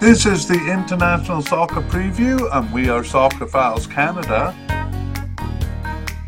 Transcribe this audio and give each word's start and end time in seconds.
This 0.00 0.24
is 0.24 0.48
the 0.48 0.54
International 0.54 1.42
Soccer 1.42 1.82
Preview, 1.82 2.48
and 2.56 2.72
we 2.72 2.88
are 2.88 3.02
Soccerphiles 3.02 3.86
Canada. 3.90 4.56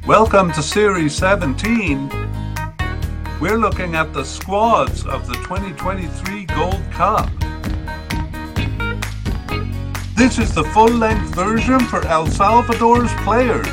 Welcome 0.07 0.53
to 0.53 0.63
Series 0.63 1.15
17. 1.15 2.11
We're 3.41 3.57
looking 3.57 3.95
at 3.95 4.13
the 4.13 4.25
squads 4.25 5.07
of 5.07 5.27
the 5.27 5.33
2023 5.37 6.45
Gold 6.45 6.83
Cup. 6.91 7.31
This 10.17 10.39
is 10.39 10.55
the 10.55 10.65
full 10.75 10.93
length 10.93 11.35
version 11.35 11.81
for 11.81 12.07
El 12.07 12.27
Salvador's 12.27 13.11
players. 13.25 13.67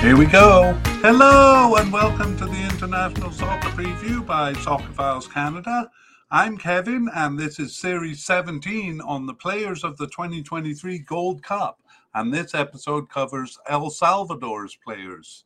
Here 0.00 0.16
we 0.16 0.24
go. 0.24 0.72
Hello, 1.02 1.74
and 1.76 1.92
welcome 1.92 2.34
to 2.38 2.46
the 2.46 2.62
International 2.64 3.30
Soccer 3.30 3.68
Preview 3.68 4.24
by 4.24 4.54
Soccerphiles 4.54 5.30
Canada. 5.30 5.90
I'm 6.32 6.58
Kevin, 6.58 7.08
and 7.14 7.38
this 7.38 7.60
is 7.60 7.76
Series 7.76 8.24
17 8.24 9.00
on 9.00 9.26
the 9.26 9.34
players 9.34 9.84
of 9.84 9.96
the 9.96 10.08
2023 10.08 10.98
Gold 10.98 11.40
Cup. 11.40 11.80
And 12.14 12.34
this 12.34 12.52
episode 12.52 13.08
covers 13.08 13.56
El 13.68 13.90
Salvador's 13.90 14.74
players. 14.74 15.44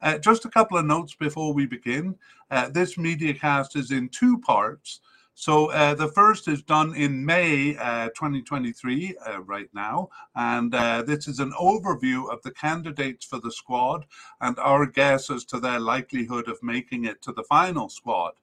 Uh, 0.00 0.18
just 0.18 0.44
a 0.44 0.48
couple 0.48 0.78
of 0.78 0.84
notes 0.84 1.16
before 1.16 1.52
we 1.52 1.66
begin. 1.66 2.14
Uh, 2.48 2.68
this 2.68 2.96
media 2.96 3.34
cast 3.34 3.74
is 3.74 3.90
in 3.90 4.08
two 4.08 4.38
parts. 4.38 5.00
So 5.34 5.72
uh, 5.72 5.94
the 5.94 6.12
first 6.12 6.46
is 6.46 6.62
done 6.62 6.94
in 6.94 7.26
May 7.26 7.76
uh, 7.76 8.10
2023, 8.10 9.16
uh, 9.26 9.40
right 9.42 9.68
now, 9.74 10.10
and 10.36 10.72
uh, 10.72 11.02
this 11.02 11.26
is 11.26 11.40
an 11.40 11.50
overview 11.60 12.32
of 12.32 12.40
the 12.42 12.52
candidates 12.52 13.24
for 13.24 13.40
the 13.40 13.50
squad 13.50 14.06
and 14.40 14.56
our 14.60 14.86
guess 14.86 15.28
as 15.28 15.44
to 15.46 15.58
their 15.58 15.80
likelihood 15.80 16.48
of 16.48 16.62
making 16.62 17.06
it 17.06 17.20
to 17.22 17.32
the 17.32 17.42
final 17.44 17.88
squad. 17.88 18.34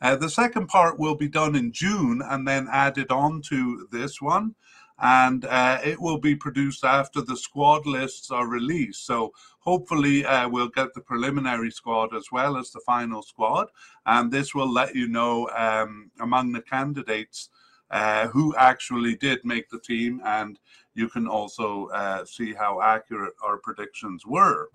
Uh, 0.00 0.16
the 0.16 0.30
second 0.30 0.66
part 0.68 0.98
will 0.98 1.14
be 1.14 1.28
done 1.28 1.54
in 1.54 1.72
June 1.72 2.22
and 2.24 2.46
then 2.46 2.68
added 2.72 3.10
on 3.10 3.42
to 3.42 3.86
this 3.90 4.20
one. 4.20 4.54
And 5.02 5.46
uh, 5.46 5.78
it 5.82 5.98
will 5.98 6.18
be 6.18 6.34
produced 6.34 6.84
after 6.84 7.22
the 7.22 7.36
squad 7.36 7.86
lists 7.86 8.30
are 8.30 8.46
released. 8.46 9.06
So 9.06 9.32
hopefully, 9.60 10.26
uh, 10.26 10.48
we'll 10.48 10.68
get 10.68 10.92
the 10.94 11.00
preliminary 11.00 11.70
squad 11.70 12.14
as 12.14 12.26
well 12.30 12.58
as 12.58 12.70
the 12.70 12.80
final 12.84 13.22
squad. 13.22 13.68
And 14.04 14.30
this 14.30 14.54
will 14.54 14.70
let 14.70 14.94
you 14.94 15.08
know 15.08 15.48
um, 15.56 16.10
among 16.20 16.52
the 16.52 16.60
candidates 16.60 17.48
uh, 17.90 18.28
who 18.28 18.54
actually 18.56 19.16
did 19.16 19.42
make 19.44 19.70
the 19.70 19.80
team. 19.80 20.20
And 20.24 20.58
you 20.94 21.08
can 21.08 21.26
also 21.26 21.86
uh, 21.86 22.26
see 22.26 22.52
how 22.52 22.82
accurate 22.82 23.34
our 23.42 23.56
predictions 23.56 24.26
were. 24.26 24.68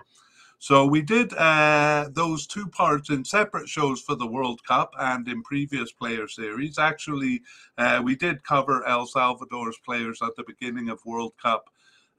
So 0.59 0.86
we 0.86 1.02
did 1.02 1.34
uh, 1.34 2.09
those 2.11 2.48
two 2.48 2.67
parts 2.67 3.09
in 3.09 3.23
separate 3.25 3.70
shows 3.70 4.02
for 4.02 4.16
the 4.16 4.28
World 4.28 4.64
Cup 4.64 4.92
and 5.00 5.28
in 5.28 5.44
previous 5.44 5.92
player 5.92 6.28
series. 6.28 6.80
Actually, 6.80 7.42
uh, 7.78 8.02
we 8.03 8.16
did 8.16 8.44
cover 8.44 8.86
El 8.88 9.06
Salvador's 9.06 9.78
players 9.86 10.20
at 10.22 10.36
the 10.36 10.44
beginning 10.48 10.89
of 10.89 11.06
World 11.06 11.33
Cup. 11.42 11.70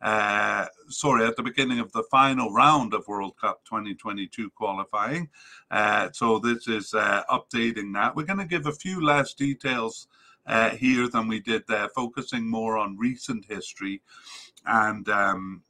Uh, 0.02 0.66
sorry, 0.88 1.26
at 1.26 1.36
the 1.36 1.42
beginning 1.42 1.78
of 1.78 1.90
the 1.92 2.04
final 2.10 2.52
round 2.52 2.92
of 2.92 3.08
World 3.08 3.34
Cup 3.40 3.64
2022 3.64 4.50
qualifying. 4.50 5.28
Uh, 5.70 6.10
so 6.12 6.38
this 6.38 6.68
is 6.68 6.92
uh, 6.92 7.22
updating 7.30 7.94
that. 7.94 8.14
We're 8.14 8.24
going 8.26 8.38
to 8.38 8.44
give 8.44 8.66
a 8.66 8.72
few 8.72 9.02
less 9.02 9.32
details 9.32 10.06
uh, 10.46 10.70
here 10.70 11.08
than 11.08 11.28
we 11.28 11.40
did 11.40 11.64
there, 11.66 11.88
focusing 11.88 12.48
more 12.48 12.76
on 12.76 12.98
recent 12.98 13.46
history 13.46 14.02
and 14.66 15.08
um, 15.08 15.62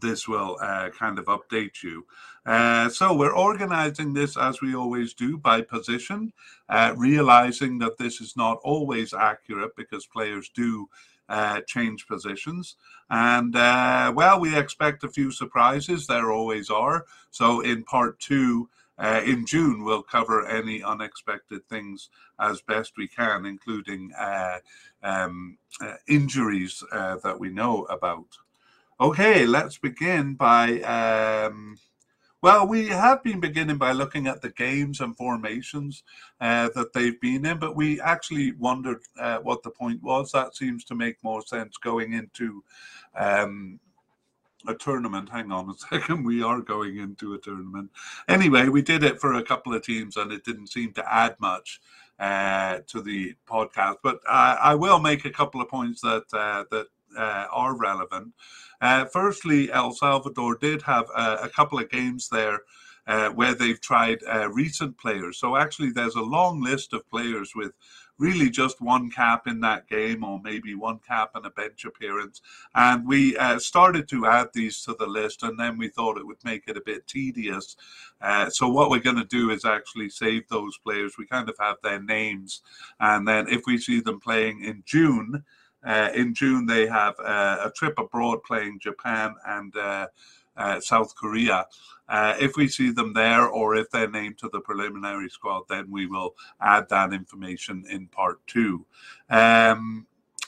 this 0.00 0.28
will 0.28 0.56
uh, 0.60 0.90
kind 0.90 1.18
of 1.18 1.26
update 1.26 1.82
you. 1.82 2.06
Uh, 2.46 2.88
so 2.88 3.14
we're 3.14 3.34
organizing 3.34 4.14
this 4.14 4.36
as 4.36 4.60
we 4.62 4.74
always 4.74 5.12
do 5.12 5.36
by 5.36 5.60
position, 5.60 6.32
uh, 6.68 6.94
realizing 6.96 7.78
that 7.78 7.98
this 7.98 8.20
is 8.20 8.36
not 8.36 8.58
always 8.64 9.12
accurate 9.12 9.76
because 9.76 10.06
players 10.06 10.48
do 10.54 10.88
uh, 11.28 11.60
change 11.66 12.06
positions. 12.06 12.76
And 13.10 13.54
uh, 13.54 14.12
well, 14.14 14.40
we 14.40 14.56
expect 14.56 15.04
a 15.04 15.10
few 15.10 15.30
surprises. 15.30 16.06
There 16.06 16.32
always 16.32 16.70
are. 16.70 17.04
So 17.30 17.60
in 17.60 17.84
part 17.84 18.18
two, 18.18 18.70
uh, 18.98 19.20
in 19.24 19.46
June, 19.46 19.84
we'll 19.84 20.02
cover 20.02 20.46
any 20.46 20.82
unexpected 20.82 21.68
things 21.68 22.08
as 22.40 22.62
best 22.62 22.94
we 22.96 23.06
can, 23.06 23.46
including 23.46 24.10
um, 25.02 25.58
injuries 26.08 26.82
that 26.90 27.38
we 27.38 27.50
know 27.50 27.84
about. 27.84 28.38
Okay, 29.00 29.46
let's 29.46 29.78
begin 29.78 30.34
by. 30.34 30.80
Um, 30.80 31.76
well, 32.42 32.66
we 32.66 32.88
have 32.88 33.22
been 33.22 33.38
beginning 33.38 33.78
by 33.78 33.92
looking 33.92 34.26
at 34.26 34.42
the 34.42 34.50
games 34.50 35.00
and 35.00 35.16
formations 35.16 36.02
uh, 36.40 36.70
that 36.74 36.92
they've 36.92 37.20
been 37.20 37.46
in, 37.46 37.60
but 37.60 37.76
we 37.76 38.00
actually 38.00 38.52
wondered 38.52 38.98
uh, 39.16 39.38
what 39.38 39.62
the 39.62 39.70
point 39.70 40.02
was. 40.02 40.32
That 40.32 40.56
seems 40.56 40.84
to 40.86 40.96
make 40.96 41.22
more 41.22 41.42
sense 41.42 41.76
going 41.76 42.14
into 42.14 42.64
um, 43.14 43.78
a 44.66 44.74
tournament. 44.74 45.28
Hang 45.28 45.52
on 45.52 45.70
a 45.70 45.74
second, 45.78 46.24
we 46.24 46.42
are 46.42 46.60
going 46.60 46.96
into 46.96 47.34
a 47.34 47.38
tournament. 47.38 47.90
Anyway, 48.26 48.66
we 48.66 48.82
did 48.82 49.04
it 49.04 49.20
for 49.20 49.34
a 49.34 49.44
couple 49.44 49.74
of 49.74 49.82
teams, 49.82 50.16
and 50.16 50.32
it 50.32 50.44
didn't 50.44 50.72
seem 50.72 50.92
to 50.94 51.14
add 51.14 51.36
much 51.38 51.80
uh, 52.18 52.78
to 52.88 53.00
the 53.00 53.36
podcast. 53.48 53.98
But 54.02 54.18
I, 54.28 54.58
I, 54.60 54.74
will 54.74 54.98
make 54.98 55.24
a 55.24 55.30
couple 55.30 55.60
of 55.60 55.68
points 55.68 56.00
that 56.00 56.24
uh, 56.32 56.64
that 56.72 56.88
uh, 57.16 57.46
are 57.50 57.76
relevant. 57.76 58.34
Uh, 58.80 59.04
firstly, 59.06 59.70
El 59.72 59.92
Salvador 59.92 60.56
did 60.56 60.82
have 60.82 61.06
a, 61.16 61.38
a 61.42 61.48
couple 61.48 61.78
of 61.78 61.90
games 61.90 62.28
there 62.28 62.60
uh, 63.08 63.30
where 63.30 63.54
they've 63.54 63.80
tried 63.80 64.18
uh, 64.30 64.48
recent 64.50 64.96
players. 64.98 65.38
So 65.38 65.56
actually, 65.56 65.90
there's 65.90 66.14
a 66.14 66.22
long 66.22 66.62
list 66.62 66.92
of 66.92 67.08
players 67.08 67.52
with 67.56 67.72
really 68.18 68.50
just 68.50 68.80
one 68.80 69.10
cap 69.10 69.46
in 69.46 69.60
that 69.60 69.88
game, 69.88 70.24
or 70.24 70.40
maybe 70.42 70.74
one 70.74 70.98
cap 71.06 71.30
and 71.34 71.46
a 71.46 71.50
bench 71.50 71.84
appearance. 71.84 72.42
And 72.74 73.06
we 73.06 73.36
uh, 73.36 73.58
started 73.58 74.08
to 74.08 74.26
add 74.26 74.48
these 74.52 74.82
to 74.82 74.94
the 74.98 75.06
list, 75.06 75.42
and 75.42 75.58
then 75.58 75.78
we 75.78 75.88
thought 75.88 76.18
it 76.18 76.26
would 76.26 76.44
make 76.44 76.64
it 76.66 76.76
a 76.76 76.82
bit 76.84 77.06
tedious. 77.06 77.76
Uh, 78.20 78.50
so 78.50 78.68
what 78.68 78.90
we're 78.90 78.98
going 78.98 79.16
to 79.16 79.24
do 79.24 79.50
is 79.50 79.64
actually 79.64 80.10
save 80.10 80.48
those 80.48 80.76
players. 80.78 81.16
We 81.16 81.26
kind 81.26 81.48
of 81.48 81.56
have 81.60 81.76
their 81.82 82.02
names, 82.02 82.60
and 83.00 83.26
then 83.26 83.48
if 83.48 83.62
we 83.66 83.78
see 83.78 84.00
them 84.00 84.20
playing 84.20 84.62
in 84.62 84.82
June. 84.84 85.44
Uh, 85.84 86.10
in 86.14 86.34
June, 86.34 86.66
they 86.66 86.86
have 86.86 87.14
uh, 87.20 87.58
a 87.64 87.70
trip 87.70 87.98
abroad 87.98 88.42
playing 88.44 88.78
Japan 88.80 89.34
and 89.46 89.76
uh, 89.76 90.06
uh 90.56 90.80
South 90.80 91.14
Korea. 91.14 91.66
Uh, 92.08 92.34
if 92.40 92.56
we 92.56 92.66
see 92.66 92.90
them 92.90 93.12
there 93.12 93.46
or 93.46 93.76
if 93.76 93.90
they're 93.90 94.10
named 94.10 94.38
to 94.38 94.48
the 94.48 94.60
preliminary 94.60 95.28
squad, 95.28 95.62
then 95.68 95.90
we 95.90 96.06
will 96.06 96.34
add 96.60 96.88
that 96.88 97.12
information 97.12 97.84
in 97.90 98.06
part 98.06 98.44
two. 98.46 98.84
Um, 99.28 100.06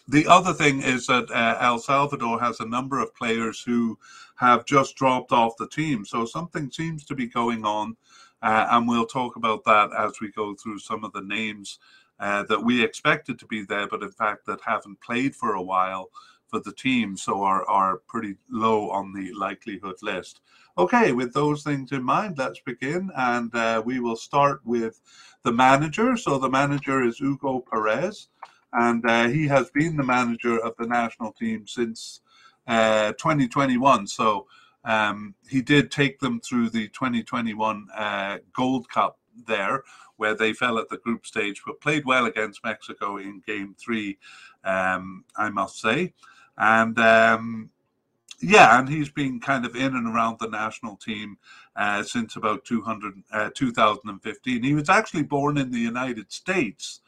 the 0.09 0.27
other 0.27 0.53
thing 0.55 0.83
is 0.83 1.07
that 1.07 1.31
uh, 1.31 1.59
El 1.61 1.79
Salvador 1.79 2.41
has 2.41 2.59
a 2.59 2.67
number 2.67 2.99
of 2.99 3.15
players 3.15 3.63
who 3.63 3.99
have 4.37 4.65
just 4.65 4.97
dropped 4.97 5.33
off 5.33 5.57
the 5.59 5.69
team. 5.69 6.05
So 6.05 6.25
something 6.25 6.71
seems 6.71 7.05
to 7.05 7.15
be 7.15 7.27
going 7.27 7.65
on. 7.65 7.97
and 8.43 8.89
we'll 8.89 9.07
talk 9.07 9.37
about 9.37 9.63
that 9.65 9.91
as 9.97 10.19
we 10.21 10.33
go 10.33 10.55
through 10.55 10.79
some 10.79 11.05
of 11.05 11.13
the 11.13 11.21
names 11.23 11.79
uh, 12.21 12.45
that 12.45 12.63
we 12.63 12.85
expected 12.85 13.39
to 13.39 13.47
be 13.47 13.65
there, 13.65 13.89
but 13.89 14.03
in 14.03 14.13
fact 14.13 14.47
that 14.47 14.61
haven't 14.65 15.01
played 15.01 15.35
for 15.35 15.55
a 15.55 15.63
while 15.63 16.11
for 16.49 16.61
the 16.61 16.73
team, 16.73 17.17
so 17.17 17.43
are 17.43 17.65
are 17.69 17.99
pretty 18.09 18.35
low 18.51 18.91
on 18.91 19.13
the 19.13 19.33
likelihood 19.33 19.97
list. 20.03 20.41
Okay, 20.77 21.13
with 21.13 21.33
those 21.33 21.63
things 21.63 21.93
in 21.93 22.03
mind, 22.03 22.39
let's 22.39 22.61
begin, 22.61 23.11
and 23.17 23.55
uh, 23.55 23.83
we 23.85 24.01
will 24.01 24.17
start 24.17 24.61
with 24.65 25.01
the 25.45 25.53
manager. 25.53 26.17
So 26.17 26.39
the 26.39 26.51
manager 26.51 27.03
is 27.03 27.19
Hugo 27.19 27.61
Perez, 27.61 28.29
and 28.73 29.05
uh, 29.09 29.29
he 29.29 29.47
has 29.49 29.71
been 29.71 29.97
the 29.97 30.03
manager 30.03 30.59
of 30.59 30.75
the 30.79 30.87
national 30.87 31.33
team 31.33 31.67
since 31.67 32.21
uh, 32.67 33.13
2021. 33.13 34.07
So 34.07 34.47
um, 34.85 35.35
he 35.49 35.63
did 35.63 35.91
take 35.91 36.19
them 36.21 36.41
through 36.41 36.71
the 36.71 36.89
2021 36.89 37.87
uh, 37.95 38.39
Gold 38.55 38.89
Cup 38.89 39.19
there, 39.47 39.83
where 40.21 40.35
they 40.35 40.53
fell 40.53 40.79
at 40.79 40.91
the 40.91 40.99
group 40.99 41.25
stage, 41.25 41.63
but 41.65 41.81
played 41.81 42.05
well 42.05 42.27
against 42.27 42.63
Mexico 42.63 43.17
in 43.17 43.43
game 43.47 43.75
three, 43.79 44.19
um, 44.65 45.25
I 45.35 45.49
must 45.49 45.81
say. 45.81 46.13
And 46.59 46.99
um, 46.99 47.71
yeah, 48.43 48.79
and 48.79 48.87
he's 48.87 49.09
been 49.09 49.41
kind 49.41 49.65
of 49.65 49.75
in 49.75 49.97
and 49.97 50.07
around 50.07 50.39
the 50.39 50.49
national 50.49 50.97
team 50.97 51.39
uh, 51.75 52.03
since 52.03 52.37
about 52.37 52.67
200, 52.67 53.15
uh, 53.33 53.49
2015. 53.55 54.63
He 54.63 54.75
was 54.75 54.91
actually 54.91 55.23
born 55.23 55.57
in 55.57 55.71
the 55.71 55.79
United 55.79 56.31
States. 56.31 57.01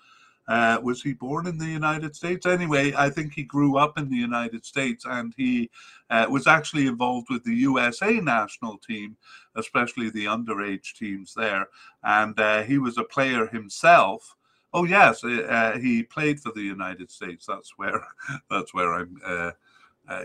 Uh, 0.53 0.79
was 0.83 1.03
he 1.03 1.15
born 1.15 1.47
in 1.47 1.57
the 1.57 1.65
United 1.65 2.15
States? 2.15 2.45
Anyway, 2.45 2.93
I 2.95 3.09
think 3.09 3.33
he 3.33 3.43
grew 3.43 3.79
up 3.79 3.97
in 3.97 4.11
the 4.11 4.19
United 4.19 4.67
States 4.67 5.07
and 5.09 5.33
he 5.35 5.71
uh, 6.11 6.27
was 6.29 6.47
actually 6.47 6.87
involved 6.87 7.29
with 7.31 7.43
the 7.43 7.55
USA 7.55 8.21
national 8.21 8.77
team, 8.77 9.17
especially 9.57 10.11
the 10.11 10.27
underage 10.27 10.93
teams 10.93 11.33
there. 11.33 11.69
And 12.05 12.39
uh, 12.39 12.65
he 12.65 12.77
was 12.77 12.99
a 12.99 13.03
player 13.05 13.47
himself. 13.47 14.37
Oh 14.75 14.85
yes, 14.85 15.25
uh, 15.25 15.47
uh, 15.49 15.79
he 15.79 16.03
played 16.03 16.39
for 16.39 16.53
the 16.53 16.61
United 16.61 17.11
States. 17.11 17.47
That's 17.47 17.73
where 17.79 18.07
that's 18.51 18.75
where 18.75 18.93
I'm 18.93 19.19
uh, 19.25 19.53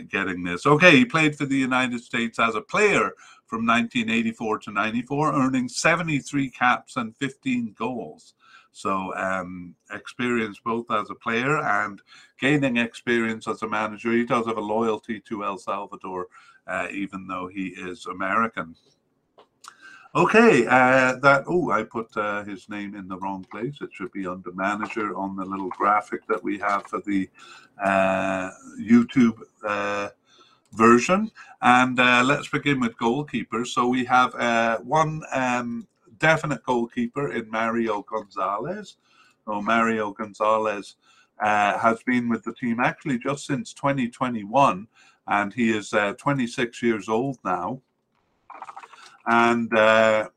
getting 0.09 0.43
this. 0.43 0.65
Okay, 0.65 0.91
he 0.97 1.05
played 1.05 1.37
for 1.37 1.45
the 1.45 1.55
United 1.55 2.03
States 2.03 2.37
as 2.37 2.55
a 2.55 2.61
player 2.61 3.13
from 3.45 3.65
1984 3.65 4.59
to 4.59 4.71
94, 4.71 5.33
earning 5.35 5.69
73 5.69 6.49
caps 6.49 6.97
and 6.97 7.15
15 7.15 7.75
goals. 7.79 8.33
So 8.77 9.11
um, 9.15 9.73
experience 9.91 10.59
both 10.63 10.91
as 10.91 11.09
a 11.09 11.15
player 11.15 11.57
and 11.57 11.99
gaining 12.39 12.77
experience 12.77 13.47
as 13.47 13.63
a 13.63 13.67
manager. 13.67 14.11
He 14.11 14.23
does 14.23 14.45
have 14.45 14.57
a 14.57 14.61
loyalty 14.61 15.19
to 15.21 15.43
El 15.43 15.57
Salvador, 15.57 16.27
uh, 16.67 16.87
even 16.91 17.25
though 17.25 17.47
he 17.47 17.69
is 17.69 18.05
American. 18.05 18.75
Okay, 20.13 20.67
uh, 20.67 21.15
that, 21.23 21.45
oh, 21.47 21.71
I 21.71 21.83
put 21.83 22.15
uh, 22.15 22.43
his 22.43 22.69
name 22.69 22.93
in 22.95 23.07
the 23.07 23.17
wrong 23.17 23.45
place. 23.51 23.77
It 23.81 23.89
should 23.93 24.11
be 24.11 24.27
under 24.27 24.51
manager 24.51 25.15
on 25.15 25.35
the 25.35 25.45
little 25.45 25.69
graphic 25.69 26.27
that 26.27 26.43
we 26.43 26.59
have 26.59 26.85
for 26.85 27.01
the 27.01 27.27
uh, 27.83 28.51
YouTube 28.79 29.39
uh, 29.67 30.09
version. 30.73 31.31
And 31.63 31.99
uh, 31.99 32.23
let's 32.23 32.47
begin 32.47 32.79
with 32.79 32.95
goalkeepers. 32.97 33.67
So 33.67 33.87
we 33.87 34.05
have 34.05 34.35
uh, 34.35 34.77
one 34.79 35.23
um, 35.33 35.87
definite 36.19 36.63
goalkeeper 36.63 37.31
in 37.31 37.49
Mario 37.49 38.03
Gonzalez. 38.03 38.97
So 39.45 39.61
Mario 39.61 40.11
Gonzalez 40.11 40.95
uh, 41.39 41.77
has 41.77 42.01
been 42.03 42.29
with 42.29 42.43
the 42.43 42.53
team 42.53 42.79
actually 42.79 43.19
just 43.19 43.45
since 43.45 43.73
2021, 43.73 44.87
and 45.27 45.53
he 45.53 45.75
is 45.75 45.93
uh, 45.93 46.13
26 46.13 46.81
years 46.81 47.09
old 47.09 47.37
now. 47.43 47.81
And 49.25 49.73
uh, 49.77 50.29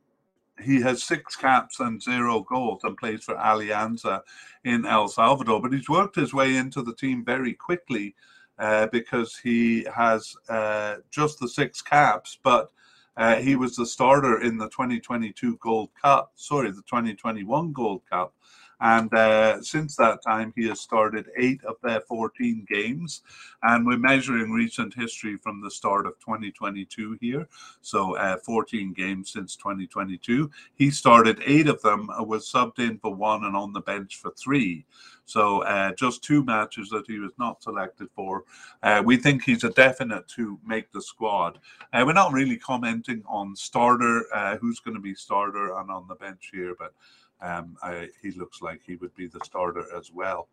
he 0.62 0.80
has 0.82 1.02
six 1.02 1.36
caps 1.36 1.80
and 1.80 2.02
zero 2.02 2.40
goals 2.40 2.84
and 2.84 2.96
plays 2.96 3.24
for 3.24 3.34
Alianza 3.36 4.22
in 4.64 4.84
El 4.84 5.08
Salvador. 5.08 5.60
But 5.62 5.72
he's 5.72 5.88
worked 5.88 6.16
his 6.16 6.34
way 6.34 6.56
into 6.56 6.82
the 6.82 6.94
team 6.94 7.24
very 7.24 7.54
quickly 7.54 8.14
uh, 8.58 8.88
because 8.88 9.36
he 9.36 9.86
has 9.94 10.36
uh, 10.48 10.96
just 11.10 11.40
the 11.40 11.48
six 11.48 11.80
caps, 11.80 12.38
but 12.42 12.70
uh, 13.20 13.36
he 13.36 13.54
was 13.54 13.76
the 13.76 13.84
starter 13.84 14.40
in 14.40 14.56
the 14.56 14.70
2022 14.70 15.58
Gold 15.58 15.90
Cup, 16.00 16.32
sorry, 16.36 16.70
the 16.70 16.80
2021 16.82 17.70
Gold 17.70 18.00
Cup. 18.08 18.34
And 18.80 19.12
uh, 19.12 19.62
since 19.62 19.96
that 19.96 20.22
time, 20.22 20.52
he 20.56 20.68
has 20.68 20.80
started 20.80 21.26
eight 21.36 21.62
of 21.64 21.76
their 21.82 22.00
14 22.00 22.66
games. 22.68 23.22
And 23.62 23.86
we're 23.86 23.98
measuring 23.98 24.52
recent 24.52 24.94
history 24.94 25.36
from 25.36 25.60
the 25.60 25.70
start 25.70 26.06
of 26.06 26.18
2022 26.20 27.18
here. 27.20 27.46
So 27.82 28.16
uh, 28.16 28.38
14 28.38 28.92
games 28.92 29.32
since 29.32 29.56
2022. 29.56 30.50
He 30.74 30.90
started 30.90 31.42
eight 31.44 31.68
of 31.68 31.80
them, 31.82 32.08
uh, 32.10 32.22
was 32.22 32.50
subbed 32.50 32.78
in 32.78 32.98
for 32.98 33.14
one 33.14 33.44
and 33.44 33.56
on 33.56 33.72
the 33.72 33.80
bench 33.80 34.16
for 34.16 34.32
three. 34.32 34.86
So 35.30 35.62
uh, 35.62 35.92
just 35.92 36.24
two 36.24 36.44
matches 36.44 36.88
that 36.90 37.06
he 37.06 37.20
was 37.20 37.30
not 37.38 37.62
selected 37.62 38.08
for. 38.16 38.44
Uh, 38.82 39.00
we 39.04 39.16
think 39.16 39.44
he's 39.44 39.62
a 39.62 39.70
definite 39.70 40.26
to 40.36 40.58
make 40.66 40.90
the 40.90 41.00
squad. 41.00 41.60
Uh, 41.92 42.02
we're 42.04 42.14
not 42.14 42.32
really 42.32 42.56
commenting 42.56 43.22
on 43.26 43.54
starter, 43.54 44.24
uh, 44.34 44.56
who's 44.56 44.80
going 44.80 44.96
to 44.96 45.00
be 45.00 45.14
starter 45.14 45.76
and 45.78 45.88
on 45.88 46.08
the 46.08 46.16
bench 46.16 46.50
here, 46.52 46.74
but 46.76 46.94
um, 47.42 47.76
I, 47.82 48.08
he 48.22 48.30
looks 48.32 48.62
like 48.62 48.80
he 48.84 48.96
would 48.96 49.14
be 49.14 49.26
the 49.26 49.40
starter 49.44 49.84
as 49.96 50.10
well. 50.12 50.48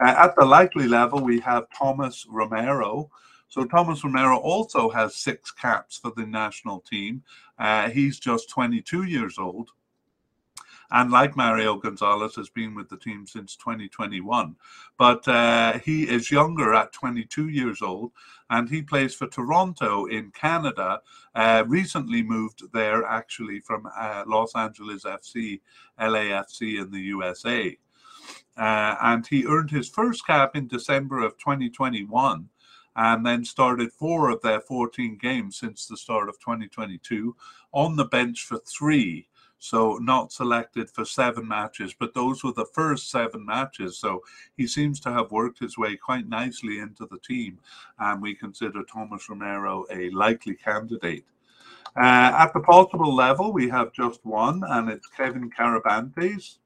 Uh, 0.00 0.14
at 0.18 0.34
the 0.36 0.44
likely 0.44 0.88
level, 0.88 1.20
we 1.20 1.40
have 1.40 1.66
Thomas 1.76 2.26
Romero. 2.28 3.10
So 3.48 3.64
Thomas 3.64 4.02
Romero 4.02 4.38
also 4.38 4.88
has 4.90 5.14
six 5.14 5.52
caps 5.52 5.98
for 5.98 6.12
the 6.16 6.26
national 6.26 6.80
team. 6.80 7.22
Uh, 7.58 7.88
he's 7.90 8.18
just 8.18 8.50
22 8.50 9.04
years 9.04 9.38
old 9.38 9.70
and 10.90 11.10
like 11.10 11.36
Mario 11.36 11.76
Gonzalez 11.76 12.36
has 12.36 12.48
been 12.48 12.74
with 12.74 12.88
the 12.88 12.96
team 12.96 13.26
since 13.26 13.56
2021. 13.56 14.56
But 14.98 15.26
uh, 15.26 15.78
he 15.78 16.04
is 16.04 16.30
younger 16.30 16.74
at 16.74 16.92
22 16.92 17.48
years 17.48 17.82
old, 17.82 18.12
and 18.50 18.68
he 18.68 18.82
plays 18.82 19.14
for 19.14 19.26
Toronto 19.26 20.06
in 20.06 20.30
Canada. 20.30 21.00
Uh, 21.34 21.64
recently 21.66 22.22
moved 22.22 22.62
there 22.72 23.04
actually 23.04 23.60
from 23.60 23.88
uh, 23.96 24.24
Los 24.26 24.54
Angeles 24.54 25.04
FC, 25.04 25.60
LAFC 26.00 26.80
in 26.80 26.90
the 26.90 27.00
USA. 27.00 27.76
Uh, 28.56 28.94
and 29.02 29.26
he 29.26 29.46
earned 29.46 29.70
his 29.70 29.88
first 29.88 30.26
cap 30.26 30.54
in 30.54 30.68
December 30.68 31.20
of 31.20 31.36
2021 31.38 32.48
and 32.96 33.26
then 33.26 33.44
started 33.44 33.92
four 33.92 34.30
of 34.30 34.40
their 34.42 34.60
14 34.60 35.18
games 35.20 35.58
since 35.58 35.86
the 35.86 35.96
start 35.96 36.28
of 36.28 36.38
2022 36.38 37.34
on 37.72 37.96
the 37.96 38.04
bench 38.04 38.44
for 38.44 38.58
three 38.58 39.26
so 39.64 39.96
not 39.96 40.30
selected 40.30 40.90
for 40.90 41.06
seven 41.06 41.48
matches, 41.48 41.94
but 41.98 42.12
those 42.12 42.44
were 42.44 42.52
the 42.52 42.66
first 42.74 43.10
seven 43.10 43.46
matches. 43.46 43.96
So 43.96 44.22
he 44.58 44.66
seems 44.66 45.00
to 45.00 45.10
have 45.10 45.32
worked 45.32 45.58
his 45.58 45.78
way 45.78 45.96
quite 45.96 46.28
nicely 46.28 46.80
into 46.80 47.06
the 47.06 47.18
team, 47.20 47.58
and 47.98 48.20
we 48.20 48.34
consider 48.34 48.82
Thomas 48.82 49.26
Romero 49.26 49.86
a 49.90 50.10
likely 50.10 50.54
candidate. 50.54 51.24
Uh, 51.96 52.30
at 52.36 52.52
the 52.52 52.60
possible 52.60 53.14
level, 53.14 53.54
we 53.54 53.66
have 53.70 53.90
just 53.94 54.22
one, 54.26 54.62
and 54.68 54.90
it's 54.90 55.06
Kevin 55.06 55.50
Carabantes. 55.50 56.58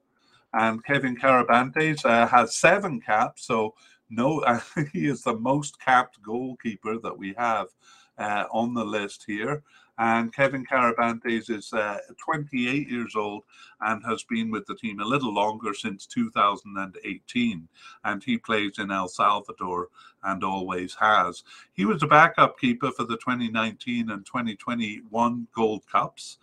And 0.52 0.84
Kevin 0.84 1.16
Carabantes 1.16 2.04
uh, 2.04 2.26
has 2.26 2.56
seven 2.56 3.00
caps, 3.00 3.46
so 3.46 3.76
no, 4.10 4.40
uh, 4.40 4.58
he 4.92 5.06
is 5.06 5.22
the 5.22 5.38
most 5.38 5.80
capped 5.80 6.20
goalkeeper 6.20 6.98
that 6.98 7.16
we 7.16 7.32
have 7.38 7.68
uh, 8.18 8.46
on 8.50 8.74
the 8.74 8.84
list 8.84 9.22
here. 9.24 9.62
And 9.98 10.32
Kevin 10.32 10.64
Carabantes 10.64 11.50
is 11.50 11.72
uh, 11.72 11.98
28 12.24 12.88
years 12.88 13.16
old 13.16 13.42
and 13.80 14.02
has 14.04 14.22
been 14.22 14.50
with 14.50 14.64
the 14.66 14.76
team 14.76 15.00
a 15.00 15.04
little 15.04 15.34
longer 15.34 15.74
since 15.74 16.06
2018. 16.06 17.68
And 18.04 18.22
he 18.22 18.38
plays 18.38 18.78
in 18.78 18.92
El 18.92 19.08
Salvador 19.08 19.88
and 20.22 20.44
always 20.44 20.94
has. 20.94 21.42
He 21.72 21.84
was 21.84 22.02
a 22.02 22.06
backup 22.06 22.58
keeper 22.58 22.92
for 22.92 23.04
the 23.04 23.16
2019 23.16 24.10
and 24.10 24.24
2021 24.24 25.48
Gold 25.54 25.82
Cups. 25.90 26.38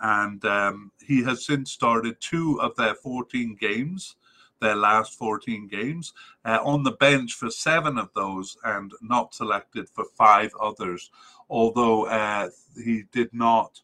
And 0.00 0.44
um, 0.44 0.92
he 1.04 1.22
has 1.24 1.44
since 1.44 1.72
started 1.72 2.16
two 2.20 2.60
of 2.60 2.76
their 2.76 2.94
14 2.94 3.56
games 3.60 4.16
their 4.60 4.76
last 4.76 5.18
14 5.18 5.68
games, 5.68 6.12
uh, 6.44 6.58
on 6.62 6.82
the 6.82 6.92
bench 6.92 7.34
for 7.34 7.50
seven 7.50 7.98
of 7.98 8.10
those 8.14 8.56
and 8.64 8.92
not 9.00 9.34
selected 9.34 9.88
for 9.88 10.04
five 10.16 10.52
others, 10.60 11.10
although 11.50 12.06
uh, 12.06 12.48
he 12.82 13.04
did 13.12 13.28
not. 13.32 13.80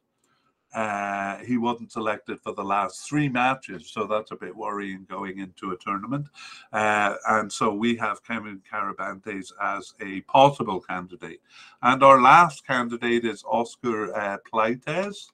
Uh, 0.75 1.39
he 1.39 1.57
wasn't 1.57 1.91
selected 1.91 2.39
for 2.41 2.53
the 2.53 2.63
last 2.63 3.09
three 3.09 3.31
matches, 3.31 3.91
so 3.91 4.07
that's 4.07 4.31
a 4.31 4.37
bit 4.37 4.55
worrying 4.55 5.07
going 5.09 5.39
into 5.39 5.71
a 5.71 5.77
tournament. 5.79 6.27
Uh, 6.71 7.15
and 7.29 7.51
so 7.51 7.73
we 7.73 7.97
have 7.97 8.23
Kevin 8.23 8.61
Carabantes 8.71 9.53
as 9.63 9.95
a 10.03 10.21
possible 10.23 10.81
candidate. 10.81 11.41
And 11.81 12.03
our 12.03 12.21
last 12.21 12.67
candidate 12.67 13.25
is 13.25 13.43
Oscar 13.47 14.15
uh, 14.15 14.37
Pleitez 14.53 15.29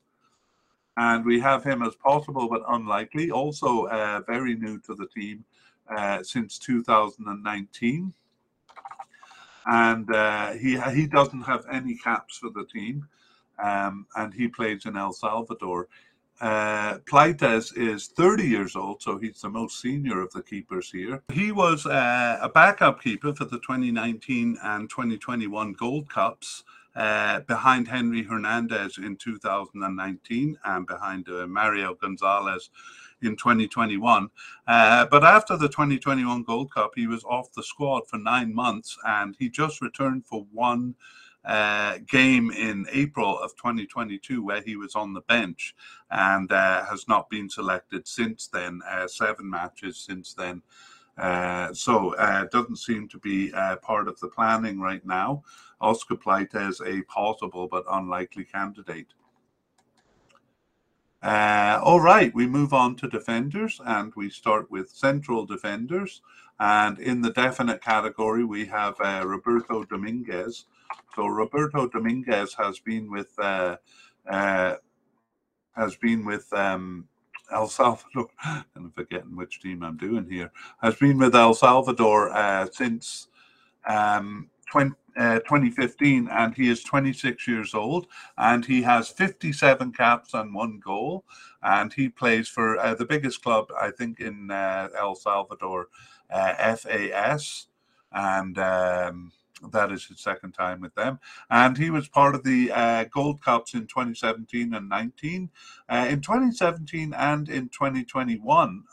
and 0.97 1.25
we 1.25 1.41
have 1.41 1.65
him 1.65 1.83
as 1.83 1.95
possible 1.97 2.49
but 2.49 2.63
unlikely. 2.69 3.31
Also, 3.31 3.87
uh, 3.87 4.21
very 4.27 4.55
new 4.55 4.79
to 4.81 4.95
the 4.95 5.07
team 5.07 5.45
uh, 5.89 6.23
since 6.23 6.59
2019, 6.59 8.13
and 9.67 10.13
uh, 10.15 10.53
he 10.53 10.79
he 10.95 11.07
doesn't 11.07 11.43
have 11.43 11.65
any 11.71 11.97
caps 11.97 12.39
for 12.39 12.51
the 12.51 12.65
team, 12.65 13.09
um, 13.63 14.07
and 14.17 14.35
he 14.35 14.49
plays 14.49 14.87
in 14.87 14.97
El 14.97 15.13
Salvador. 15.13 15.89
Uh, 16.41 16.99
Pleitez 17.09 17.77
is 17.77 18.09
30 18.09 18.43
years 18.43 18.75
old, 18.75 19.01
so 19.01 19.17
he's 19.17 19.41
the 19.41 19.49
most 19.49 19.81
senior 19.81 20.21
of 20.21 20.33
the 20.33 20.43
keepers 20.43 20.91
here. 20.91 21.23
He 21.33 21.53
was 21.53 21.87
uh, 21.87 22.39
a 22.43 22.49
backup 22.49 23.01
keeper 23.01 23.33
for 23.33 23.45
the 23.45 23.61
2019 23.61 24.59
and 24.61 24.91
2021 24.91 25.75
Gold 25.75 26.09
Cups 26.09 26.65
uh, 26.97 27.41
behind 27.41 27.87
Henry 27.87 28.25
Hernandez 28.25 28.99
in 28.99 29.17
2019 29.17 30.59
and 30.65 30.87
behind 30.87 31.29
uh, 31.29 31.47
Mario 31.47 31.95
Gonzalez 31.95 32.71
in 33.23 33.37
2021. 33.37 34.29
Uh, 34.67 35.07
but 35.07 35.25
after 35.25 35.57
the 35.57 35.69
2021 35.69 36.43
Gold 36.43 36.73
Cup, 36.73 36.93
he 36.95 37.07
was 37.07 37.25
off 37.25 37.53
the 37.53 37.63
squad 37.63 38.09
for 38.09 38.19
nine 38.19 38.55
months 38.55 38.97
and 39.07 39.37
he 39.39 39.49
just 39.49 39.81
returned 39.81 40.27
for 40.27 40.47
one 40.53 40.95
uh, 41.45 41.99
game 42.09 42.51
in 42.53 42.87
April 42.93 43.39
of 43.39 43.55
2022 43.57 44.45
where 44.45 44.63
he 44.63 44.77
was 44.77 44.95
on 44.95 45.13
the 45.13 45.23
bench 45.23 45.75
and 46.11 46.53
uh, 46.53 46.85
has 46.85 47.09
not 47.09 47.29
been 47.31 47.49
selected 47.49 48.07
since 48.07 48.47
then, 48.47 48.81
uh, 48.89 49.09
seven 49.09 49.49
matches 49.49 49.99
since 49.99 50.35
then. 50.35 50.63
Uh, 51.19 51.73
so 51.75 52.15
uh, 52.15 52.45
doesn't 52.47 52.77
seem 52.77 53.07
to 53.09 53.19
be 53.19 53.53
uh, 53.53 53.77
part 53.77 54.09
of 54.09 54.19
the 54.21 54.29
planning 54.29 54.81
right 54.81 55.05
now. 55.05 55.43
Oscar 55.81 56.17
Pleitez 56.17 56.81
a 56.87 57.03
possible 57.03 57.67
but 57.67 57.85
unlikely 57.91 58.45
candidate. 58.45 59.09
Uh, 61.23 61.81
all 61.85 62.01
right, 62.01 62.35
we 62.35 62.47
move 62.47 62.73
on 62.73 62.97
to 62.97 63.07
defenders 63.07 63.81
and 63.87 64.13
we 64.17 64.29
start 64.29 64.69
with 64.71 64.91
central 64.91 65.47
defenders. 65.47 66.21
And 66.59 66.99
in 66.99 67.23
the 67.23 67.31
definite 67.31 67.81
category, 67.81 68.45
we 68.45 68.67
have 68.67 69.01
uh, 69.01 69.23
Roberto 69.25 69.85
Dominguez. 69.85 70.67
So 71.15 71.27
Roberto 71.27 71.87
Dominguez 71.89 72.55
has 72.55 72.79
been 72.81 73.11
with 73.11 73.33
uh, 73.39 73.77
uh 74.29 74.77
has 75.75 75.97
been 75.97 76.25
with 76.25 76.53
um, 76.53 77.09
El 77.53 77.69
Salvador. 77.69 78.29
I'm 78.45 78.93
forgetting 78.95 79.37
which 79.37 79.61
team 79.61 79.83
I'm 79.83 79.97
doing 79.97 80.29
here. 80.29 80.53
Has 80.83 80.97
been 80.97 81.19
with 81.19 81.35
El 81.35 81.55
Salvador 81.55 82.31
uh, 82.31 82.67
since 82.71 83.29
um, 83.87 84.51
20, 84.71 84.93
uh, 85.17 85.39
2015, 85.41 86.29
and 86.29 86.55
he 86.55 86.69
is 86.69 86.83
26 86.83 87.47
years 87.47 87.75
old, 87.75 88.07
and 88.39 88.65
he 88.65 88.83
has 88.83 89.09
57 89.09 89.93
caps 89.93 90.35
and 90.35 90.55
one 90.55 90.81
goal, 90.85 91.25
and 91.63 91.93
he 91.93 92.09
plays 92.09 92.49
for 92.49 92.79
uh, 92.79 92.95
the 92.95 93.05
biggest 93.05 93.43
club, 93.43 93.67
I 93.79 93.91
think, 93.91 94.21
in 94.21 94.51
uh, 94.51 94.89
El 94.99 95.15
Salvador, 95.15 95.89
uh, 96.31 96.77
FAS, 96.77 97.67
and 98.13 98.59
um, 98.59 99.33
that 99.71 99.93
is 99.93 100.07
his 100.07 100.21
second 100.21 100.53
time 100.53 100.81
with 100.81 100.95
them. 100.95 101.19
And 101.51 101.77
he 101.77 101.91
was 101.91 102.09
part 102.09 102.35
of 102.35 102.43
the 102.43 102.73
uh, 102.73 103.05
Gold 103.05 103.43
Cups 103.43 103.75
in 103.75 103.87
2017 103.87 104.75
and 104.75 104.89
19. 104.89 105.51
Uh, 105.89 106.07
in 106.09 106.21
2017 106.21 107.15
and 107.15 107.49
in 107.49 107.69
2021, 107.69 108.85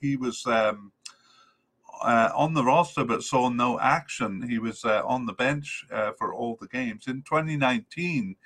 he 0.00 0.16
was. 0.16 0.46
Um, 0.46 0.92
uh, 2.04 2.32
on 2.34 2.54
the 2.54 2.64
roster 2.64 3.04
but 3.04 3.22
saw 3.22 3.48
no 3.48 3.78
action. 3.80 4.48
He 4.48 4.58
was 4.58 4.84
uh, 4.84 5.02
on 5.04 5.26
the 5.26 5.32
bench 5.32 5.84
uh, 5.90 6.12
for 6.12 6.34
all 6.34 6.56
the 6.60 6.68
games. 6.68 7.06
In 7.06 7.22
2019, 7.22 8.36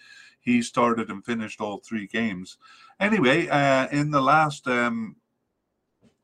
he 0.40 0.62
started 0.62 1.10
and 1.10 1.24
finished 1.24 1.60
all 1.60 1.78
three 1.78 2.06
games. 2.06 2.58
Anyway, 3.00 3.48
uh, 3.48 3.88
in 3.88 4.10
the 4.10 4.20
last 4.20 4.66
um, 4.68 5.16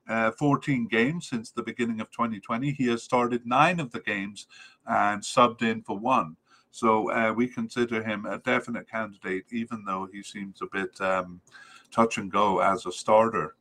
uh, 0.08 0.30
14 0.32 0.86
games 0.88 1.28
since 1.28 1.50
the 1.50 1.62
beginning 1.62 2.00
of 2.00 2.10
2020, 2.10 2.72
he 2.72 2.86
has 2.86 3.02
started 3.02 3.46
nine 3.46 3.80
of 3.80 3.90
the 3.92 4.00
games 4.00 4.46
and 4.86 5.22
subbed 5.22 5.62
in 5.62 5.82
for 5.82 5.98
one. 5.98 6.36
So 6.70 7.10
uh, 7.10 7.32
we 7.36 7.48
consider 7.48 8.02
him 8.02 8.24
a 8.24 8.38
definite 8.38 8.88
candidate, 8.90 9.44
even 9.52 9.84
though 9.84 10.08
he 10.10 10.22
seems 10.22 10.62
a 10.62 10.66
bit 10.66 10.98
um, 11.00 11.40
touch 11.90 12.16
and 12.16 12.32
go 12.32 12.60
as 12.60 12.86
a 12.86 12.92
starter. 12.92 13.56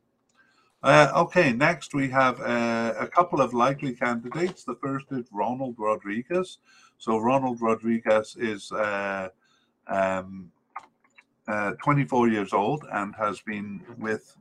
Uh, 0.82 1.12
okay, 1.14 1.52
next 1.52 1.94
we 1.94 2.08
have 2.08 2.40
uh, 2.40 2.94
a 2.98 3.06
couple 3.06 3.40
of 3.40 3.54
likely 3.54 3.94
candidates. 3.94 4.64
The 4.64 4.74
first 4.74 5.06
is 5.12 5.26
Ronald 5.30 5.76
Rodriguez. 5.78 6.58
So 6.98 7.18
Ronald 7.18 7.60
Rodriguez 7.60 8.36
is 8.36 8.72
uh, 8.72 9.28
um, 9.86 10.50
uh, 11.46 11.72
24 11.82 12.28
years 12.30 12.52
old 12.52 12.84
and 12.92 13.14
has 13.14 13.40
been 13.42 13.80
with 13.96 14.36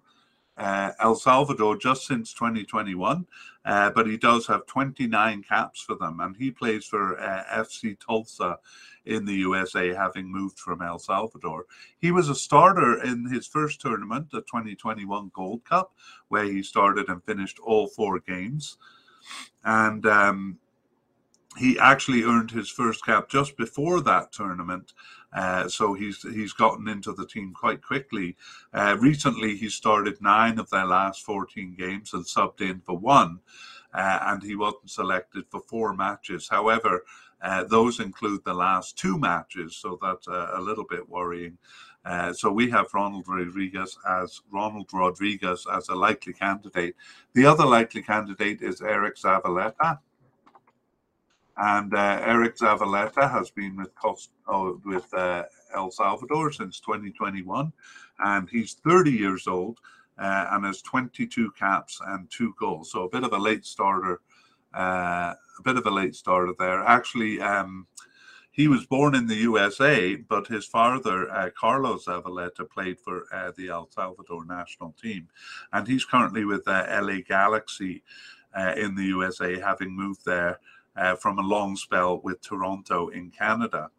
uh, 0.58 0.91
El 1.00 1.15
Salvador 1.15 1.77
just 1.77 2.05
since 2.05 2.34
2021, 2.34 3.25
uh, 3.65 3.89
but 3.91 4.08
he 4.08 4.17
does 4.17 4.48
have 4.48 4.65
29 4.65 5.43
caps 5.43 5.81
for 5.81 5.96
them, 5.96 6.20
and 6.20 6.36
he 6.38 6.51
plays 6.51 6.86
for 6.86 7.20
uh, 7.20 7.43
FC 7.51 7.98
Tulsa 8.00 8.58
in 9.05 9.25
the 9.25 9.34
USA, 9.34 9.93
having 9.93 10.31
moved 10.31 10.60
from 10.60 10.81
El 10.81 11.00
Salvador. 11.00 11.65
He 12.00 12.12
was 12.12 12.29
a 12.29 12.36
starter 12.36 13.01
in 13.03 13.25
his 13.31 13.48
first 13.48 13.81
tournament, 13.81 14.29
the 14.31 14.41
2021 14.41 15.31
Gold 15.34 15.63
Cup, 15.65 15.93
where 16.27 16.46
he 16.46 16.62
started 16.62 17.10
and 17.10 17.24
finished 17.24 17.60
all 17.60 17.88
four 17.88 18.20
games. 18.20 18.77
And 19.63 20.05
um, 20.05 20.58
he 21.58 21.77
actually 21.79 22.24
earned 22.24 22.51
his 22.51 22.70
first 22.70 23.05
cap 23.05 23.29
just 23.29 23.58
before 23.58 24.01
that 24.01 24.31
tournament. 24.31 24.93
Uh, 25.33 25.67
so 25.67 25.93
he's 25.93 26.21
he's 26.23 26.53
gotten 26.53 26.88
into 26.88 27.13
the 27.13 27.25
team 27.25 27.53
quite 27.53 27.81
quickly. 27.81 28.35
Uh, 28.73 28.97
recently, 29.00 29.55
he 29.55 29.69
started 29.69 30.21
nine 30.21 30.59
of 30.59 30.69
their 30.69 30.85
last 30.85 31.23
14 31.23 31.75
games 31.77 32.13
and 32.13 32.25
subbed 32.25 32.61
in 32.61 32.81
for 32.81 32.97
one, 32.97 33.39
uh, 33.93 34.19
and 34.23 34.43
he 34.43 34.55
wasn't 34.55 34.89
selected 34.89 35.45
for 35.50 35.61
four 35.61 35.93
matches. 35.93 36.50
However, 36.50 37.03
uh, 37.41 37.63
those 37.63 38.00
include 38.00 38.43
the 38.43 38.53
last 38.53 38.97
two 38.97 39.17
matches, 39.17 39.75
so 39.75 39.97
that's 40.01 40.27
a, 40.27 40.51
a 40.55 40.61
little 40.61 40.85
bit 40.85 41.07
worrying. 41.07 41.57
Uh, 42.03 42.33
so 42.33 42.51
we 42.51 42.69
have 42.69 42.93
Ronald 42.93 43.25
Rodriguez 43.27 43.97
as 44.07 44.41
Ronald 44.51 44.89
Rodriguez 44.91 45.65
as 45.71 45.89
a 45.89 45.95
likely 45.95 46.33
candidate. 46.33 46.95
The 47.33 47.45
other 47.45 47.65
likely 47.65 48.01
candidate 48.01 48.61
is 48.61 48.81
Eric 48.81 49.17
Zavaleta. 49.17 50.00
And 51.58 51.93
uh, 51.93 52.22
Eric 52.24 52.58
Zavaleta 52.58 53.29
has 53.29 53.51
been 53.51 53.75
with 53.75 53.93
Cost, 53.96 54.31
oh, 54.48 54.79
with 54.86 55.13
uh, 55.13 55.43
El 55.75 55.91
Salvador 55.91 56.51
since 56.51 56.79
2021, 56.79 57.72
and 58.20 58.50
he's 58.50 58.74
30 58.86 59.12
years 59.12 59.48
old 59.48 59.79
uh, 60.17 60.48
and 60.51 60.65
has 60.65 60.81
22 60.81 61.51
caps 61.51 62.00
and 62.08 62.29
two 62.29 62.53
goals. 62.60 62.91
So 62.91 63.03
a 63.03 63.10
bit 63.10 63.24
of 63.24 63.34
a 63.34 63.38
late 63.38 63.65
starter, 63.65 64.22
uh, 64.74 65.34
a 65.60 65.63
bit 65.63 65.77
of 65.77 65.86
a 65.86 65.91
late 65.91 66.15
starter 66.15 66.53
there. 66.58 66.81
Actually, 66.84 67.41
um, 67.41 67.88
he 68.51 68.67
was 68.67 68.86
born 68.86 69.15
in 69.15 69.27
the 69.27 69.36
USA, 69.36 70.15
but 70.15 70.48
his 70.48 70.65
father, 70.65 71.31
uh, 71.31 71.50
Carlos 71.58 72.05
Zavaleta, 72.05 72.70
played 72.70 73.00
for 73.00 73.25
uh, 73.34 73.51
the 73.58 73.70
El 73.70 73.89
Salvador 73.89 74.46
national 74.46 74.93
team, 75.01 75.27
and 75.74 75.88
he's 75.88 76.05
currently 76.05 76.46
with 76.46 76.67
LA 76.67 77.20
Galaxy 77.27 78.03
in 78.75 78.96
the 78.96 79.05
USA, 79.05 79.58
having 79.60 79.96
moved 79.96 80.25
there 80.25 80.60
uh, 80.95 81.15
from 81.15 81.39
a 81.39 81.43
long 81.43 81.75
spell 81.75 82.21
with 82.24 82.41
Toronto 82.41 83.10
in 83.10 83.31
Canada. 83.31 83.89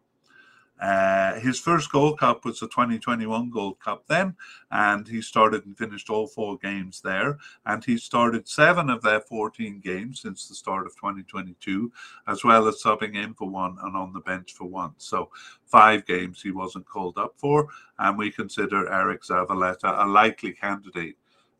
Uh, 0.81 1.39
his 1.39 1.59
first 1.59 1.89
Gold 1.91 2.19
Cup 2.19 2.43
was 2.43 2.59
the 2.59 2.67
2021 2.67 3.49
Gold 3.51 3.79
Cup 3.79 4.03
then, 4.07 4.35
and 4.69 5.07
he 5.07 5.21
started 5.21 5.65
and 5.65 5.77
finished 5.77 6.09
all 6.09 6.27
four 6.27 6.57
games 6.57 6.99
there. 6.99 7.37
And 7.65 7.83
he 7.85 7.97
started 7.97 8.49
seven 8.49 8.89
of 8.89 9.01
their 9.01 9.21
14 9.21 9.79
games 9.79 10.21
since 10.21 10.47
the 10.47 10.55
start 10.55 10.85
of 10.85 10.95
2022, 10.95 11.89
as 12.27 12.43
well 12.43 12.67
as 12.67 12.83
subbing 12.83 13.15
in 13.15 13.33
for 13.33 13.49
one 13.49 13.77
and 13.81 13.95
on 13.95 14.11
the 14.11 14.19
bench 14.19 14.53
for 14.53 14.65
one. 14.65 14.93
So 14.97 15.29
five 15.65 16.05
games 16.05 16.41
he 16.41 16.51
wasn't 16.51 16.85
called 16.85 17.17
up 17.17 17.35
for, 17.37 17.67
and 17.99 18.17
we 18.17 18.29
consider 18.29 18.91
Eric 18.91 19.23
Zavaleta 19.23 20.03
a 20.03 20.05
likely 20.05 20.51
candidate 20.51 21.15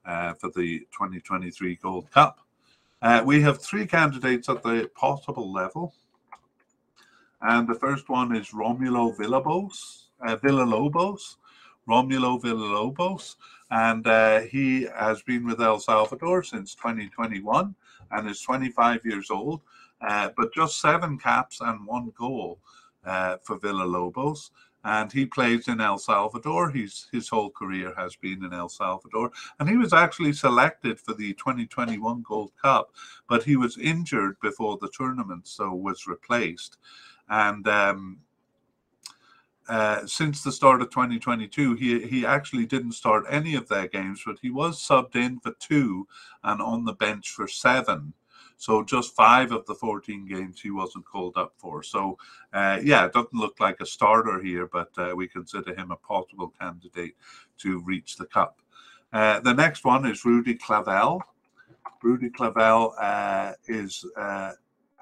uh, 0.05 0.33
for 0.33 0.49
the 0.49 0.79
2023 0.91 1.77
Gold 1.77 2.11
Cup. 2.11 2.42
Uh, 3.03 3.21
we 3.25 3.41
have 3.41 3.61
three 3.61 3.85
candidates 3.85 4.47
at 4.47 4.63
the 4.63 4.89
possible 4.95 5.51
level. 5.51 5.93
And 7.41 7.67
the 7.67 7.75
first 7.75 8.07
one 8.07 8.33
is 8.33 8.51
Romulo 8.51 9.13
Villalobos, 9.17 10.05
uh, 10.25 10.37
Villalobos, 10.37 11.35
Romulo 11.85 12.41
Villalobos. 12.41 13.35
And 13.69 14.07
uh, 14.07 14.39
he 14.41 14.83
has 14.97 15.21
been 15.21 15.45
with 15.45 15.61
El 15.61 15.81
Salvador 15.81 16.43
since 16.43 16.75
2021 16.75 17.75
and 18.11 18.29
is 18.29 18.39
25 18.39 19.01
years 19.03 19.29
old, 19.29 19.59
uh, 19.99 20.29
but 20.37 20.53
just 20.53 20.79
seven 20.79 21.19
caps 21.19 21.59
and 21.59 21.85
one 21.85 22.13
goal 22.17 22.57
uh, 23.05 23.35
for 23.43 23.59
Villalobos 23.59 24.51
and 24.83 25.11
he 25.11 25.25
plays 25.25 25.67
in 25.67 25.79
El 25.79 25.97
Salvador. 25.97 26.69
He's 26.69 27.07
his 27.11 27.29
whole 27.29 27.49
career 27.49 27.93
has 27.97 28.15
been 28.15 28.43
in 28.43 28.53
El 28.53 28.69
Salvador, 28.69 29.31
and 29.59 29.69
he 29.69 29.77
was 29.77 29.93
actually 29.93 30.33
selected 30.33 30.99
for 30.99 31.13
the 31.13 31.33
2021 31.33 32.23
Gold 32.27 32.51
Cup, 32.61 32.93
but 33.27 33.43
he 33.43 33.55
was 33.55 33.77
injured 33.77 34.37
before 34.41 34.77
the 34.77 34.91
tournament, 34.95 35.47
so 35.47 35.73
was 35.73 36.07
replaced. 36.07 36.77
And 37.29 37.67
um, 37.67 38.19
uh, 39.69 40.05
since 40.05 40.43
the 40.43 40.51
start 40.51 40.81
of 40.81 40.89
2022, 40.89 41.75
he 41.75 42.05
he 42.05 42.25
actually 42.25 42.65
didn't 42.65 42.91
start 42.91 43.25
any 43.29 43.55
of 43.55 43.69
their 43.69 43.87
games, 43.87 44.21
but 44.25 44.37
he 44.41 44.49
was 44.49 44.85
subbed 44.85 45.15
in 45.15 45.39
for 45.39 45.53
two 45.59 46.07
and 46.43 46.61
on 46.61 46.83
the 46.83 46.93
bench 46.93 47.29
for 47.29 47.47
seven. 47.47 48.13
So 48.57 48.83
just 48.83 49.15
five 49.15 49.51
of 49.51 49.65
the 49.65 49.75
14 49.75 50.27
games 50.27 50.61
he 50.61 50.71
wasn't 50.71 51.05
called 51.05 51.37
up 51.37 51.53
for. 51.57 51.83
So 51.83 52.17
uh, 52.53 52.79
yeah, 52.83 53.05
it 53.05 53.13
doesn't 53.13 53.33
look 53.33 53.59
like 53.59 53.79
a 53.81 53.85
starter 53.85 54.41
here, 54.41 54.67
but 54.67 54.89
uh, 54.97 55.13
we 55.15 55.27
consider 55.27 55.73
him 55.75 55.91
a 55.91 55.97
possible 55.97 56.53
candidate 56.59 57.15
to 57.59 57.79
reach 57.81 58.17
the 58.17 58.25
cup. 58.25 58.59
Uh, 59.11 59.39
the 59.41 59.53
next 59.53 59.85
one 59.85 60.05
is 60.05 60.25
Rudy 60.25 60.55
Clavel. 60.55 61.21
Rudy 62.01 62.29
Clavel 62.29 62.95
uh, 62.99 63.53
is 63.67 64.05
uh, 64.17 64.51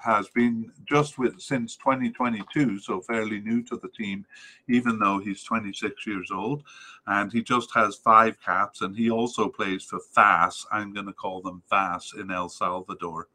has 0.02 0.28
been 0.30 0.70
just 0.84 1.18
with 1.18 1.40
since 1.40 1.76
2022, 1.76 2.80
so 2.80 3.00
fairly 3.00 3.40
new 3.40 3.62
to 3.62 3.76
the 3.76 3.88
team, 3.88 4.26
even 4.68 4.98
though 4.98 5.20
he's 5.20 5.44
26 5.44 6.06
years 6.06 6.30
old, 6.32 6.64
and 7.06 7.32
he 7.32 7.42
just 7.42 7.72
has 7.74 7.96
five 7.96 8.36
caps, 8.44 8.80
and 8.80 8.96
he 8.96 9.10
also 9.10 9.48
plays 9.48 9.84
for 9.84 10.00
FAS. 10.00 10.66
I'm 10.72 10.92
going 10.92 11.06
to 11.06 11.12
call 11.12 11.40
them 11.40 11.62
FAS 11.70 12.14
in 12.18 12.30
El 12.30 12.48
Salvador. 12.48 13.28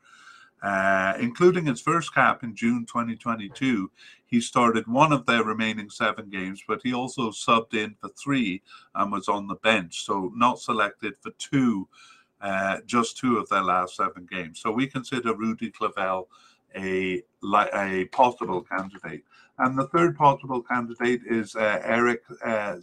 Uh, 0.63 1.13
including 1.19 1.67
his 1.67 1.79
first 1.79 2.15
cap 2.15 2.43
in 2.43 2.55
June 2.55 2.83
2022. 2.87 3.91
He 4.25 4.41
started 4.41 4.87
one 4.87 5.13
of 5.13 5.23
their 5.27 5.43
remaining 5.43 5.87
seven 5.87 6.31
games, 6.31 6.63
but 6.67 6.81
he 6.83 6.95
also 6.95 7.29
subbed 7.29 7.75
in 7.75 7.95
for 8.01 8.09
three 8.09 8.63
and 8.95 9.11
was 9.11 9.27
on 9.27 9.45
the 9.45 9.55
bench, 9.57 10.03
so 10.03 10.31
not 10.35 10.59
selected 10.59 11.13
for 11.21 11.29
two, 11.37 11.87
uh, 12.41 12.77
just 12.87 13.17
two 13.17 13.37
of 13.37 13.47
their 13.49 13.61
last 13.61 13.97
seven 13.97 14.27
games. 14.29 14.59
So 14.59 14.71
we 14.71 14.87
consider 14.87 15.35
Rudy 15.35 15.69
Clavel 15.69 16.27
a 16.75 17.21
a 17.43 18.05
possible 18.11 18.63
candidate. 18.63 19.23
And 19.59 19.77
the 19.77 19.87
third 19.87 20.17
possible 20.17 20.63
candidate 20.63 21.21
is 21.29 21.55
uh, 21.55 21.81
Eric 21.83 22.23
uh. 22.43 22.77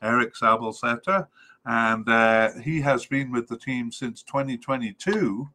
Eric 0.00 0.34
Sabalseta. 0.34 1.26
And 1.64 2.08
uh, 2.08 2.52
he 2.60 2.80
has 2.80 3.04
been 3.06 3.32
with 3.32 3.48
the 3.48 3.58
team 3.58 3.90
since 3.90 4.22
2022 4.22 5.48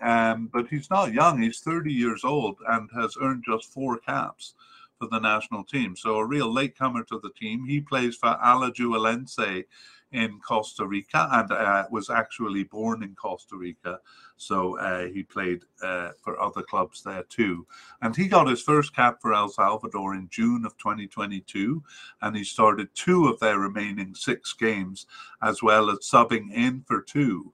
um, 0.00 0.50
but 0.52 0.68
he's 0.68 0.90
not 0.90 1.12
young. 1.12 1.40
He's 1.40 1.60
30 1.60 1.92
years 1.92 2.24
old 2.24 2.58
and 2.68 2.88
has 2.94 3.16
earned 3.20 3.44
just 3.46 3.72
four 3.72 3.98
caps 3.98 4.54
for 4.98 5.08
the 5.08 5.18
national 5.18 5.64
team. 5.64 5.96
So 5.96 6.16
a 6.16 6.26
real 6.26 6.52
latecomer 6.52 7.04
to 7.04 7.18
the 7.20 7.30
team. 7.30 7.64
He 7.64 7.80
plays 7.80 8.16
for 8.16 8.36
Alajuelense 8.42 9.64
in 10.12 10.38
Costa 10.38 10.86
Rica 10.86 11.28
and 11.32 11.50
uh, 11.50 11.84
was 11.90 12.08
actually 12.08 12.62
born 12.64 13.02
in 13.02 13.14
Costa 13.16 13.56
Rica. 13.56 13.98
So 14.36 14.78
uh, 14.78 15.06
he 15.06 15.24
played 15.24 15.62
uh, 15.82 16.10
for 16.22 16.40
other 16.40 16.62
clubs 16.62 17.02
there 17.02 17.24
too. 17.24 17.66
And 18.00 18.14
he 18.14 18.28
got 18.28 18.48
his 18.48 18.62
first 18.62 18.94
cap 18.94 19.18
for 19.20 19.34
El 19.34 19.48
Salvador 19.48 20.14
in 20.14 20.28
June 20.30 20.64
of 20.64 20.76
2022. 20.78 21.82
And 22.22 22.36
he 22.36 22.44
started 22.44 22.88
two 22.94 23.26
of 23.26 23.40
their 23.40 23.58
remaining 23.58 24.14
six 24.14 24.52
games, 24.52 25.06
as 25.42 25.62
well 25.62 25.90
as 25.90 25.98
subbing 25.98 26.52
in 26.52 26.84
for 26.86 27.02
two. 27.02 27.52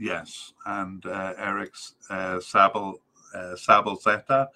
Uh, 0.00 0.04
yes. 0.04 0.52
And 0.66 1.04
uh, 1.06 1.34
Eric 1.38 1.74
uh, 2.08 2.40
Sabel, 2.40 3.00
uh, 3.34 3.54
Sabelzeta 3.54 4.48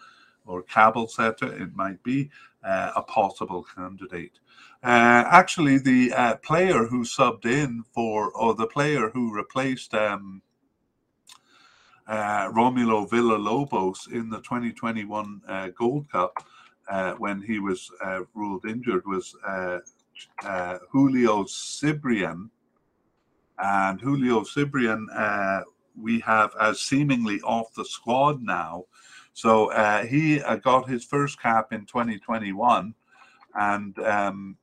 or 0.46 0.62
Cabelzeta, 0.62 1.60
it 1.60 1.74
might 1.74 2.02
be, 2.02 2.30
a 2.66 3.02
possible 3.02 3.66
candidate. 3.76 4.38
Uh, 4.82 5.24
actually, 5.30 5.78
the 5.78 6.12
uh, 6.12 6.36
player 6.36 6.86
who 6.86 7.04
subbed 7.04 7.44
in 7.44 7.82
for, 7.92 8.30
or 8.32 8.54
the 8.54 8.66
player 8.66 9.10
who 9.10 9.34
replaced 9.34 9.94
um, 9.94 10.42
uh, 12.06 12.50
Romulo 12.50 13.08
Villalobos 13.08 14.12
in 14.12 14.28
the 14.28 14.40
2021 14.40 15.40
uh, 15.48 15.68
Gold 15.68 16.10
Cup 16.10 16.44
uh, 16.88 17.14
when 17.14 17.40
he 17.40 17.58
was 17.58 17.90
uh, 18.04 18.20
ruled 18.34 18.66
injured 18.66 19.06
was 19.06 19.34
Julio 20.90 21.44
Sibrián. 21.44 22.50
And 23.58 24.00
Julio 24.00 24.40
Sibrián, 24.40 25.64
we 26.00 26.20
have 26.20 26.52
as 26.60 26.80
seemingly 26.80 27.40
off 27.42 27.72
the 27.74 27.84
squad 27.84 28.42
now. 28.42 28.84
So 29.32 29.70
he 30.08 30.38
got 30.62 30.88
his 30.88 31.04
first 31.04 31.40
cap 31.40 31.72
in 31.72 31.86
2021 31.86 32.94
and 33.54 33.98
um, 34.00 34.56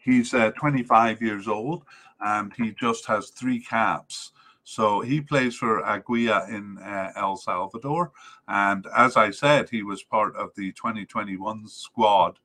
He's 0.00 0.32
uh, 0.32 0.50
25 0.52 1.20
years 1.20 1.46
old 1.46 1.84
and 2.20 2.52
he 2.56 2.72
just 2.72 3.06
has 3.06 3.30
three 3.30 3.60
caps. 3.60 4.32
So 4.64 5.00
he 5.00 5.20
plays 5.20 5.56
for 5.56 5.84
Aguila 5.84 6.46
in 6.48 6.78
uh, 6.78 7.12
El 7.16 7.36
Salvador. 7.36 8.12
And 8.48 8.86
as 8.96 9.16
I 9.16 9.30
said, 9.30 9.68
he 9.68 9.82
was 9.82 10.02
part 10.02 10.36
of 10.36 10.50
the 10.56 10.72
2021 10.72 11.68
squad, 11.68 12.38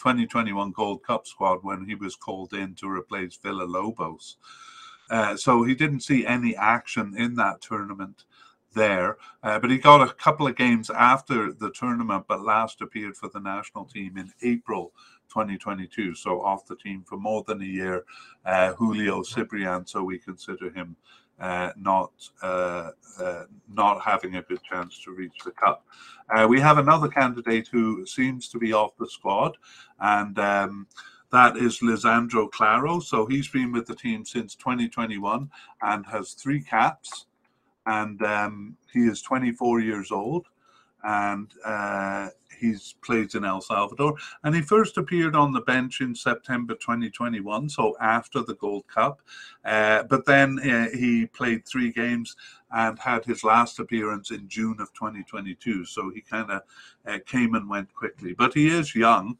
2021 0.00 0.72
Gold 0.72 1.02
Cup 1.02 1.26
squad 1.26 1.58
when 1.62 1.84
he 1.84 1.94
was 1.94 2.16
called 2.16 2.54
in 2.54 2.74
to 2.76 2.88
replace 2.88 3.38
Villalobos. 3.38 4.36
Uh, 5.10 5.36
so 5.36 5.62
he 5.62 5.74
didn't 5.74 6.00
see 6.00 6.24
any 6.24 6.56
action 6.56 7.14
in 7.18 7.34
that 7.34 7.60
tournament 7.60 8.24
there. 8.72 9.18
Uh, 9.42 9.58
but 9.58 9.70
he 9.70 9.76
got 9.76 10.08
a 10.08 10.14
couple 10.14 10.46
of 10.46 10.56
games 10.56 10.88
after 10.90 11.52
the 11.52 11.70
tournament, 11.72 12.24
but 12.28 12.42
last 12.42 12.80
appeared 12.80 13.16
for 13.16 13.28
the 13.28 13.40
national 13.40 13.84
team 13.84 14.16
in 14.16 14.32
April 14.42 14.92
2022. 15.28 16.14
So 16.14 16.40
off 16.40 16.66
the 16.66 16.76
team 16.76 17.04
for 17.06 17.16
more 17.16 17.44
than 17.46 17.60
a 17.60 17.66
year. 17.66 18.04
Uh, 18.44 18.72
Julio 18.74 19.22
Sibrián, 19.22 19.88
so 19.88 20.02
we 20.02 20.18
consider 20.18 20.70
him 20.70 20.96
uh, 21.40 21.72
not 21.76 22.12
uh, 22.42 22.90
uh 23.18 23.44
not 23.72 24.00
having 24.00 24.36
a 24.36 24.42
good 24.42 24.62
chance 24.62 24.98
to 25.04 25.12
reach 25.12 25.38
the 25.44 25.50
cup. 25.52 25.84
Uh, 26.34 26.46
we 26.48 26.60
have 26.60 26.78
another 26.78 27.08
candidate 27.08 27.68
who 27.68 28.06
seems 28.06 28.48
to 28.48 28.58
be 28.58 28.72
off 28.72 28.96
the 28.98 29.08
squad, 29.08 29.56
and 30.00 30.38
um, 30.38 30.86
that 31.32 31.56
is 31.56 31.80
Lisandro 31.80 32.50
Claro. 32.50 33.00
So 33.00 33.26
he's 33.26 33.48
been 33.48 33.72
with 33.72 33.86
the 33.86 33.94
team 33.94 34.24
since 34.24 34.54
2021 34.54 35.50
and 35.82 36.06
has 36.06 36.32
three 36.32 36.60
caps 36.60 37.26
and 37.86 38.22
um, 38.22 38.76
he 38.92 39.00
is 39.00 39.22
24 39.22 39.80
years 39.80 40.10
old 40.10 40.46
and 41.04 41.48
uh, 41.64 42.28
he's 42.58 42.94
played 43.02 43.34
in 43.34 43.44
El 43.44 43.60
Salvador. 43.60 44.14
And 44.44 44.54
he 44.54 44.62
first 44.62 44.98
appeared 44.98 45.34
on 45.34 45.52
the 45.52 45.62
bench 45.62 46.00
in 46.00 46.14
September 46.14 46.74
2021, 46.74 47.68
so 47.68 47.96
after 48.00 48.42
the 48.42 48.54
Gold 48.54 48.86
Cup. 48.86 49.22
Uh, 49.64 50.02
but 50.04 50.26
then 50.26 50.58
uh, 50.60 50.96
he 50.96 51.26
played 51.26 51.66
three 51.66 51.92
games 51.92 52.36
and 52.72 52.98
had 52.98 53.24
his 53.24 53.42
last 53.42 53.78
appearance 53.78 54.30
in 54.30 54.48
June 54.48 54.80
of 54.80 54.92
2022. 54.92 55.84
So 55.86 56.10
he 56.10 56.20
kind 56.20 56.50
of 56.50 56.62
uh, 57.06 57.18
came 57.26 57.54
and 57.54 57.68
went 57.68 57.92
quickly. 57.94 58.34
But 58.34 58.54
he 58.54 58.68
is 58.68 58.94
young, 58.94 59.38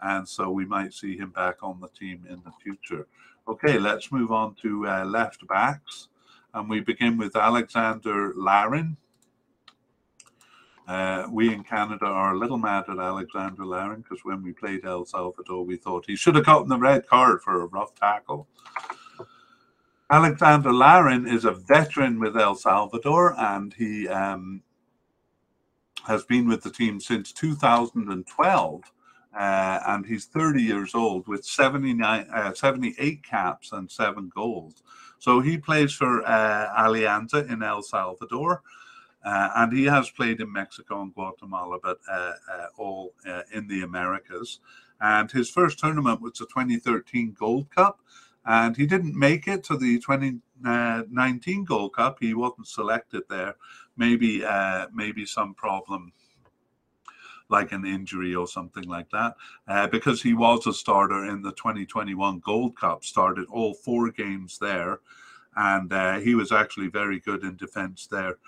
and 0.00 0.28
so 0.28 0.50
we 0.50 0.64
might 0.64 0.94
see 0.94 1.16
him 1.16 1.30
back 1.30 1.58
on 1.62 1.80
the 1.80 1.88
team 1.88 2.26
in 2.28 2.42
the 2.44 2.52
future. 2.62 3.06
Okay, 3.46 3.78
let's 3.78 4.12
move 4.12 4.32
on 4.32 4.54
to 4.62 4.86
uh, 4.86 5.04
left 5.04 5.46
backs 5.46 6.08
and 6.54 6.68
we 6.68 6.80
begin 6.80 7.16
with 7.16 7.36
Alexander 7.36 8.32
Larin. 8.36 8.96
Uh, 10.88 11.26
we 11.30 11.52
in 11.52 11.62
Canada 11.62 12.06
are 12.06 12.34
a 12.34 12.38
little 12.38 12.58
mad 12.58 12.84
at 12.88 12.98
Alexander 12.98 13.64
Larin 13.64 14.00
because 14.00 14.24
when 14.24 14.42
we 14.42 14.52
played 14.52 14.84
El 14.84 15.04
Salvador, 15.04 15.64
we 15.64 15.76
thought 15.76 16.04
he 16.06 16.16
should 16.16 16.34
have 16.34 16.46
gotten 16.46 16.68
the 16.68 16.78
red 16.78 17.06
card 17.06 17.40
for 17.42 17.62
a 17.62 17.66
rough 17.66 17.94
tackle. 17.94 18.48
Alexander 20.10 20.72
Larin 20.72 21.26
is 21.26 21.44
a 21.44 21.52
veteran 21.52 22.18
with 22.18 22.36
El 22.36 22.54
Salvador 22.54 23.34
and 23.38 23.72
he 23.74 24.08
um, 24.08 24.62
has 26.04 26.24
been 26.24 26.48
with 26.48 26.62
the 26.62 26.70
team 26.70 27.00
since 27.00 27.32
2012. 27.32 28.82
Uh, 29.34 29.80
and 29.86 30.04
he's 30.04 30.26
30 30.26 30.62
years 30.62 30.94
old 30.94 31.26
with 31.26 31.42
79, 31.42 32.26
uh, 32.30 32.52
78 32.52 33.24
caps 33.24 33.72
and 33.72 33.90
seven 33.90 34.30
goals. 34.34 34.82
So 35.18 35.40
he 35.40 35.56
plays 35.56 35.92
for 35.94 36.22
uh, 36.26 36.68
Alianza 36.78 37.50
in 37.50 37.62
El 37.62 37.82
Salvador. 37.82 38.60
Uh, 39.24 39.50
and 39.56 39.72
he 39.72 39.84
has 39.84 40.10
played 40.10 40.40
in 40.40 40.52
Mexico 40.52 41.02
and 41.02 41.14
Guatemala, 41.14 41.78
but 41.82 41.98
uh, 42.10 42.32
uh, 42.52 42.66
all 42.76 43.14
uh, 43.26 43.42
in 43.52 43.68
the 43.68 43.82
Americas. 43.82 44.60
And 45.00 45.30
his 45.30 45.50
first 45.50 45.78
tournament 45.78 46.20
was 46.20 46.34
the 46.34 46.46
2013 46.46 47.36
Gold 47.38 47.70
Cup, 47.70 48.00
and 48.44 48.76
he 48.76 48.86
didn't 48.86 49.18
make 49.18 49.46
it 49.46 49.62
to 49.64 49.76
the 49.76 49.98
2019 50.00 51.64
Gold 51.64 51.94
Cup. 51.94 52.18
He 52.20 52.34
wasn't 52.34 52.66
selected 52.66 53.22
there. 53.28 53.56
Maybe, 53.96 54.44
uh, 54.44 54.86
maybe 54.92 55.26
some 55.26 55.54
problem 55.54 56.12
like 57.48 57.72
an 57.72 57.84
injury 57.84 58.34
or 58.34 58.46
something 58.46 58.84
like 58.84 59.10
that, 59.10 59.36
uh, 59.68 59.86
because 59.88 60.22
he 60.22 60.32
was 60.32 60.66
a 60.66 60.72
starter 60.72 61.26
in 61.26 61.42
the 61.42 61.52
2021 61.52 62.38
Gold 62.38 62.76
Cup, 62.76 63.04
started 63.04 63.46
all 63.50 63.74
four 63.74 64.10
games 64.10 64.58
there, 64.58 65.00
and 65.56 65.92
uh, 65.92 66.18
he 66.18 66.34
was 66.34 66.50
actually 66.50 66.88
very 66.88 67.20
good 67.20 67.44
in 67.44 67.56
defence 67.56 68.06
there 68.06 68.38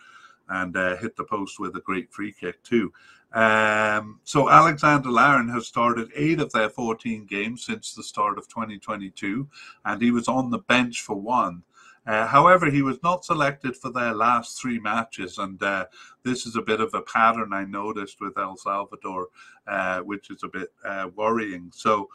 and 0.49 0.77
uh, 0.77 0.97
hit 0.97 1.17
the 1.17 1.25
post 1.25 1.59
with 1.59 1.77
a 1.77 1.81
great 1.81 2.13
free 2.13 2.33
kick 2.33 2.63
too. 2.63 2.93
Um, 3.33 4.21
so 4.23 4.49
Alexander 4.49 5.11
Larin 5.11 5.49
has 5.49 5.67
started 5.67 6.13
eight 6.15 6.41
of 6.41 6.53
their 6.53 6.71
14 6.71 7.27
games 7.27 7.65
since 7.65 7.93
the 7.93 8.03
start 8.03 8.39
of 8.39 8.49
2022, 8.49 9.49
and 9.85 10.01
he 10.01 10.13
was 10.13 10.29
on 10.29 10.51
the 10.51 10.59
bench 10.59 11.03
for 11.03 11.17
one. 11.17 11.65
Uh, 12.07 12.27
however, 12.27 12.71
he 12.71 12.83
was 12.83 13.03
not 13.03 13.25
selected 13.25 13.77
for 13.77 13.91
their 13.91 14.15
last 14.15 14.61
three 14.61 14.79
matches, 14.79 15.39
and 15.39 15.63
uh, 15.63 15.87
this 16.23 16.47
is 16.47 16.55
a 16.55 16.63
bit 16.63 16.81
of 16.81 16.93
a 16.93 17.03
pattern 17.03 17.53
I 17.53 17.65
noticed 17.65 18.21
with 18.21 18.37
El 18.37 18.57
Salvador, 18.57 19.29
uh, 19.67 20.01
which 20.01 20.31
is 20.31 20.43
a 20.43 20.49
bit 20.49 20.71
uh, 20.85 21.09
worrying. 21.17 21.73
So, 21.75 22.11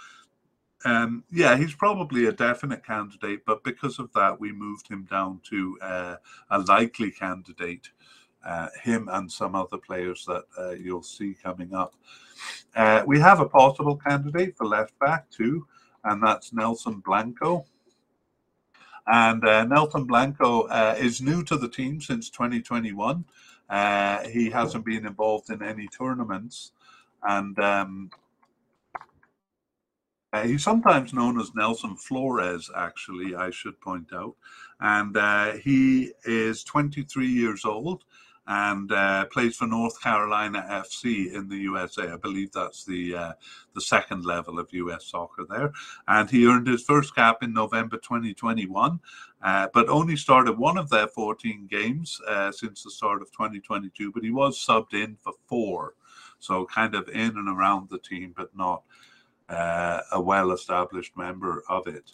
um, 0.86 1.24
yeah, 1.32 1.58
he's 1.58 1.74
probably 1.74 2.26
a 2.26 2.32
definite 2.32 2.86
candidate, 2.86 3.42
but 3.46 3.64
because 3.64 3.98
of 3.98 4.14
that, 4.14 4.40
we 4.40 4.52
moved 4.52 4.88
him 4.88 5.08
down 5.10 5.42
to 5.50 5.78
uh, 5.82 6.16
a 6.52 6.60
likely 6.60 7.10
candidate. 7.12 7.90
Uh, 8.46 8.70
him 8.82 9.10
and 9.12 9.30
some 9.32 9.54
other 9.54 9.78
players 9.78 10.26
that 10.26 10.80
you'll 10.82 11.04
see 11.04 11.36
coming 11.44 11.74
up. 11.74 11.94
we 13.06 13.20
have 13.20 13.42
a 13.42 13.50
possible 13.50 13.98
candidate 13.98 14.56
for 14.56 14.66
left 14.66 14.98
back 15.00 15.30
too, 15.30 15.68
and 16.04 16.24
that's 16.24 16.54
Nelson 16.54 17.02
Blanco. 17.06 17.66
And 19.12 19.44
uh, 19.44 19.66
Nelson 19.66 20.06
Blanco 20.06 20.68
uh, 20.68 20.96
is 20.98 21.20
new 21.22 21.44
to 21.46 21.58
the 21.58 21.68
team 21.68 22.00
since 22.00 22.30
2021. 22.30 23.26
Uh, 23.68 24.28
he 24.28 24.52
hasn't 24.52 24.86
been 24.86 25.06
involved 25.06 25.50
in 25.50 25.64
any 25.64 25.88
tournaments. 25.88 26.74
And 27.24 27.58
um, 27.60 28.12
uh, 30.32 30.44
he's 30.44 30.64
sometimes 30.64 31.12
known 31.12 31.40
as 31.40 31.56
Nelson 31.56 31.96
Flores, 31.96 32.70
actually, 32.76 33.36
I 33.36 33.50
should 33.50 33.82
point 33.82 34.14
out. 34.14 34.36
And 34.80 35.18
uh, 35.18 35.54
he 35.54 36.12
is 36.26 36.64
23 36.64 37.28
years 37.28 37.66
old 37.66 38.04
and 38.50 38.92
uh, 38.92 39.26
plays 39.26 39.56
for 39.56 39.68
North 39.68 40.02
Carolina 40.02 40.66
FC 40.68 41.32
in 41.32 41.48
the 41.48 41.58
USA. 41.58 42.12
I 42.12 42.18
believe 42.18 42.52
that's 42.52 42.84
the 42.84 43.16
uh, 43.16 43.34
the 43.76 43.82
second 43.82 44.26
level 44.26 44.58
of 44.58 44.74
US 44.74 45.06
soccer 45.06 45.46
there. 45.48 45.72
And 46.08 46.28
he 46.30 46.48
earned 46.48 46.66
his 46.66 46.84
first 46.84 47.14
cap 47.16 47.44
in 47.44 47.54
November 47.54 47.98
2021, 47.98 49.00
uh, 49.44 49.68
but 49.72 49.88
only 49.88 50.16
started 50.16 50.58
one 50.58 50.80
of 50.80 50.90
their 50.90 51.08
14 51.08 51.68
games 51.70 52.20
uh, 52.28 52.52
since 52.52 52.82
the 52.84 52.90
start 52.90 53.22
of 53.22 53.32
2022. 53.32 54.12
But 54.12 54.24
he 54.24 54.32
was 54.32 54.58
subbed 54.58 54.96
in 54.96 55.16
for 55.22 55.34
four, 55.46 55.94
so 56.40 56.66
kind 56.66 56.96
of 56.96 57.08
in 57.08 57.38
and 57.38 57.48
around 57.48 57.90
the 57.90 58.00
team, 58.00 58.34
but 58.36 58.50
not 58.58 58.82
uh, 59.48 60.02
a 60.12 60.20
well-established 60.20 61.16
member 61.16 61.64
of 61.70 61.86
it. 61.86 62.14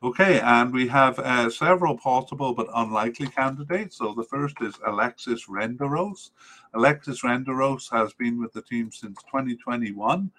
Okay, 0.00 0.38
and 0.38 0.72
we 0.72 0.86
have 0.86 1.18
uh, 1.18 1.50
several 1.50 1.98
possible 1.98 2.54
but 2.54 2.68
unlikely 2.72 3.26
candidates. 3.26 3.96
So 3.96 4.14
the 4.14 4.22
first 4.22 4.54
is 4.60 4.78
Alexis 4.86 5.46
Renderos. 5.48 6.30
Alexis 6.74 7.22
Renderos 7.22 7.90
has 7.90 8.12
been 8.12 8.38
with 8.38 8.52
the 8.52 8.62
team 8.62 8.92
since 8.92 9.20
2021, 9.24 10.30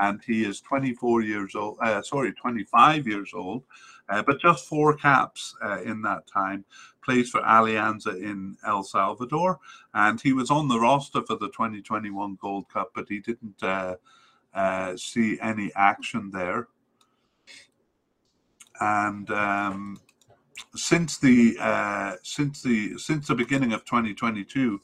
and 0.00 0.20
he 0.24 0.44
is 0.44 0.60
24 0.60 1.22
years 1.22 1.56
old. 1.56 1.78
Uh, 1.82 2.00
sorry, 2.00 2.32
25 2.32 3.08
years 3.08 3.32
old, 3.34 3.64
uh, 4.08 4.22
but 4.22 4.40
just 4.40 4.66
four 4.68 4.96
caps 4.96 5.52
uh, 5.64 5.80
in 5.82 6.00
that 6.02 6.28
time. 6.28 6.64
Plays 7.04 7.30
for 7.30 7.40
Alianza 7.40 8.14
in 8.22 8.56
El 8.64 8.84
Salvador, 8.84 9.58
and 9.94 10.20
he 10.20 10.32
was 10.32 10.48
on 10.48 10.68
the 10.68 10.78
roster 10.78 11.22
for 11.22 11.34
the 11.34 11.48
2021 11.48 12.38
Gold 12.40 12.68
Cup, 12.68 12.92
but 12.94 13.08
he 13.08 13.18
didn't 13.18 13.60
uh, 13.64 13.96
uh, 14.54 14.96
see 14.96 15.40
any 15.40 15.72
action 15.74 16.30
there 16.30 16.68
and 18.80 19.30
um, 19.30 20.00
since 20.74 21.18
the 21.18 21.56
uh, 21.60 22.16
since 22.22 22.62
the 22.62 22.98
since 22.98 23.28
the 23.28 23.34
beginning 23.34 23.72
of 23.72 23.84
2022, 23.84 24.80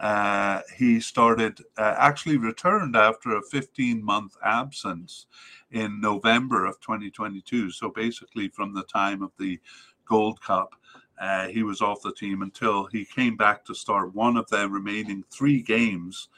uh, 0.00 0.60
he 0.76 1.00
started 1.00 1.60
uh, 1.76 1.94
actually 1.98 2.36
returned 2.36 2.96
after 2.96 3.36
a 3.36 3.42
15 3.42 4.02
month 4.04 4.36
absence 4.44 5.26
in 5.70 6.00
November 6.00 6.66
of 6.66 6.80
2022. 6.80 7.70
So 7.70 7.90
basically, 7.90 8.48
from 8.48 8.74
the 8.74 8.84
time 8.84 9.22
of 9.22 9.32
the 9.38 9.60
Gold 10.06 10.40
Cup, 10.40 10.74
uh, 11.20 11.48
he 11.48 11.62
was 11.62 11.80
off 11.80 12.02
the 12.02 12.12
team 12.12 12.42
until 12.42 12.86
he 12.86 13.04
came 13.04 13.36
back 13.36 13.64
to 13.64 13.74
start 13.74 14.14
one 14.14 14.36
of 14.36 14.48
the 14.48 14.68
remaining 14.68 15.24
three 15.30 15.62
games 15.62 16.28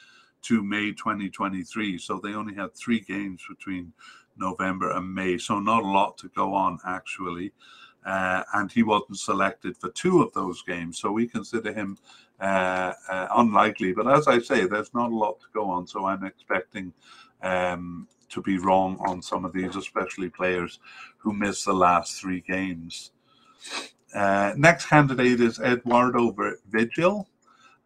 to 0.43 0.63
May 0.63 0.91
2023. 0.91 1.97
So 1.97 2.19
they 2.19 2.33
only 2.33 2.55
had 2.55 2.75
three 2.75 2.99
games 2.99 3.41
between 3.49 3.93
November 4.39 4.91
and 4.91 5.13
May. 5.13 5.37
So 5.37 5.59
not 5.59 5.83
a 5.83 5.87
lot 5.87 6.17
to 6.19 6.29
go 6.29 6.53
on 6.53 6.79
actually. 6.85 7.53
Uh, 8.05 8.43
and 8.53 8.71
he 8.71 8.83
wasn't 8.83 9.19
selected 9.19 9.75
for 9.75 9.89
two 9.89 10.21
of 10.21 10.31
those 10.33 10.61
games. 10.61 10.97
So 10.97 11.11
we 11.11 11.27
consider 11.27 11.73
him 11.73 11.97
uh, 12.39 12.93
uh, 13.09 13.27
unlikely. 13.35 13.91
But 13.91 14.07
as 14.07 14.27
I 14.27 14.39
say, 14.39 14.65
there's 14.65 14.93
not 14.93 15.11
a 15.11 15.15
lot 15.15 15.41
to 15.41 15.47
go 15.53 15.69
on. 15.69 15.87
So 15.87 16.05
I'm 16.05 16.23
expecting 16.23 16.93
um, 17.41 18.07
to 18.29 18.41
be 18.41 18.59
wrong 18.59 18.97
on 19.05 19.21
some 19.21 19.43
of 19.43 19.51
these, 19.51 19.75
especially 19.75 20.29
players 20.29 20.79
who 21.17 21.33
missed 21.33 21.65
the 21.65 21.73
last 21.73 22.21
three 22.21 22.41
games. 22.41 23.11
Uh, 24.13 24.53
next 24.55 24.85
candidate 24.85 25.41
is 25.41 25.59
Eduardo 25.59 26.33
Vigil 26.69 27.27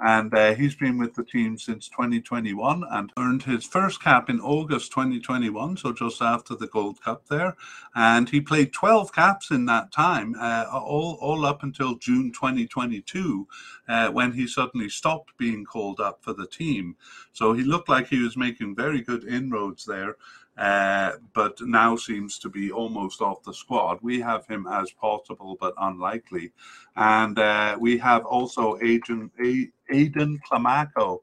and 0.01 0.33
uh, 0.33 0.55
he's 0.55 0.73
been 0.73 0.97
with 0.97 1.13
the 1.13 1.23
team 1.23 1.57
since 1.59 1.87
2021 1.89 2.83
and 2.89 3.13
earned 3.17 3.43
his 3.43 3.65
first 3.65 4.01
cap 4.01 4.31
in 4.31 4.39
August 4.39 4.91
2021, 4.91 5.77
so 5.77 5.93
just 5.93 6.23
after 6.23 6.55
the 6.55 6.67
Gold 6.67 6.99
Cup 7.03 7.27
there. 7.27 7.55
And 7.93 8.27
he 8.27 8.41
played 8.41 8.73
12 8.73 9.13
caps 9.13 9.51
in 9.51 9.65
that 9.65 9.91
time, 9.91 10.35
uh, 10.39 10.65
all, 10.71 11.19
all 11.21 11.45
up 11.45 11.61
until 11.61 11.95
June 11.95 12.31
2022, 12.31 13.47
uh, 13.87 14.09
when 14.09 14.31
he 14.31 14.47
suddenly 14.47 14.89
stopped 14.89 15.37
being 15.37 15.65
called 15.65 15.99
up 15.99 16.23
for 16.23 16.33
the 16.33 16.47
team. 16.47 16.95
So 17.33 17.53
he 17.53 17.63
looked 17.63 17.89
like 17.89 18.07
he 18.07 18.23
was 18.23 18.35
making 18.35 18.75
very 18.75 19.01
good 19.01 19.23
inroads 19.23 19.85
there. 19.85 20.15
Uh, 20.57 21.13
but 21.33 21.59
now 21.61 21.95
seems 21.95 22.37
to 22.37 22.49
be 22.49 22.71
almost 22.71 23.21
off 23.21 23.41
the 23.43 23.53
squad. 23.53 23.97
We 24.01 24.19
have 24.19 24.45
him 24.47 24.67
as 24.67 24.91
possible 24.91 25.57
but 25.59 25.73
unlikely. 25.79 26.51
And 26.95 27.39
uh, 27.39 27.77
we 27.79 27.97
have 27.99 28.25
also 28.25 28.77
Agent, 28.81 29.31
Aiden 29.39 30.39
Climaco 30.49 31.19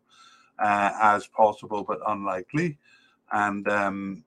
uh, 0.59 0.91
as 1.01 1.27
possible 1.27 1.85
but 1.85 2.01
unlikely. 2.07 2.79
And 3.31 3.69
um, 3.69 4.25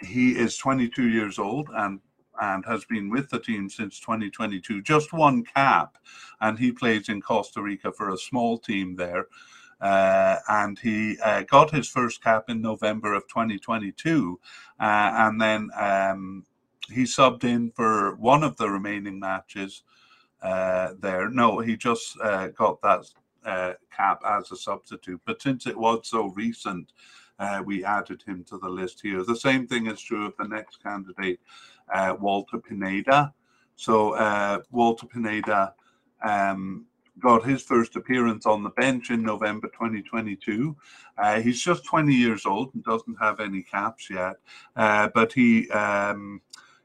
he 0.00 0.32
is 0.32 0.56
22 0.58 1.08
years 1.08 1.38
old 1.38 1.68
and 1.74 2.00
and 2.40 2.64
has 2.66 2.84
been 2.84 3.10
with 3.10 3.30
the 3.30 3.38
team 3.38 3.68
since 3.68 4.00
2022. 4.00 4.82
Just 4.82 5.12
one 5.12 5.44
cap, 5.44 5.98
and 6.40 6.58
he 6.58 6.72
plays 6.72 7.08
in 7.08 7.20
Costa 7.20 7.62
Rica 7.62 7.92
for 7.92 8.10
a 8.10 8.18
small 8.18 8.58
team 8.58 8.96
there. 8.96 9.28
Uh, 9.84 10.40
and 10.48 10.78
he 10.78 11.18
uh, 11.22 11.42
got 11.42 11.70
his 11.70 11.86
first 11.86 12.24
cap 12.24 12.44
in 12.48 12.62
November 12.62 13.12
of 13.12 13.28
2022, 13.28 14.40
uh, 14.80 14.82
and 14.82 15.38
then 15.38 15.68
um, 15.78 16.42
he 16.90 17.02
subbed 17.02 17.44
in 17.44 17.70
for 17.70 18.14
one 18.14 18.42
of 18.42 18.56
the 18.56 18.66
remaining 18.66 19.20
matches 19.20 19.82
uh, 20.40 20.94
there. 21.00 21.28
No, 21.28 21.58
he 21.58 21.76
just 21.76 22.16
uh, 22.22 22.48
got 22.48 22.80
that 22.80 23.04
uh, 23.44 23.74
cap 23.94 24.22
as 24.26 24.50
a 24.50 24.56
substitute, 24.56 25.20
but 25.26 25.42
since 25.42 25.66
it 25.66 25.76
was 25.76 26.08
so 26.08 26.28
recent, 26.28 26.94
we 27.66 27.84
added 27.84 28.22
him 28.22 28.42
to 28.44 28.56
the 28.56 28.68
list 28.70 29.02
here. 29.02 29.22
The 29.22 29.36
same 29.36 29.66
thing 29.66 29.86
is 29.86 30.00
true 30.00 30.24
of 30.24 30.34
the 30.38 30.48
next 30.48 30.82
candidate, 30.82 31.40
Walter 32.18 32.56
Pineda. 32.56 33.34
So 33.76 34.62
Walter 34.70 35.06
Pineda. 35.06 35.74
Um, 36.22 36.86
got 37.20 37.44
his 37.44 37.62
first 37.62 37.96
appearance 37.96 38.46
on 38.46 38.62
the 38.62 38.70
bench 38.70 39.10
in 39.10 39.22
November 39.22 39.68
2022. 39.68 40.76
Uh, 41.16 41.40
he's 41.40 41.62
just 41.62 41.84
20 41.84 42.12
years 42.12 42.44
old 42.44 42.74
and 42.74 42.84
doesn't 42.84 43.16
have 43.20 43.40
any 43.40 43.62
caps 43.62 44.10
yet, 44.10 44.36
uh, 44.76 45.08
but 45.14 45.32
he 45.32 45.70
um, 45.70 46.40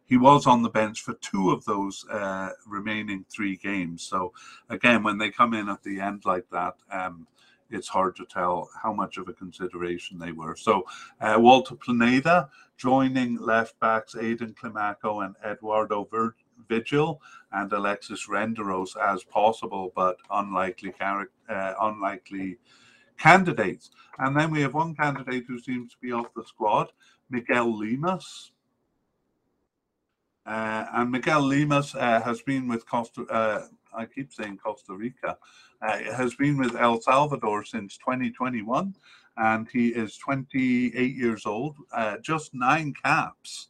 he 0.06 0.18
was 0.18 0.48
on 0.48 0.64
the 0.64 0.70
bench 0.70 1.02
for 1.02 1.14
two 1.16 1.52
of 1.52 1.64
those 1.66 2.06
uh, 2.10 2.50
remaining 2.68 3.26
three 3.30 3.56
games. 3.58 4.04
So 4.04 4.34
again, 4.70 5.04
when 5.04 5.18
they 5.18 5.30
come 5.30 5.54
in 5.54 5.70
at 5.70 5.84
the 5.84 6.00
end 6.00 6.24
like 6.26 6.50
that. 6.52 6.76
Um, 6.92 7.28
it's 7.72 7.88
hard 7.88 8.16
to 8.16 8.26
tell 8.26 8.70
how 8.82 8.94
much 8.94 9.18
of 9.18 9.28
a 9.28 9.34
consideration 9.34 10.18
they 10.18 10.32
were. 10.32 10.56
So, 10.56 10.86
uh, 11.22 11.36
Walter 11.38 11.76
Pineda 11.76 12.50
joining 12.78 13.38
left 13.38 13.80
backs 13.80 14.16
Aiden 14.16 14.56
Climaco 14.56 15.26
and 15.26 15.36
Eduardo 15.46 16.08
Ver- 16.10 16.36
Vigil 16.68 17.22
and 17.52 17.72
Alexis 17.72 18.28
Renderos 18.28 18.96
as 18.98 19.24
possible 19.24 19.92
but 19.96 20.18
unlikely 20.32 20.92
character, 20.92 21.34
uh, 21.50 21.74
unlikely 21.82 22.58
candidates. 23.18 23.92
And 24.18 24.36
then 24.36 24.52
we 24.52 24.62
have 24.62 24.74
one 24.74 24.96
candidate 24.96 25.46
who 25.48 25.60
seems 25.60 25.92
to 25.92 25.98
be 26.02 26.12
off 26.12 26.34
the 26.36 26.44
squad, 26.46 26.92
Miguel 27.30 27.68
Lemus. 27.68 28.52
Uh, 30.46 30.86
and 30.94 31.12
Miguel 31.12 31.44
Lemus 31.44 31.96
uh, 31.96 32.22
has 32.22 32.42
been 32.42 32.68
with 32.68 32.88
Costa. 32.88 33.24
Uh, 33.30 33.68
I 33.96 34.06
keep 34.06 34.34
saying 34.34 34.58
Costa 34.58 34.94
Rica. 34.94 35.38
Uh, 35.82 35.98
has 36.14 36.36
been 36.36 36.58
with 36.58 36.76
El 36.76 37.00
Salvador 37.00 37.64
since 37.64 37.98
2021, 37.98 38.94
and 39.38 39.68
he 39.72 39.90
is 39.90 40.18
28 40.18 41.16
years 41.16 41.46
old. 41.46 41.78
Uh, 41.94 42.18
just 42.18 42.54
nine 42.54 42.94
caps 43.04 43.70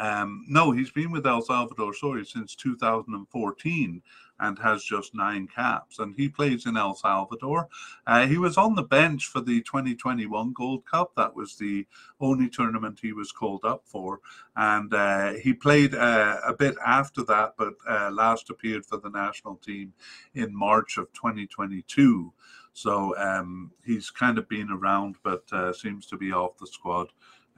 um, 0.00 0.46
no, 0.48 0.72
he's 0.72 0.90
been 0.90 1.10
with 1.10 1.26
El 1.26 1.42
Salvador, 1.42 1.92
sorry, 1.92 2.24
since 2.24 2.54
2014 2.54 4.02
and 4.40 4.58
has 4.58 4.82
just 4.82 5.14
nine 5.14 5.46
caps. 5.46 5.98
And 5.98 6.14
he 6.14 6.28
plays 6.28 6.64
in 6.64 6.76
El 6.76 6.94
Salvador. 6.94 7.68
Uh, 8.06 8.26
he 8.26 8.38
was 8.38 8.56
on 8.56 8.74
the 8.74 8.82
bench 8.82 9.26
for 9.26 9.42
the 9.42 9.60
2021 9.60 10.54
Gold 10.54 10.86
Cup. 10.86 11.12
That 11.16 11.36
was 11.36 11.56
the 11.56 11.86
only 12.18 12.48
tournament 12.48 12.98
he 13.02 13.12
was 13.12 13.30
called 13.30 13.64
up 13.64 13.82
for. 13.84 14.20
And 14.56 14.92
uh, 14.94 15.34
he 15.34 15.52
played 15.52 15.94
uh, 15.94 16.38
a 16.46 16.54
bit 16.54 16.76
after 16.84 17.22
that, 17.24 17.54
but 17.58 17.74
uh, 17.86 18.10
last 18.10 18.48
appeared 18.48 18.86
for 18.86 18.96
the 18.96 19.10
national 19.10 19.56
team 19.56 19.92
in 20.34 20.56
March 20.56 20.96
of 20.96 21.12
2022. 21.12 22.32
So 22.72 23.14
um, 23.18 23.72
he's 23.84 24.10
kind 24.10 24.38
of 24.38 24.48
been 24.48 24.70
around, 24.70 25.16
but 25.22 25.42
uh, 25.52 25.74
seems 25.74 26.06
to 26.06 26.16
be 26.16 26.32
off 26.32 26.56
the 26.56 26.66
squad 26.66 27.08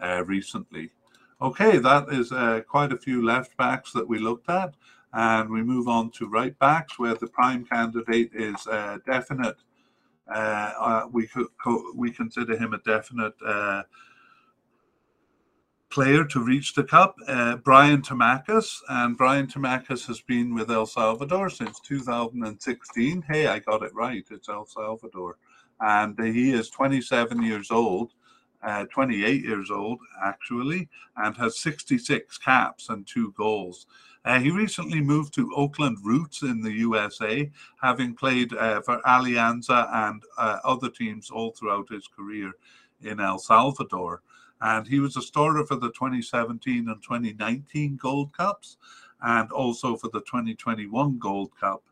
uh, 0.02 0.24
recently. 0.24 0.90
Okay, 1.42 1.78
that 1.78 2.06
is 2.12 2.30
uh, 2.30 2.60
quite 2.68 2.92
a 2.92 2.96
few 2.96 3.20
left 3.26 3.56
backs 3.56 3.90
that 3.94 4.06
we 4.06 4.20
looked 4.20 4.48
at. 4.48 4.74
And 5.12 5.50
we 5.50 5.60
move 5.60 5.88
on 5.88 6.12
to 6.12 6.28
right 6.28 6.56
backs, 6.60 7.00
where 7.00 7.16
the 7.16 7.26
prime 7.26 7.64
candidate 7.64 8.30
is 8.32 8.64
uh, 8.68 8.98
definite. 9.04 9.56
Uh, 10.32 10.72
uh 10.78 11.08
we 11.10 11.28
we 11.96 12.12
consider 12.12 12.56
him 12.56 12.72
a 12.72 12.78
definite 12.78 13.34
uh, 13.44 13.82
player 15.90 16.24
to 16.26 16.44
reach 16.44 16.74
the 16.74 16.84
cup. 16.84 17.16
Uh, 17.26 17.56
Brian 17.56 18.02
Tamacas, 18.02 18.78
and 18.88 19.18
Brian 19.18 19.48
Tamacas 19.48 20.06
has 20.06 20.20
been 20.20 20.54
with 20.54 20.70
El 20.70 20.86
Salvador 20.86 21.50
since 21.50 21.80
2016. 21.80 23.24
Hey, 23.28 23.48
I 23.48 23.58
got 23.58 23.82
it 23.82 23.92
right. 23.94 24.24
It's 24.30 24.48
El 24.48 24.64
Salvador, 24.64 25.38
and 25.80 26.16
he 26.20 26.52
is 26.52 26.70
27 26.70 27.42
years 27.42 27.72
old 27.72 28.12
uh, 28.62 28.84
28 28.86 29.42
years 29.42 29.70
old 29.70 29.98
actually, 30.22 30.88
and 31.16 31.36
has 31.36 31.58
66 31.58 32.38
caps 32.38 32.88
and 32.88 33.06
two 33.06 33.32
goals. 33.36 33.86
Uh, 34.24 34.38
he 34.38 34.50
recently 34.50 35.00
moved 35.00 35.34
to 35.34 35.52
Oakland 35.54 35.98
Roots 36.02 36.42
in 36.42 36.62
the 36.62 36.72
USA, 36.72 37.50
having 37.80 38.14
played 38.14 38.52
uh, 38.54 38.80
for 38.82 39.00
Alianza 39.00 39.88
and 39.92 40.22
uh, 40.38 40.58
other 40.64 40.88
teams 40.88 41.30
all 41.30 41.50
throughout 41.50 41.88
his 41.88 42.06
career 42.06 42.52
in 43.02 43.18
El 43.18 43.38
Salvador. 43.38 44.22
And 44.60 44.86
he 44.86 45.00
was 45.00 45.16
a 45.16 45.22
starter 45.22 45.66
for 45.66 45.74
the 45.74 45.88
2017 45.88 46.88
and 46.88 47.02
2019 47.02 47.96
Gold 48.00 48.32
Cups 48.32 48.76
and 49.22 49.50
also 49.50 49.96
for 49.96 50.08
the 50.08 50.20
2021 50.20 51.18
Gold 51.18 51.50
Cup 51.58 51.82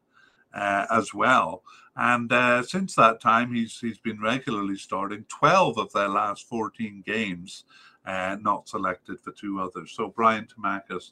uh, 0.54 0.86
as 0.90 1.12
well. 1.12 1.62
And 1.96 2.32
uh, 2.32 2.62
since 2.62 2.94
that 2.94 3.20
time, 3.20 3.52
he's 3.52 3.78
he's 3.78 3.98
been 3.98 4.20
regularly 4.20 4.76
starting 4.76 5.24
12 5.28 5.78
of 5.78 5.92
their 5.92 6.08
last 6.08 6.48
14 6.48 7.02
games, 7.04 7.64
uh, 8.06 8.36
not 8.40 8.68
selected 8.68 9.20
for 9.20 9.32
two 9.32 9.60
others. 9.60 9.92
So 9.92 10.08
Brian 10.08 10.46
Tamacas 10.46 11.10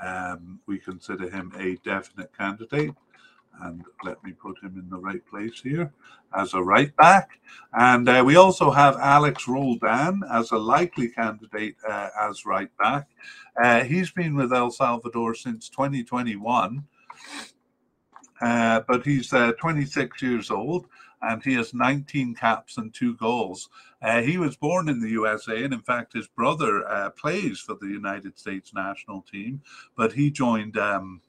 um, 0.00 0.60
we 0.66 0.78
consider 0.78 1.28
him 1.28 1.52
a 1.58 1.76
definite 1.84 2.36
candidate. 2.36 2.94
And 3.60 3.82
let 4.04 4.22
me 4.22 4.30
put 4.30 4.62
him 4.62 4.78
in 4.78 4.88
the 4.88 4.98
right 4.98 5.24
place 5.26 5.60
here 5.60 5.92
as 6.32 6.54
a 6.54 6.62
right 6.62 6.94
back. 6.96 7.40
And 7.72 8.08
uh, 8.08 8.22
we 8.24 8.36
also 8.36 8.70
have 8.70 8.96
Alex 8.96 9.48
Roldan 9.48 10.22
as 10.30 10.52
a 10.52 10.58
likely 10.58 11.08
candidate 11.08 11.74
uh, 11.88 12.10
as 12.20 12.46
right 12.46 12.70
back. 12.78 13.08
Uh, 13.60 13.82
he's 13.82 14.12
been 14.12 14.36
with 14.36 14.52
El 14.52 14.70
Salvador 14.70 15.34
since 15.34 15.68
2021, 15.70 16.84
uh, 18.40 18.80
but 18.86 19.04
he's 19.04 19.32
uh, 19.32 19.52
26 19.60 20.22
years 20.22 20.50
old 20.50 20.86
and 21.22 21.42
he 21.42 21.54
has 21.54 21.74
19 21.74 22.34
caps 22.34 22.78
and 22.78 22.94
two 22.94 23.14
goals. 23.16 23.68
Uh, 24.00 24.22
he 24.22 24.38
was 24.38 24.56
born 24.56 24.88
in 24.88 25.00
the 25.00 25.10
USA, 25.10 25.64
and 25.64 25.74
in 25.74 25.80
fact, 25.80 26.12
his 26.12 26.28
brother 26.28 26.88
uh, 26.88 27.10
plays 27.10 27.58
for 27.58 27.74
the 27.74 27.88
United 27.88 28.38
States 28.38 28.72
national 28.72 29.22
team. 29.22 29.60
But 29.96 30.12
he 30.12 30.30
joined 30.30 30.78
um, 30.78 31.20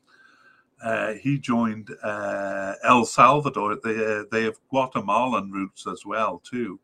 uh, 0.83 1.13
he 1.13 1.39
joined 1.39 1.89
uh, 2.03 2.73
El 2.83 3.05
Salvador. 3.05 3.77
They 3.83 4.23
they 4.31 4.43
have 4.43 4.59
Guatemalan 4.69 5.51
roots 5.51 5.87
as 5.87 6.05
well 6.05 6.39
too. 6.43 6.79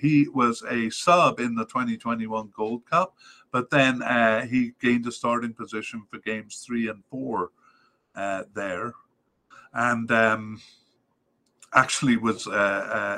He 0.00 0.28
was 0.28 0.64
a 0.68 0.90
sub 0.90 1.38
in 1.38 1.54
the 1.54 1.64
2021 1.64 2.52
Gold 2.56 2.84
Cup, 2.90 3.14
but 3.52 3.70
then 3.70 4.02
he 4.48 4.72
gained 4.80 5.06
a 5.06 5.12
starting 5.12 5.54
position 5.54 6.02
for 6.10 6.18
games 6.18 6.64
three 6.66 6.88
and 6.88 7.04
four 7.08 7.52
there, 8.52 8.94
and. 9.72 10.10
Um, 10.10 10.60
actually 11.72 12.16
was 12.16 12.46
uh, 12.46 12.50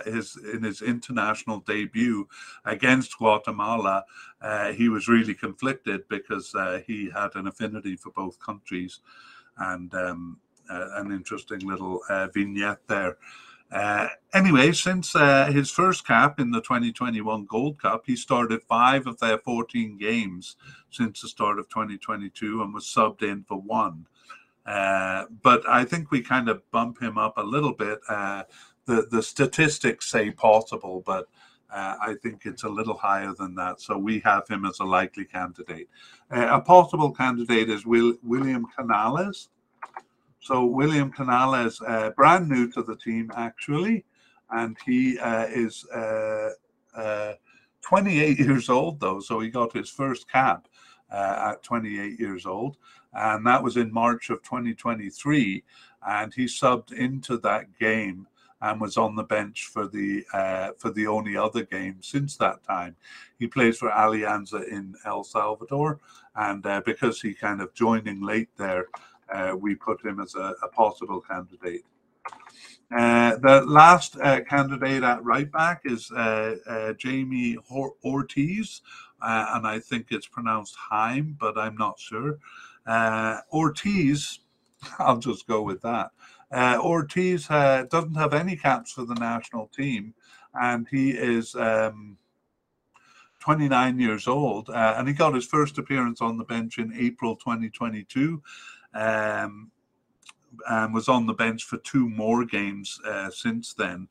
uh, 0.04 0.10
his 0.10 0.36
in 0.52 0.62
his 0.62 0.82
international 0.82 1.60
debut 1.60 2.28
against 2.64 3.16
Guatemala. 3.18 4.04
Uh, 4.40 4.72
he 4.72 4.88
was 4.88 5.08
really 5.08 5.34
conflicted 5.34 6.06
because 6.08 6.54
uh, 6.54 6.80
he 6.86 7.10
had 7.10 7.34
an 7.34 7.46
affinity 7.46 7.96
for 7.96 8.10
both 8.10 8.38
countries, 8.38 9.00
and 9.58 9.94
um, 9.94 10.38
uh, 10.70 10.88
an 10.96 11.12
interesting 11.12 11.60
little 11.60 12.00
uh, 12.08 12.28
vignette 12.28 12.86
there. 12.88 13.16
anyway, 14.34 14.72
since 14.72 15.14
his 15.48 15.70
first 15.70 16.06
cap 16.06 16.38
in 16.38 16.50
the 16.50 16.60
2021 16.60 17.46
Gold 17.46 17.80
Cup, 17.80 18.02
he 18.06 18.16
started 18.16 18.62
five 18.68 19.06
of 19.06 19.18
their 19.18 19.38
14 19.38 19.96
games 19.96 20.56
since 20.90 21.22
the 21.22 21.28
start 21.28 21.58
of 21.58 21.70
2022 21.70 22.62
and 22.62 22.74
was 22.74 22.84
subbed 22.84 23.22
in 23.22 23.44
for 23.44 23.58
one. 23.58 24.06
Uh, 24.64 25.24
but 25.42 25.68
I 25.68 25.84
think 25.84 26.10
we 26.10 26.22
kind 26.22 26.48
of 26.48 26.68
bump 26.70 27.00
him 27.00 27.18
up 27.18 27.36
a 27.36 27.42
little 27.42 27.72
bit. 27.72 28.00
Uh, 28.08 28.44
the 28.86 29.06
the 29.10 29.22
statistics 29.22 30.10
say 30.10 30.30
possible, 30.30 31.02
but 31.04 31.28
uh, 31.72 31.96
I 32.00 32.14
think 32.22 32.42
it's 32.44 32.64
a 32.64 32.68
little 32.68 32.96
higher 32.96 33.32
than 33.36 33.54
that. 33.56 33.80
So 33.80 33.96
we 33.96 34.20
have 34.20 34.46
him 34.46 34.64
as 34.64 34.78
a 34.80 34.84
likely 34.84 35.24
candidate. 35.24 35.88
Uh, 36.30 36.48
a 36.50 36.60
possible 36.60 37.10
candidate 37.10 37.70
is 37.70 37.86
Will, 37.86 38.14
William 38.22 38.66
Canales. 38.76 39.48
So 40.40 40.64
William 40.64 41.10
Canales, 41.10 41.80
uh, 41.86 42.10
brand 42.10 42.48
new 42.48 42.70
to 42.72 42.82
the 42.82 42.96
team 42.96 43.30
actually, 43.34 44.04
and 44.50 44.76
he 44.84 45.12
is 45.12 45.86
28 47.82 48.38
years 48.38 48.68
old 48.68 49.00
though. 49.00 49.20
So 49.20 49.40
he 49.40 49.48
got 49.48 49.72
his 49.72 49.88
first 49.88 50.30
cap 50.30 50.68
at 51.10 51.62
28 51.62 52.18
years 52.20 52.44
old 52.46 52.76
and 53.12 53.46
that 53.46 53.62
was 53.62 53.76
in 53.76 53.92
March 53.92 54.30
of 54.30 54.42
2023. 54.42 55.62
And 56.06 56.34
he 56.34 56.46
subbed 56.46 56.92
into 56.92 57.36
that 57.38 57.78
game 57.78 58.26
and 58.62 58.80
was 58.80 58.96
on 58.96 59.16
the 59.16 59.24
bench 59.24 59.66
for 59.66 59.88
the 59.88 60.24
uh, 60.32 60.70
for 60.78 60.90
the 60.90 61.06
only 61.06 61.36
other 61.36 61.64
game 61.64 61.98
since 62.00 62.36
that 62.36 62.62
time. 62.62 62.96
He 63.38 63.46
plays 63.48 63.78
for 63.78 63.90
Alianza 63.90 64.66
in 64.68 64.94
El 65.04 65.24
Salvador, 65.24 66.00
and 66.36 66.64
uh, 66.64 66.80
because 66.86 67.20
he 67.20 67.34
kind 67.34 67.60
of 67.60 67.74
joining 67.74 68.22
late 68.22 68.50
there, 68.56 68.86
uh, 69.32 69.54
we 69.58 69.74
put 69.74 70.04
him 70.04 70.20
as 70.20 70.36
a, 70.36 70.54
a 70.62 70.68
possible 70.68 71.20
candidate. 71.20 71.84
Uh, 72.96 73.36
the 73.38 73.64
last 73.66 74.16
uh, 74.20 74.40
candidate 74.42 75.02
at 75.02 75.24
right 75.24 75.50
back 75.50 75.82
is 75.84 76.10
uh, 76.12 76.92
Jamie 76.98 77.56
Ortiz, 78.04 78.82
and 79.20 79.66
I 79.66 79.80
think 79.80 80.06
it's 80.10 80.26
pronounced 80.26 80.76
Heim, 80.76 81.36
but 81.40 81.58
I'm 81.58 81.76
not 81.76 81.98
sure. 81.98 82.38
Uh, 82.86 83.38
Ortiz, 83.52 84.40
I'll 84.98 85.18
just 85.18 85.46
go 85.46 85.62
with 85.62 85.82
that. 85.82 86.10
Uh, 86.50 86.78
Ortiz 86.80 87.50
uh, 87.50 87.84
doesn't 87.90 88.14
have 88.14 88.34
any 88.34 88.56
caps 88.56 88.92
for 88.92 89.04
the 89.04 89.14
national 89.14 89.68
team, 89.68 90.14
and 90.54 90.86
he 90.90 91.10
is 91.10 91.54
um, 91.54 92.18
29 93.40 93.98
years 93.98 94.28
old. 94.28 94.68
Uh, 94.68 94.94
and 94.98 95.08
he 95.08 95.14
got 95.14 95.34
his 95.34 95.46
first 95.46 95.78
appearance 95.78 96.20
on 96.20 96.36
the 96.36 96.44
bench 96.44 96.78
in 96.78 96.92
April 96.94 97.36
2022. 97.36 98.42
Um, 98.94 99.70
and 100.68 100.92
was 100.92 101.08
on 101.08 101.26
the 101.26 101.32
bench 101.32 101.64
for 101.64 101.78
two 101.78 102.08
more 102.08 102.44
games 102.44 103.00
uh, 103.06 103.30
since 103.30 103.72
then. 103.72 104.06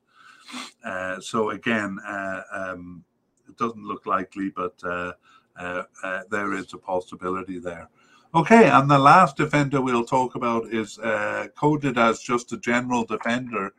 Uh, 0.83 1.19
so 1.19 1.51
again, 1.51 1.99
uh, 2.05 2.41
um, 2.51 3.03
it 3.47 3.55
doesn't 3.57 3.85
look 3.85 4.05
likely, 4.05 4.49
but 4.49 4.77
there 4.81 6.53
is 6.53 6.73
a 6.73 6.77
possibility 6.77 7.59
there. 7.59 7.89
Okay, 8.33 8.69
and 8.69 8.89
the 8.89 8.97
last 8.97 9.35
defender 9.35 9.81
we'll 9.81 10.05
talk 10.05 10.35
about 10.35 10.73
is 10.73 10.97
uh, 10.99 11.47
coded 11.53 11.97
as 11.97 12.21
just 12.21 12.53
a 12.53 12.57
general 12.57 13.03
defender. 13.03 13.73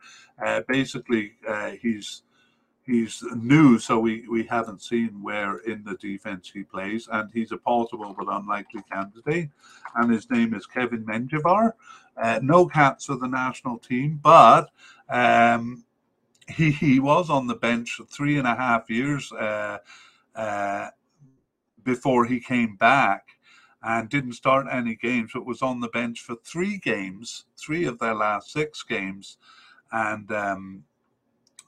Uh, 0.45 0.61
basically, 0.67 1.31
uh, 1.47 1.71
he's 1.71 2.21
he's 2.85 3.23
new, 3.35 3.79
so 3.79 3.97
we, 3.97 4.27
we 4.29 4.43
haven't 4.43 4.83
seen 4.83 5.23
where 5.23 5.57
in 5.59 5.83
the 5.83 5.95
defense 5.95 6.51
he 6.53 6.61
plays, 6.61 7.09
and 7.11 7.31
he's 7.33 7.51
a 7.51 7.57
possible 7.57 8.13
but 8.15 8.27
unlikely 8.29 8.83
candidate. 8.91 9.49
And 9.95 10.11
his 10.11 10.29
name 10.29 10.53
is 10.53 10.67
Kevin 10.67 11.03
Menjivar. 11.03 11.71
Uh, 12.15 12.39
no 12.43 12.67
caps 12.67 13.05
for 13.05 13.15
the 13.15 13.27
national 13.27 13.79
team, 13.79 14.19
but 14.21 14.69
um, 15.09 15.83
he 16.47 16.69
he 16.69 16.99
was 16.99 17.31
on 17.31 17.47
the 17.47 17.55
bench 17.55 17.99
three 18.07 18.37
and 18.37 18.47
a 18.47 18.53
half 18.53 18.87
years 18.87 19.31
uh, 19.31 19.79
uh, 20.35 20.89
before 21.83 22.25
he 22.25 22.39
came 22.39 22.75
back 22.75 23.32
and 23.83 24.09
didn't 24.09 24.33
start 24.33 24.67
any 24.71 24.95
games, 24.95 25.31
but 25.33 25.45
was 25.45 25.61
on 25.61 25.79
the 25.79 25.89
bench 25.89 26.21
for 26.21 26.35
three 26.43 26.77
games, 26.77 27.45
three 27.57 27.85
of 27.85 27.99
their 27.99 28.15
last 28.15 28.51
six 28.51 28.83
games. 28.83 29.37
And 29.91 30.31
um, 30.31 30.83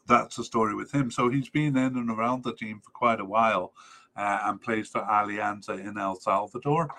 that's 0.08 0.38
the 0.38 0.44
story 0.44 0.76
with 0.76 0.92
him. 0.94 1.12
So 1.12 1.30
he's 1.30 1.50
been 1.50 1.78
in 1.78 1.98
and 1.98 2.10
around 2.10 2.44
the 2.44 2.56
team 2.56 2.82
for 2.84 2.92
quite 2.92 3.20
a 3.20 3.26
while 3.26 3.74
uh, 4.16 4.40
and 4.46 4.62
plays 4.62 4.88
for 4.88 5.02
Alianza 5.02 5.78
in 5.80 5.98
El 5.98 6.16
Salvador. 6.16 6.90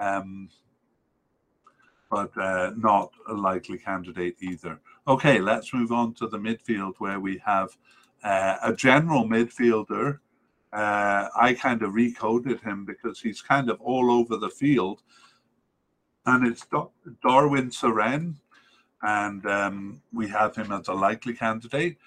Um, 0.00 0.48
but 2.10 2.36
uh, 2.36 2.72
not 2.76 3.10
a 3.28 3.34
likely 3.34 3.78
candidate 3.78 4.36
either. 4.40 4.80
Okay, 5.06 5.40
let's 5.40 5.72
move 5.74 5.92
on 5.92 6.14
to 6.14 6.26
the 6.28 6.38
midfield 6.38 6.94
where 6.98 7.20
we 7.20 7.40
have 7.44 7.76
uh, 8.22 8.56
a 8.62 8.72
general 8.72 9.24
midfielder 9.24 10.18
uh, 10.74 11.28
I 11.36 11.54
kind 11.54 11.82
of 11.82 11.92
recoded 11.92 12.60
him 12.62 12.84
because 12.84 13.20
he's 13.20 13.40
kind 13.40 13.70
of 13.70 13.80
all 13.80 14.10
over 14.10 14.36
the 14.36 14.50
field. 14.50 15.02
And 16.26 16.46
it's 16.46 16.66
Darwin 17.22 17.70
Cerén, 17.70 18.34
and 19.02 19.46
um, 19.46 20.02
we 20.12 20.26
have 20.28 20.56
him 20.56 20.72
as 20.72 20.88
a 20.88 20.94
likely 20.94 21.34
candidate. 21.34 21.98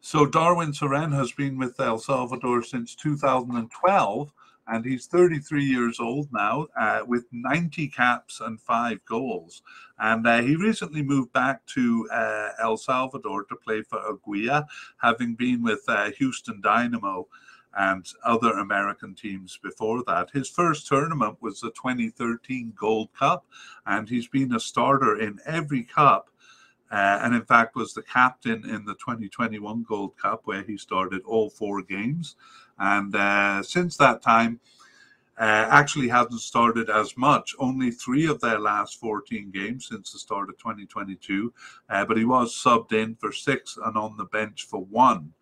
So 0.00 0.26
Darwin 0.26 0.72
Cerén 0.72 1.14
has 1.14 1.32
been 1.32 1.56
with 1.56 1.80
El 1.80 1.98
Salvador 1.98 2.62
since 2.62 2.94
2012, 2.96 4.32
and 4.66 4.84
he's 4.84 5.06
33 5.06 5.64
years 5.64 5.98
old 5.98 6.30
now 6.32 6.66
uh, 6.78 7.02
with 7.06 7.24
90 7.32 7.88
caps 7.88 8.40
and 8.40 8.60
five 8.60 8.98
goals. 9.06 9.62
And 9.98 10.26
uh, 10.26 10.42
he 10.42 10.56
recently 10.56 11.02
moved 11.02 11.32
back 11.32 11.64
to 11.66 12.08
uh, 12.12 12.48
El 12.60 12.76
Salvador 12.76 13.44
to 13.44 13.56
play 13.56 13.82
for 13.82 14.00
Aguila, 14.06 14.66
having 15.00 15.34
been 15.34 15.62
with 15.62 15.82
uh, 15.88 16.10
Houston 16.18 16.60
Dynamo 16.60 17.28
and 17.76 18.06
other 18.24 18.52
American 18.52 19.14
teams 19.14 19.58
before 19.62 20.02
that. 20.06 20.30
His 20.32 20.48
first 20.48 20.86
tournament 20.86 21.36
was 21.40 21.60
the 21.60 21.70
2013 21.70 22.74
Gold 22.76 23.08
Cup, 23.18 23.46
and 23.86 24.08
he's 24.08 24.28
been 24.28 24.54
a 24.54 24.60
starter 24.60 25.18
in 25.18 25.38
every 25.46 25.82
cup. 25.82 26.28
Uh, 26.90 27.20
and 27.22 27.34
in 27.34 27.44
fact, 27.44 27.74
was 27.74 27.94
the 27.94 28.02
captain 28.02 28.68
in 28.68 28.84
the 28.84 28.94
2021 28.94 29.84
Gold 29.88 30.16
Cup, 30.18 30.42
where 30.44 30.62
he 30.62 30.76
started 30.76 31.22
all 31.24 31.48
four 31.48 31.82
games. 31.82 32.36
And 32.78 33.16
uh, 33.16 33.62
since 33.62 33.96
that 33.96 34.20
time, 34.20 34.60
uh, 35.38 35.66
actually 35.70 36.08
hasn't 36.08 36.40
started 36.40 36.90
as 36.90 37.16
much. 37.16 37.54
Only 37.58 37.90
three 37.90 38.26
of 38.26 38.40
their 38.40 38.58
last 38.58 39.00
14 39.00 39.50
games 39.50 39.88
since 39.88 40.12
the 40.12 40.18
start 40.18 40.50
of 40.50 40.58
2022. 40.58 41.52
Uh, 41.88 42.04
but 42.04 42.18
he 42.18 42.24
was 42.24 42.54
subbed 42.54 42.92
in 42.92 43.14
for 43.14 43.32
six 43.32 43.78
and 43.82 43.96
on 43.96 44.16
the 44.18 44.26
bench 44.26 44.66
for 44.66 44.84
one. 44.84 45.32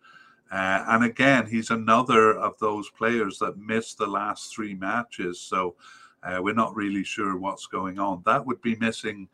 Uh, 0.51 0.83
and 0.89 1.05
again, 1.05 1.47
he's 1.47 1.69
another 1.69 2.37
of 2.37 2.57
those 2.59 2.89
players 2.89 3.39
that 3.39 3.57
missed 3.57 3.97
the 3.97 4.07
last 4.07 4.53
three 4.53 4.73
matches. 4.73 5.39
So 5.39 5.75
uh, 6.23 6.39
we're 6.41 6.53
not 6.53 6.75
really 6.75 7.03
sure 7.03 7.37
what's 7.37 7.67
going 7.67 7.99
on. 7.99 8.21
That 8.25 8.45
would 8.45 8.61
be 8.61 8.75
missing 8.75 9.29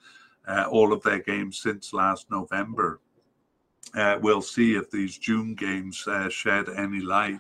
uh, 0.48 0.66
all 0.70 0.94
of 0.94 1.02
their 1.02 1.20
games 1.20 1.60
since 1.60 1.92
last 1.92 2.30
November. 2.30 3.02
Uh, 3.96 4.20
we'll 4.22 4.42
see 4.42 4.76
if 4.76 4.92
these 4.92 5.18
June 5.18 5.56
games 5.56 6.08
uh, 6.08 6.30
shed 6.30 6.70
any 6.70 7.00
light 7.00 7.40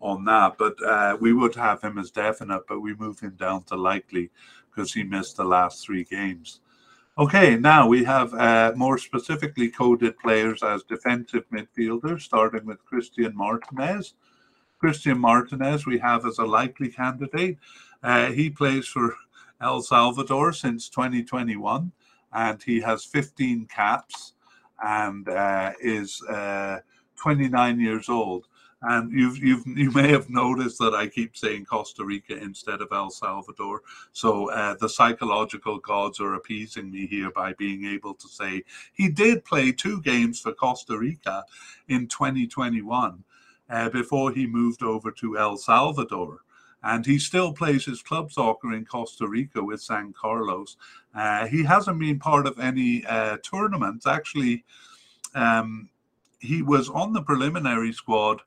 on 0.00 0.24
that. 0.24 0.56
But 0.56 0.82
uh, 0.82 1.18
we 1.20 1.32
would 1.32 1.54
have 1.54 1.82
him 1.82 1.98
as 1.98 2.10
definite, 2.10 2.62
but 2.68 2.80
we 2.80 2.94
move 2.94 3.20
him 3.20 3.36
down 3.38 3.64
to 3.64 3.76
likely 3.76 4.30
because 4.70 4.94
he 4.94 5.02
missed 5.02 5.36
the 5.36 5.44
last 5.44 5.84
three 5.84 6.04
games. 6.04 6.60
Okay, 7.18 7.56
now 7.56 7.86
we 7.88 8.04
have 8.04 8.32
uh, 8.34 8.72
more 8.76 8.96
specifically 8.96 9.68
coded 9.68 10.16
players 10.18 10.62
as 10.62 10.84
defensive 10.84 11.44
midfielders, 11.52 12.22
starting 12.22 12.64
with 12.64 12.84
Christian 12.84 13.36
Martinez. 13.36 14.14
Christian 14.78 15.18
Martinez, 15.18 15.86
we 15.86 15.98
have 15.98 16.24
as 16.24 16.38
a 16.38 16.44
likely 16.44 16.88
candidate. 16.88 17.58
Uh, 18.02 18.26
he 18.26 18.48
plays 18.48 18.86
for 18.86 19.14
El 19.60 19.82
Salvador 19.82 20.52
since 20.52 20.88
2021, 20.88 21.92
and 22.32 22.62
he 22.62 22.80
has 22.80 23.04
15 23.04 23.66
caps 23.66 24.34
and 24.82 25.28
uh, 25.28 25.72
is 25.80 26.22
uh, 26.22 26.78
29 27.16 27.80
years 27.80 28.08
old. 28.08 28.46
And 28.82 29.12
you've 29.12 29.36
you've 29.38 29.66
you 29.66 29.90
may 29.90 30.08
have 30.08 30.30
noticed 30.30 30.78
that 30.78 30.94
I 30.94 31.06
keep 31.06 31.36
saying 31.36 31.66
Costa 31.66 32.02
Rica 32.02 32.36
instead 32.36 32.80
of 32.80 32.88
El 32.92 33.10
Salvador. 33.10 33.82
So 34.12 34.50
uh, 34.50 34.74
the 34.80 34.88
psychological 34.88 35.78
gods 35.78 36.18
are 36.18 36.34
appeasing 36.34 36.90
me 36.90 37.06
here 37.06 37.30
by 37.30 37.52
being 37.54 37.84
able 37.84 38.14
to 38.14 38.28
say 38.28 38.64
he 38.94 39.10
did 39.10 39.44
play 39.44 39.72
two 39.72 40.00
games 40.00 40.40
for 40.40 40.52
Costa 40.52 40.96
Rica 40.98 41.44
in 41.88 42.06
2021 42.06 43.22
uh, 43.68 43.88
before 43.90 44.32
he 44.32 44.46
moved 44.46 44.82
over 44.82 45.10
to 45.10 45.38
El 45.38 45.58
Salvador. 45.58 46.40
And 46.82 47.04
he 47.04 47.18
still 47.18 47.52
plays 47.52 47.84
his 47.84 48.00
club 48.00 48.32
soccer 48.32 48.72
in 48.72 48.86
Costa 48.86 49.28
Rica 49.28 49.62
with 49.62 49.82
San 49.82 50.14
Carlos. 50.14 50.78
Uh, 51.14 51.46
he 51.46 51.62
hasn't 51.62 52.00
been 52.00 52.18
part 52.18 52.46
of 52.46 52.58
any 52.58 53.04
uh, 53.04 53.36
tournaments. 53.42 54.06
Actually, 54.06 54.64
um, 55.34 55.90
he 56.38 56.62
was 56.62 56.88
on 56.88 57.12
the 57.12 57.20
preliminary 57.22 57.92
squad 57.92 58.40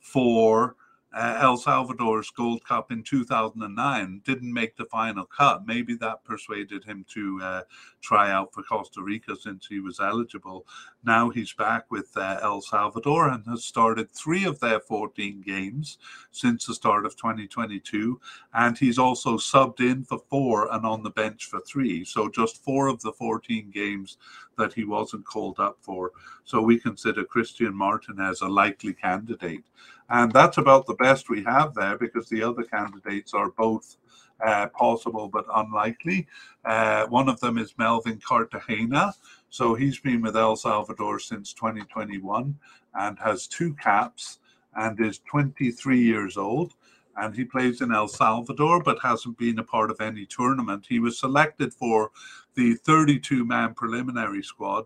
for 0.00 0.76
uh, 1.12 1.38
El 1.40 1.56
Salvador's 1.56 2.30
Gold 2.30 2.64
Cup 2.64 2.92
in 2.92 3.02
2009 3.02 4.22
didn't 4.24 4.52
make 4.52 4.76
the 4.76 4.84
final 4.84 5.24
cut. 5.24 5.66
Maybe 5.66 5.94
that 5.96 6.24
persuaded 6.24 6.84
him 6.84 7.04
to 7.14 7.40
uh, 7.42 7.62
try 8.00 8.30
out 8.30 8.54
for 8.54 8.62
Costa 8.62 9.02
Rica 9.02 9.34
since 9.36 9.66
he 9.66 9.80
was 9.80 9.98
eligible. 9.98 10.66
Now 11.02 11.28
he's 11.30 11.52
back 11.52 11.90
with 11.90 12.16
uh, 12.16 12.38
El 12.42 12.60
Salvador 12.60 13.28
and 13.28 13.44
has 13.46 13.64
started 13.64 14.10
three 14.10 14.44
of 14.44 14.60
their 14.60 14.80
14 14.80 15.42
games 15.44 15.98
since 16.30 16.66
the 16.66 16.74
start 16.74 17.04
of 17.04 17.16
2022. 17.16 18.20
And 18.54 18.78
he's 18.78 18.98
also 18.98 19.36
subbed 19.36 19.80
in 19.80 20.04
for 20.04 20.20
four 20.30 20.72
and 20.72 20.86
on 20.86 21.02
the 21.02 21.10
bench 21.10 21.46
for 21.46 21.60
three. 21.60 22.04
So 22.04 22.28
just 22.28 22.62
four 22.62 22.86
of 22.86 23.00
the 23.00 23.12
14 23.12 23.70
games 23.70 24.18
that 24.58 24.72
he 24.74 24.84
wasn't 24.84 25.24
called 25.24 25.58
up 25.58 25.78
for. 25.80 26.12
So 26.44 26.60
we 26.60 26.78
consider 26.78 27.24
Christian 27.24 27.74
Martinez 27.74 28.42
a 28.42 28.48
likely 28.48 28.92
candidate. 28.92 29.64
And 30.10 30.32
that's 30.32 30.58
about 30.58 30.86
the 30.86 30.94
best 30.94 31.30
we 31.30 31.44
have 31.44 31.72
there 31.74 31.96
because 31.96 32.28
the 32.28 32.42
other 32.42 32.64
candidates 32.64 33.32
are 33.32 33.50
both 33.50 33.96
uh, 34.44 34.66
possible 34.68 35.28
but 35.28 35.46
unlikely. 35.54 36.26
Uh, 36.64 37.06
one 37.06 37.28
of 37.28 37.38
them 37.40 37.58
is 37.58 37.74
Melvin 37.78 38.20
Cartagena. 38.26 39.14
So 39.50 39.74
he's 39.74 40.00
been 40.00 40.20
with 40.22 40.36
El 40.36 40.56
Salvador 40.56 41.20
since 41.20 41.52
2021 41.52 42.58
and 42.94 43.18
has 43.20 43.46
two 43.46 43.74
caps 43.74 44.40
and 44.74 44.98
is 45.00 45.20
23 45.30 46.00
years 46.00 46.36
old. 46.36 46.72
And 47.16 47.34
he 47.34 47.44
plays 47.44 47.80
in 47.80 47.92
El 47.92 48.08
Salvador 48.08 48.82
but 48.82 48.98
hasn't 49.02 49.38
been 49.38 49.58
a 49.58 49.64
part 49.64 49.90
of 49.90 50.00
any 50.00 50.26
tournament. 50.26 50.86
He 50.88 50.98
was 50.98 51.18
selected 51.18 51.72
for 51.72 52.10
the 52.54 52.74
32 52.74 53.44
man 53.44 53.74
preliminary 53.74 54.42
squad, 54.42 54.84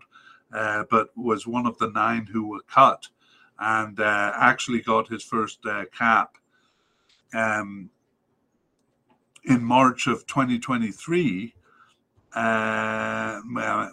uh, 0.53 0.83
but 0.91 1.09
was 1.15 1.47
one 1.47 1.65
of 1.65 1.77
the 1.79 1.89
nine 1.91 2.27
who 2.31 2.47
were 2.47 2.61
cut 2.67 3.07
and 3.59 3.99
uh, 3.99 4.31
actually 4.35 4.81
got 4.81 5.07
his 5.07 5.23
first 5.23 5.59
uh, 5.65 5.85
cap 5.97 6.37
um, 7.33 7.89
in 9.45 9.63
March 9.63 10.07
of 10.07 10.25
2023. 10.27 11.53
Uh, 12.33 13.41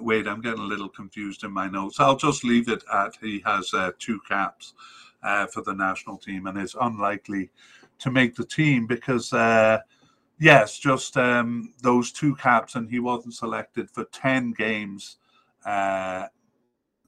wait, 0.00 0.26
I'm 0.26 0.40
getting 0.40 0.60
a 0.60 0.66
little 0.66 0.88
confused 0.88 1.44
in 1.44 1.52
my 1.52 1.68
notes. 1.68 2.00
I'll 2.00 2.16
just 2.16 2.44
leave 2.44 2.68
it 2.68 2.82
at 2.92 3.14
he 3.20 3.40
has 3.46 3.72
uh, 3.72 3.92
two 3.98 4.20
caps 4.28 4.74
uh, 5.22 5.46
for 5.46 5.62
the 5.62 5.74
national 5.74 6.18
team 6.18 6.46
and 6.46 6.58
is 6.58 6.74
unlikely 6.80 7.50
to 8.00 8.10
make 8.10 8.34
the 8.34 8.44
team 8.44 8.86
because, 8.88 9.32
uh, 9.32 9.78
yes, 10.40 10.76
just 10.78 11.16
um, 11.16 11.72
those 11.82 12.10
two 12.10 12.34
caps, 12.34 12.74
and 12.74 12.90
he 12.90 12.98
wasn't 12.98 13.34
selected 13.34 13.88
for 13.90 14.04
10 14.06 14.52
games 14.52 15.18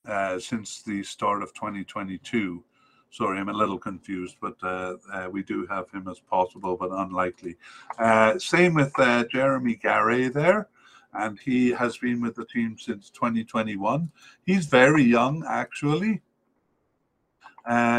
uh, 0.06 0.38
since 0.38 0.82
the 0.82 1.02
start 1.02 1.42
of 1.42 1.54
2022. 1.54 2.62
Sorry, 3.10 3.38
I'm 3.38 3.48
a 3.48 3.52
little 3.52 3.78
confused, 3.78 4.36
but 4.40 4.56
uh, 4.62 4.96
uh, 5.12 5.28
we 5.30 5.42
do 5.42 5.66
have 5.66 5.90
him 5.90 6.08
as 6.08 6.18
possible, 6.18 6.76
but 6.76 6.90
unlikely. 6.90 7.56
Uh, 7.98 8.38
same 8.38 8.74
with 8.74 8.92
uh, 8.98 9.24
Jeremy 9.30 9.76
Garay 9.76 10.28
there, 10.28 10.68
and 11.12 11.38
he 11.38 11.70
has 11.70 11.96
been 11.96 12.20
with 12.20 12.34
the 12.34 12.44
team 12.44 12.76
since 12.78 13.10
2021. 13.10 14.10
He's 14.44 14.66
very 14.66 15.04
young, 15.04 15.44
actually, 15.48 16.22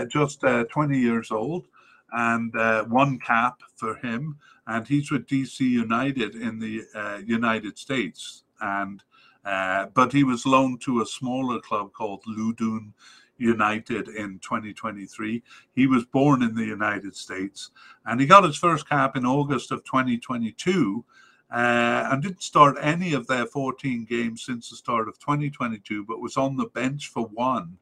just 0.10 0.42
20 0.42 1.00
years 1.00 1.32
old, 1.32 1.66
and 2.12 2.54
one 2.92 3.18
cap 3.20 3.62
for 3.78 3.96
him. 3.96 4.38
And 4.68 4.88
he's 4.88 5.12
with 5.12 5.28
DC 5.28 5.62
United 5.62 6.36
in 6.36 6.60
the 6.60 7.24
United 7.26 7.78
States. 7.78 8.44
And 8.60 9.02
uh, 9.46 9.86
but 9.94 10.12
he 10.12 10.24
was 10.24 10.46
loaned 10.46 10.82
to 10.82 11.02
a 11.02 11.06
smaller 11.06 11.60
club 11.60 11.94
called 11.94 12.24
Loudoun 12.26 12.94
United 13.38 14.08
in 14.08 14.40
2023. 14.40 15.44
He 15.74 15.88
was 15.88 16.06
born 16.06 16.42
in 16.42 16.56
the 16.56 16.66
United 16.66 17.16
States 17.16 17.72
and 18.06 18.20
he 18.20 18.26
got 18.26 18.44
his 18.44 18.58
first 18.58 18.90
cap 18.90 19.16
in 19.16 19.26
August 19.26 19.72
of 19.72 19.84
2022 19.84 21.04
uh, 21.52 22.10
and 22.12 22.24
didn't 22.24 22.42
start 22.42 22.78
any 22.82 23.14
of 23.14 23.28
their 23.28 23.46
14 23.46 24.06
games 24.06 24.44
since 24.44 24.70
the 24.70 24.76
start 24.76 25.08
of 25.08 25.20
2022, 25.20 26.04
but 26.06 26.22
was 26.22 26.38
on 26.38 26.58
the 26.58 26.66
bench 26.68 27.10
for 27.10 27.28
one 27.28 27.78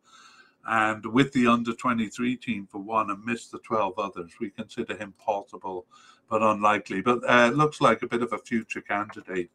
and 0.65 1.05
with 1.05 1.31
the 1.33 1.47
under 1.47 1.73
23 1.73 2.35
team 2.37 2.67
for 2.69 2.79
one 2.79 3.09
and 3.09 3.23
missed 3.23 3.51
the 3.51 3.59
12 3.59 3.93
others. 3.97 4.31
We 4.39 4.49
consider 4.49 4.95
him 4.95 5.13
possible 5.17 5.85
but 6.29 6.41
unlikely, 6.41 7.01
but 7.01 7.19
uh, 7.29 7.51
looks 7.53 7.79
like 7.79 8.01
a 8.01 8.07
bit 8.07 8.23
of 8.23 8.33
a 8.33 8.37
future 8.37 8.81
candidate 8.81 9.51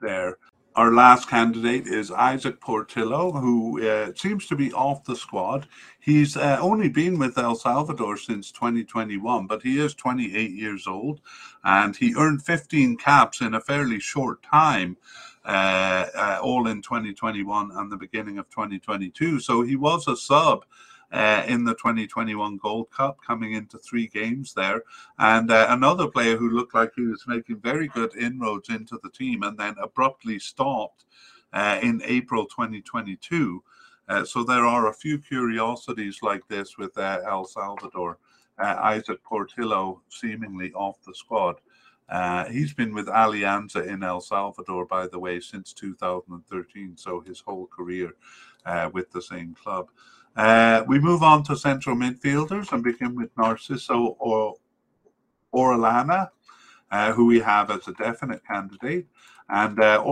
there 0.00 0.38
our 0.74 0.92
last 0.92 1.28
candidate 1.28 1.86
is 1.86 2.10
Isaac 2.10 2.60
Portillo, 2.60 3.32
who 3.32 3.86
uh, 3.86 4.12
seems 4.16 4.46
to 4.46 4.56
be 4.56 4.72
off 4.72 5.04
the 5.04 5.16
squad. 5.16 5.66
He's 6.00 6.36
uh, 6.36 6.58
only 6.60 6.88
been 6.88 7.18
with 7.18 7.36
El 7.36 7.56
Salvador 7.56 8.16
since 8.16 8.50
2021, 8.52 9.46
but 9.46 9.62
he 9.62 9.78
is 9.78 9.94
28 9.94 10.50
years 10.50 10.86
old 10.86 11.20
and 11.64 11.94
he 11.94 12.14
earned 12.16 12.42
15 12.42 12.96
caps 12.96 13.40
in 13.40 13.54
a 13.54 13.60
fairly 13.60 14.00
short 14.00 14.42
time, 14.42 14.96
uh, 15.44 16.06
uh 16.14 16.38
all 16.42 16.66
in 16.68 16.80
2021 16.80 17.70
and 17.74 17.92
the 17.92 17.96
beginning 17.96 18.38
of 18.38 18.48
2022. 18.48 19.40
So 19.40 19.62
he 19.62 19.76
was 19.76 20.08
a 20.08 20.16
sub 20.16 20.64
uh, 21.12 21.44
in 21.46 21.64
the 21.64 21.74
2021 21.74 22.56
Gold 22.56 22.90
Cup, 22.90 23.18
coming 23.24 23.52
into 23.52 23.78
three 23.78 24.06
games 24.06 24.54
there. 24.54 24.82
And 25.18 25.50
uh, 25.50 25.66
another 25.68 26.08
player 26.08 26.36
who 26.36 26.50
looked 26.50 26.74
like 26.74 26.92
he 26.96 27.02
was 27.02 27.24
making 27.26 27.60
very 27.60 27.88
good 27.88 28.16
inroads 28.16 28.68
into 28.70 28.98
the 29.02 29.10
team 29.10 29.42
and 29.42 29.58
then 29.58 29.76
abruptly 29.80 30.38
stopped 30.38 31.04
uh, 31.52 31.78
in 31.82 32.02
April 32.04 32.46
2022. 32.46 33.62
Uh, 34.08 34.24
so 34.24 34.42
there 34.42 34.66
are 34.66 34.88
a 34.88 34.94
few 34.94 35.18
curiosities 35.18 36.18
like 36.22 36.46
this 36.48 36.76
with 36.78 36.96
uh, 36.98 37.20
El 37.26 37.44
Salvador. 37.44 38.18
Uh, 38.58 38.76
Isaac 38.82 39.22
Portillo 39.22 40.02
seemingly 40.08 40.72
off 40.72 41.02
the 41.06 41.14
squad. 41.14 41.56
Uh, 42.08 42.44
he's 42.46 42.74
been 42.74 42.92
with 42.92 43.06
Alianza 43.06 43.86
in 43.86 44.02
El 44.02 44.20
Salvador, 44.20 44.84
by 44.84 45.06
the 45.06 45.18
way, 45.18 45.40
since 45.40 45.72
2013, 45.72 46.96
so 46.96 47.20
his 47.20 47.40
whole 47.40 47.66
career 47.66 48.12
uh, 48.66 48.90
with 48.92 49.10
the 49.12 49.22
same 49.22 49.54
club. 49.54 49.88
Uh, 50.36 50.82
we 50.86 50.98
move 50.98 51.22
on 51.22 51.42
to 51.44 51.56
central 51.56 51.96
midfielders 51.96 52.72
and 52.72 52.82
begin 52.82 53.14
with 53.14 53.34
Narciso 53.36 54.16
or 54.18 54.56
Orellana, 55.54 56.30
uh, 56.90 57.12
who 57.12 57.26
we 57.26 57.40
have 57.40 57.70
as 57.70 57.86
a 57.88 57.92
definite 57.92 58.42
candidate. 58.46 59.06
And 59.48 59.78
uh, 59.80 60.02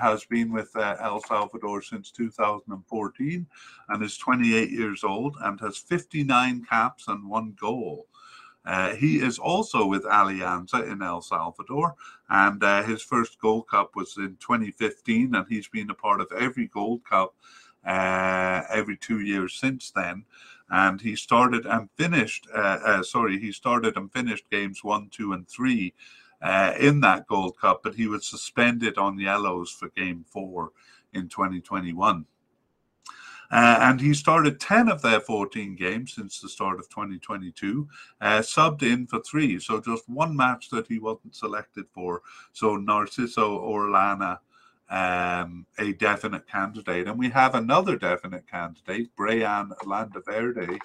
has 0.00 0.24
been 0.24 0.52
with 0.52 0.74
uh, 0.74 0.96
El 1.00 1.22
Salvador 1.22 1.82
since 1.82 2.10
2014 2.10 3.46
and 3.88 4.02
is 4.02 4.18
28 4.18 4.70
years 4.70 5.04
old 5.04 5.36
and 5.42 5.60
has 5.60 5.78
59 5.78 6.64
caps 6.68 7.06
and 7.06 7.28
one 7.28 7.54
goal. 7.60 8.06
Uh, 8.64 8.94
he 8.94 9.20
is 9.20 9.38
also 9.38 9.86
with 9.86 10.04
Alianza 10.04 10.90
in 10.90 11.02
El 11.02 11.20
Salvador, 11.20 11.94
and 12.30 12.62
uh, 12.62 12.82
his 12.84 13.02
first 13.02 13.40
Gold 13.40 13.68
Cup 13.68 13.96
was 13.96 14.16
in 14.18 14.36
2015, 14.40 15.34
and 15.34 15.46
he's 15.48 15.66
been 15.68 15.90
a 15.90 15.94
part 15.94 16.20
of 16.20 16.30
every 16.38 16.68
Gold 16.68 17.02
Cup 17.04 17.34
uh, 17.86 18.62
every 18.70 18.96
two 18.96 19.20
years 19.20 19.54
since 19.54 19.90
then. 19.90 20.24
And 20.70 21.00
he 21.00 21.16
started 21.16 21.66
and 21.66 21.88
finished, 21.96 22.46
uh, 22.54 22.78
uh, 22.84 23.02
sorry, 23.02 23.38
he 23.38 23.52
started 23.52 23.96
and 23.96 24.10
finished 24.12 24.48
games 24.50 24.82
one, 24.82 25.10
two, 25.10 25.34
and 25.34 25.46
three 25.48 25.92
uh, 26.40 26.72
in 26.78 27.00
that 27.00 27.26
Gold 27.26 27.58
Cup, 27.58 27.82
but 27.82 27.94
he 27.94 28.06
was 28.06 28.26
suspended 28.26 28.98
on 28.98 29.18
yellows 29.18 29.70
for 29.70 29.88
game 29.90 30.24
four 30.28 30.72
in 31.12 31.28
2021. 31.28 32.24
Uh, 33.52 33.78
and 33.82 34.00
he 34.00 34.14
started 34.14 34.58
10 34.58 34.88
of 34.88 35.02
their 35.02 35.20
14 35.20 35.76
games 35.76 36.14
since 36.14 36.40
the 36.40 36.48
start 36.48 36.80
of 36.80 36.88
2022, 36.88 37.86
uh, 38.22 38.38
subbed 38.38 38.82
in 38.82 39.06
for 39.06 39.20
three. 39.20 39.60
So 39.60 39.78
just 39.78 40.08
one 40.08 40.34
match 40.34 40.70
that 40.70 40.86
he 40.86 40.98
wasn't 40.98 41.36
selected 41.36 41.84
for. 41.92 42.22
So 42.54 42.78
Narciso 42.78 43.60
Orellana, 43.60 44.38
um, 44.88 45.66
a 45.78 45.92
definite 45.92 46.48
candidate. 46.48 47.06
And 47.06 47.18
we 47.18 47.30
have 47.30 47.54
another 47.54 47.96
definite 47.96 48.48
candidate, 48.48 49.10
Brian 49.16 49.72
Landaverde, 49.84 50.78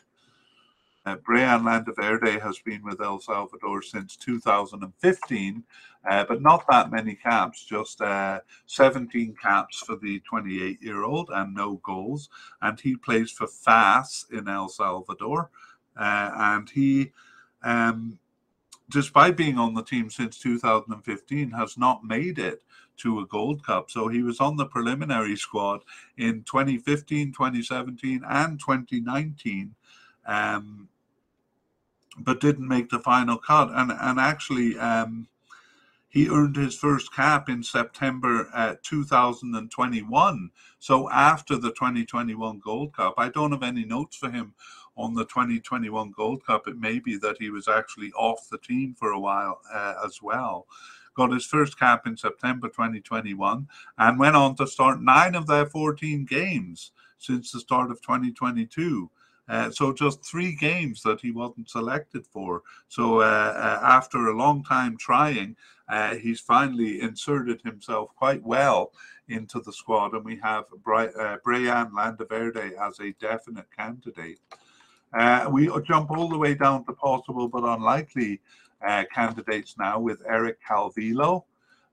uh, 1.07 1.15
Brian 1.23 1.61
Landaverde 1.61 2.41
has 2.41 2.59
been 2.59 2.83
with 2.83 2.99
El 2.99 3.21
Salvador 3.21 3.81
since 3.81 4.17
2015, 4.17 5.63
uh, 6.09 6.25
but 6.27 6.41
not 6.41 6.65
that 6.69 6.91
many 6.91 7.15
caps, 7.15 7.63
just 7.63 8.01
uh, 8.01 8.41
17 8.65 9.33
caps 9.41 9.79
for 9.79 9.95
the 9.95 10.19
28 10.29 10.83
year 10.83 11.05
old 11.05 11.29
and 11.33 11.55
no 11.55 11.79
goals. 11.81 12.27
And 12.61 12.77
he 12.77 12.97
plays 12.97 13.31
for 13.31 13.47
FAS 13.47 14.25
in 14.33 14.49
El 14.49 14.67
Salvador. 14.67 15.49
Uh, 15.95 16.31
and 16.35 16.69
he, 16.69 17.13
um, 17.63 18.19
despite 18.89 19.37
being 19.37 19.57
on 19.57 19.75
the 19.75 19.83
team 19.83 20.09
since 20.09 20.37
2015, 20.39 21.51
has 21.51 21.77
not 21.77 22.03
made 22.03 22.37
it 22.37 22.61
to 22.97 23.19
a 23.19 23.25
Gold 23.25 23.65
Cup. 23.65 23.89
So 23.89 24.07
he 24.07 24.23
was 24.23 24.39
on 24.39 24.55
the 24.55 24.65
preliminary 24.65 25.35
squad 25.35 25.81
in 26.17 26.43
2015, 26.43 27.33
2017, 27.33 28.21
and 28.27 28.59
2019. 28.59 29.75
Um, 30.25 30.89
but 32.19 32.41
didn't 32.41 32.67
make 32.67 32.89
the 32.89 32.99
final 32.99 33.37
cut. 33.37 33.69
And 33.71 33.91
and 33.91 34.19
actually, 34.19 34.77
um, 34.79 35.27
he 36.09 36.29
earned 36.29 36.55
his 36.55 36.75
first 36.75 37.13
cap 37.13 37.49
in 37.49 37.61
September 37.63 38.49
uh, 38.53 38.75
2021. 38.81 40.51
So 40.79 41.09
after 41.11 41.57
the 41.57 41.69
2021 41.69 42.59
Gold 42.59 42.95
Cup, 42.95 43.15
I 43.17 43.29
don't 43.29 43.51
have 43.51 43.63
any 43.63 43.85
notes 43.85 44.17
for 44.17 44.31
him 44.31 44.53
on 44.95 45.13
the 45.13 45.25
2021 45.25 46.11
Gold 46.11 46.45
Cup. 46.45 46.67
It 46.67 46.79
may 46.79 46.99
be 46.99 47.17
that 47.17 47.37
he 47.39 47.49
was 47.49 47.67
actually 47.67 48.11
off 48.13 48.49
the 48.49 48.57
team 48.57 48.95
for 48.97 49.11
a 49.11 49.19
while 49.19 49.61
uh, 49.71 49.93
as 50.05 50.21
well. 50.21 50.65
Got 51.17 51.31
his 51.31 51.45
first 51.45 51.79
cap 51.79 52.05
in 52.05 52.15
September 52.15 52.67
2021 52.67 53.67
and 53.97 54.19
went 54.19 54.35
on 54.35 54.55
to 54.57 54.67
start 54.67 55.01
nine 55.01 55.33
of 55.33 55.47
their 55.47 55.65
14 55.65 56.25
games 56.25 56.91
since 57.17 57.51
the 57.51 57.59
start 57.59 57.89
of 57.89 57.99
2022. 58.03 59.09
Uh, 59.49 59.71
so 59.71 59.91
just 59.91 60.23
three 60.23 60.55
games 60.55 61.01
that 61.01 61.19
he 61.19 61.31
wasn't 61.31 61.71
selected 61.71 62.27
for. 62.27 62.61
So 62.87 63.21
uh, 63.21 63.23
uh, 63.23 63.79
after 63.83 64.27
a 64.27 64.37
long 64.37 64.63
time 64.63 64.95
trying, 64.95 65.55
uh, 65.89 66.13
he's 66.15 66.39
finally 66.39 67.01
inserted 67.01 67.61
himself 67.63 68.09
quite 68.15 68.43
well 68.43 68.91
into 69.27 69.59
the 69.59 69.73
squad, 69.73 70.13
and 70.13 70.23
we 70.23 70.37
have 70.43 70.65
Bri- 70.83 71.15
uh, 71.19 71.37
Brian 71.43 71.89
Landaverde 71.93 72.73
as 72.79 72.99
a 72.99 73.13
definite 73.13 73.67
candidate. 73.75 74.39
Uh, 75.13 75.49
we 75.51 75.67
jump 75.87 76.11
all 76.11 76.29
the 76.29 76.37
way 76.37 76.53
down 76.53 76.85
to 76.85 76.93
possible 76.93 77.47
but 77.47 77.63
unlikely 77.63 78.39
candidates 79.13 79.75
now 79.77 79.99
with 79.99 80.21
Eric 80.27 80.57
Calvillo, 80.67 81.43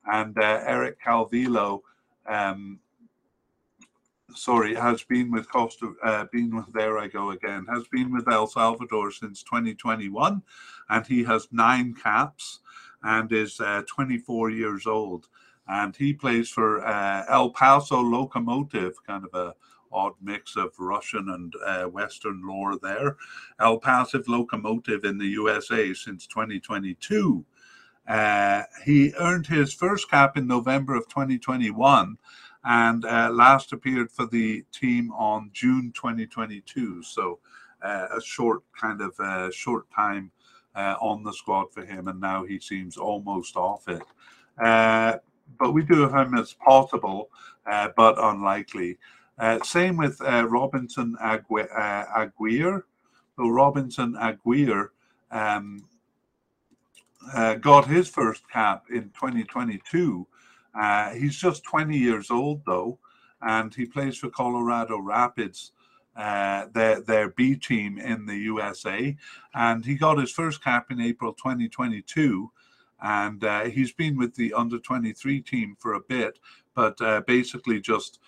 and 0.07 0.37
Eric 0.39 0.99
Calvillo. 1.05 1.81
Um, 2.27 2.81
sorry, 4.35 4.75
has 4.75 5.03
been 5.03 5.31
with 5.31 5.51
Costa, 5.51 5.95
uh, 6.03 6.25
been 6.33 6.55
with, 6.55 6.73
there 6.73 6.99
I 6.99 7.09
go 7.09 7.31
again, 7.31 7.67
has 7.73 7.85
been 7.89 8.13
with 8.13 8.29
El 8.29 8.47
Salvador 8.47 9.11
since 9.11 9.43
2021, 9.43 10.43
and 10.91 11.07
he 11.07 11.25
has 11.25 11.49
nine 11.53 11.95
caps 11.95 12.61
and 13.03 13.31
is 13.33 13.61
uh, 13.61 13.83
24 13.87 14.51
years 14.51 14.87
old. 14.87 15.29
And 15.67 15.97
he 15.97 16.13
plays 16.13 16.51
for 16.51 16.87
uh, 16.87 17.25
El 17.29 17.51
Paso 17.51 18.01
Locomotive, 18.01 18.95
kind 19.07 19.25
of 19.25 19.35
a 19.35 19.55
odd 19.95 20.13
mix 20.21 20.57
of 20.57 20.73
Russian 20.79 21.29
and 21.31 21.55
uh, 21.65 21.89
Western 21.89 22.43
lore 22.47 22.79
there. 22.79 23.17
El 23.61 23.79
Paso 23.79 24.23
Locomotive 24.27 25.05
in 25.05 25.17
the 25.17 25.27
USA 25.27 25.95
since 25.95 26.27
2022. 26.27 27.45
Uh, 28.07 28.63
he 28.85 29.15
earned 29.19 29.47
his 29.47 29.73
first 29.73 30.11
cap 30.11 30.37
in 30.37 30.47
November 30.47 30.95
of 30.95 31.09
2021 31.09 32.19
and 32.65 33.05
uh, 33.05 33.31
last 33.33 33.73
appeared 33.73 34.11
for 34.11 34.27
the 34.27 34.65
team 34.73 35.11
on 35.13 35.51
June 35.53 35.93
2022. 35.95 37.03
So 37.03 37.39
uh, 37.83 38.07
a 38.17 38.21
short 38.21 38.63
kind 38.79 39.01
of 39.01 39.19
uh, 39.21 39.51
short 39.51 39.87
time 39.95 40.31
uh, 40.75 40.97
on 41.01 41.23
the 41.23 41.33
squad 41.33 41.73
for 41.73 41.85
him, 41.85 42.09
and 42.09 42.21
now 42.21 42.45
he 42.45 42.59
seems 42.59 42.97
almost 42.97 43.57
off 43.57 43.87
it. 43.89 44.03
But 45.59 45.75
we 45.75 45.83
do 45.83 46.09
have 46.09 46.29
him 46.29 46.39
as 46.39 46.55
possible, 46.55 47.29
but 47.65 48.15
unlikely. 48.19 48.99
Same 49.65 49.97
with 49.97 50.21
Robinson 50.21 51.17
Agu- 51.23 51.69
Aguirre. 52.17 52.85
So 53.37 53.49
Robinson 53.49 54.17
Aguirre 54.17 54.91
um, 55.31 55.85
got 57.61 57.87
his 57.87 58.09
first 58.09 58.49
cap 58.49 58.85
in 58.91 59.11
2022 59.11 60.27
uh, 60.75 61.11
he's 61.11 61.37
just 61.37 61.65
20 61.65 61.97
years 61.97 62.31
old, 62.31 62.63
though, 62.67 62.99
and 63.41 63.75
he 63.75 63.87
plays 63.87 64.17
for 64.17 64.29
Colorado 64.31 64.99
Rapids, 64.99 65.73
uh, 66.17 66.67
their, 66.73 67.01
their 67.01 67.29
B 67.31 67.57
team 67.57 67.99
in 67.99 68.27
the 68.27 68.37
USA. 68.37 69.17
And 69.55 69.85
he 69.85 69.95
got 69.95 70.19
his 70.19 70.33
first 70.33 70.63
cap 70.63 70.91
in 70.91 71.01
April 71.01 71.33
2022. 71.35 72.51
And 73.03 73.45
uh, 73.45 73.65
he's 73.65 73.93
been 73.93 74.17
with 74.17 74.35
the 74.35 74.53
under 74.55 74.79
23 74.79 75.41
team 75.43 75.77
for 75.79 75.95
a 75.95 76.01
bit, 76.01 76.39
but 76.75 77.01
uh, 77.01 77.21
basically 77.27 77.81
just 77.81 78.19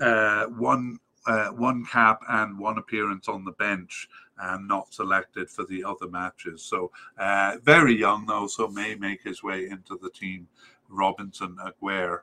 uh, 0.00 0.46
one 0.46 0.98
uh, 1.26 1.48
one 1.48 1.84
cap 1.84 2.20
and 2.28 2.58
one 2.58 2.78
appearance 2.78 3.28
on 3.28 3.44
the 3.44 3.52
bench 3.52 4.08
and 4.38 4.68
not 4.68 4.94
selected 4.94 5.50
for 5.50 5.64
the 5.64 5.82
other 5.82 6.08
matches. 6.08 6.62
So 6.62 6.92
uh, 7.18 7.56
very 7.62 7.98
young 7.98 8.26
though, 8.26 8.46
so 8.46 8.68
may 8.68 8.94
make 8.94 9.22
his 9.22 9.42
way 9.42 9.68
into 9.68 9.98
the 10.00 10.10
team 10.10 10.46
Robinson 10.88 11.56
Aguirre. 11.64 12.22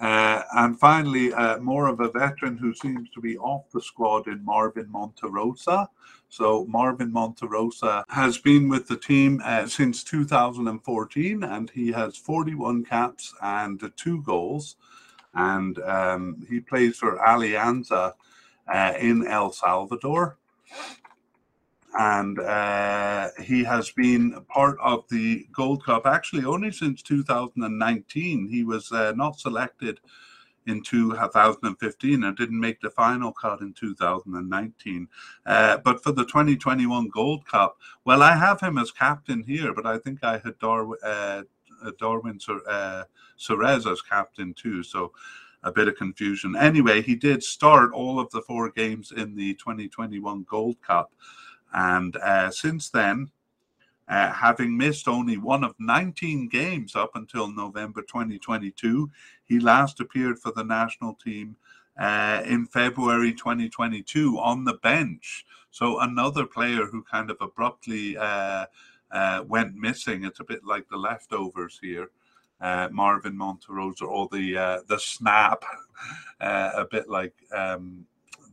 Uh, 0.00 0.42
and 0.54 0.80
finally, 0.80 1.32
uh, 1.34 1.58
more 1.58 1.86
of 1.86 2.00
a 2.00 2.10
veteran 2.10 2.56
who 2.56 2.72
seems 2.72 3.10
to 3.10 3.20
be 3.20 3.36
off 3.36 3.70
the 3.70 3.82
squad 3.82 4.26
in 4.28 4.42
Marvin 4.42 4.86
Monterosa. 4.86 5.88
So, 6.30 6.64
Marvin 6.66 7.12
Monterosa 7.12 8.04
has 8.08 8.38
been 8.38 8.70
with 8.70 8.88
the 8.88 8.96
team 8.96 9.42
uh, 9.44 9.66
since 9.66 10.02
2014 10.04 11.42
and 11.42 11.70
he 11.70 11.92
has 11.92 12.16
41 12.16 12.84
caps 12.84 13.34
and 13.42 13.92
two 13.96 14.22
goals. 14.22 14.76
And 15.34 15.78
um, 15.80 16.46
he 16.48 16.60
plays 16.60 16.96
for 16.96 17.18
Alianza 17.18 18.14
uh, 18.72 18.92
in 18.98 19.26
El 19.26 19.52
Salvador 19.52 20.38
and 21.98 22.38
uh, 22.38 23.28
he 23.42 23.64
has 23.64 23.90
been 23.90 24.44
part 24.48 24.78
of 24.80 25.08
the 25.08 25.46
Gold 25.52 25.84
Cup 25.84 26.06
actually 26.06 26.44
only 26.44 26.70
since 26.70 27.02
2019. 27.02 28.48
He 28.48 28.64
was 28.64 28.92
uh, 28.92 29.12
not 29.16 29.40
selected 29.40 30.00
in 30.66 30.82
2015 30.82 32.22
and 32.22 32.36
didn't 32.36 32.60
make 32.60 32.80
the 32.80 32.90
final 32.90 33.32
cut 33.32 33.60
in 33.60 33.72
2019. 33.72 35.08
Uh, 35.46 35.78
but 35.78 36.02
for 36.02 36.12
the 36.12 36.24
2021 36.24 37.08
Gold 37.08 37.46
Cup, 37.46 37.76
well, 38.04 38.22
I 38.22 38.36
have 38.36 38.60
him 38.60 38.78
as 38.78 38.92
captain 38.92 39.42
here, 39.42 39.74
but 39.74 39.86
I 39.86 39.98
think 39.98 40.22
I 40.22 40.38
had 40.38 40.54
uh, 40.62 41.42
Darwin 41.98 42.38
uh, 42.66 43.04
as 43.86 44.02
captain 44.02 44.54
too. 44.54 44.82
So 44.82 45.12
a 45.62 45.72
bit 45.72 45.88
of 45.88 45.96
confusion. 45.96 46.56
Anyway, 46.56 47.02
he 47.02 47.14
did 47.14 47.42
start 47.42 47.92
all 47.92 48.18
of 48.18 48.30
the 48.30 48.42
four 48.42 48.70
games 48.70 49.12
in 49.12 49.34
the 49.34 49.54
2021 49.54 50.46
Gold 50.48 50.80
Cup. 50.80 51.12
And 51.72 52.16
uh, 52.16 52.50
since 52.50 52.88
then, 52.88 53.30
uh, 54.08 54.32
having 54.32 54.76
missed 54.76 55.06
only 55.06 55.36
one 55.36 55.62
of 55.62 55.74
19 55.78 56.48
games 56.48 56.96
up 56.96 57.10
until 57.14 57.46
November 57.48 58.02
2022, 58.02 59.10
he 59.44 59.60
last 59.60 60.00
appeared 60.00 60.38
for 60.38 60.50
the 60.52 60.64
national 60.64 61.14
team 61.14 61.56
uh, 61.98 62.42
in 62.44 62.66
February 62.66 63.32
2022 63.32 64.38
on 64.38 64.64
the 64.64 64.74
bench. 64.74 65.44
So 65.70 66.00
another 66.00 66.44
player 66.44 66.86
who 66.86 67.04
kind 67.04 67.30
of 67.30 67.36
abruptly 67.40 68.16
uh, 68.16 68.66
uh, 69.12 69.44
went 69.46 69.74
missing. 69.74 70.24
It's 70.24 70.40
a 70.40 70.44
bit 70.44 70.64
like 70.64 70.88
the 70.88 70.96
leftovers 70.96 71.78
here. 71.80 72.10
Uh, 72.60 72.88
Marvin 72.92 73.36
Monterosa 73.36 74.02
or 74.02 74.28
the 74.30 74.82
the 74.86 74.98
snap, 74.98 75.64
a 76.40 76.86
bit 76.90 77.08
like 77.08 77.34
um, 77.54 78.04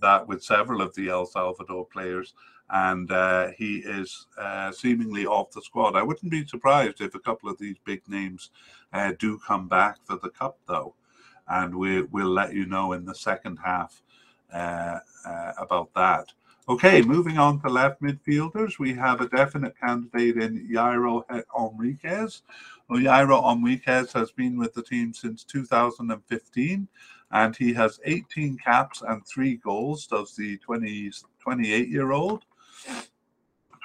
that 0.02 0.28
with 0.28 0.44
several 0.44 0.82
of 0.82 0.96
the 0.96 1.10
El 1.10 1.26
Salvador 1.26 1.86
players 1.86 2.34
and 2.70 3.12
uh, 3.12 3.50
he 3.58 3.78
is 3.78 4.28
uh, 4.38 4.72
seemingly 4.72 5.26
off 5.26 5.52
the 5.52 5.62
squad. 5.62 5.96
I 5.96 6.04
wouldn't 6.04 6.32
be 6.32 6.46
surprised 6.46 7.02
if 7.02 7.16
a 7.16 7.20
couple 7.20 7.50
of 7.50 7.58
these 7.58 7.78
big 7.86 8.02
names 8.08 8.50
uh, 8.92 9.14
do 9.18 9.40
come 9.40 9.68
back 9.68 9.98
for 10.04 10.18
the 10.18 10.30
cup, 10.30 10.58
though, 10.68 10.94
and 11.48 11.74
we, 11.74 12.02
will 12.04 12.30
let 12.30 12.54
you 12.54 12.66
know 12.66 12.94
in 12.94 13.06
the 13.06 13.16
second 13.16 13.58
half 13.64 14.02
uh, 14.54 15.00
uh, 15.26 15.54
about 15.58 15.94
that. 15.94 16.34
Okay, 16.70 17.02
moving 17.02 17.38
on 17.38 17.62
to 17.62 17.70
left 17.70 18.02
midfielders, 18.02 18.78
we 18.78 18.94
have 18.94 19.22
a 19.22 19.30
definite 19.30 19.80
candidate 19.80 20.36
in 20.36 20.68
Jairo 20.68 21.24
Henriquez. 21.56 22.42
Jairo 22.92 23.42
Henriquez 23.42 24.12
has 24.12 24.32
been 24.32 24.58
with 24.58 24.74
the 24.74 24.84
team 24.84 25.14
since 25.14 25.46
2015 25.46 26.88
and 27.32 27.56
he 27.56 27.74
has 27.74 28.02
18 28.04 28.58
caps 28.58 29.02
and 29.02 29.26
three 29.26 29.56
goals, 29.56 30.08
does 30.08 30.36
the 30.36 30.58
20, 30.58 31.10
28 31.40 31.88
year 31.88 32.12
old. 32.12 32.44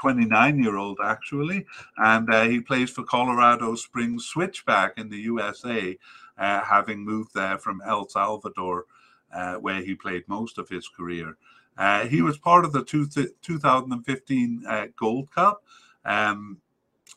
29 0.00 0.60
year 0.60 0.76
old 0.76 0.98
actually, 1.04 1.64
and 1.98 2.34
uh, 2.34 2.42
he 2.42 2.60
plays 2.60 2.90
for 2.90 3.04
Colorado 3.04 3.76
Springs 3.76 4.24
Switchback 4.24 4.98
in 4.98 5.08
the 5.08 5.18
USA, 5.18 5.96
uh, 6.36 6.60
having 6.62 7.04
moved 7.04 7.32
there 7.32 7.56
from 7.56 7.80
El 7.86 8.08
Salvador, 8.08 8.86
uh, 9.32 9.54
where 9.54 9.80
he 9.80 9.94
played 9.94 10.24
most 10.26 10.58
of 10.58 10.68
his 10.68 10.88
career. 10.88 11.36
Uh, 11.76 12.06
he 12.06 12.22
was 12.22 12.38
part 12.38 12.64
of 12.64 12.72
the 12.72 12.84
two 12.84 13.06
2015 13.06 14.64
uh, 14.68 14.86
Gold 14.96 15.30
Cup, 15.30 15.62
um, 16.04 16.58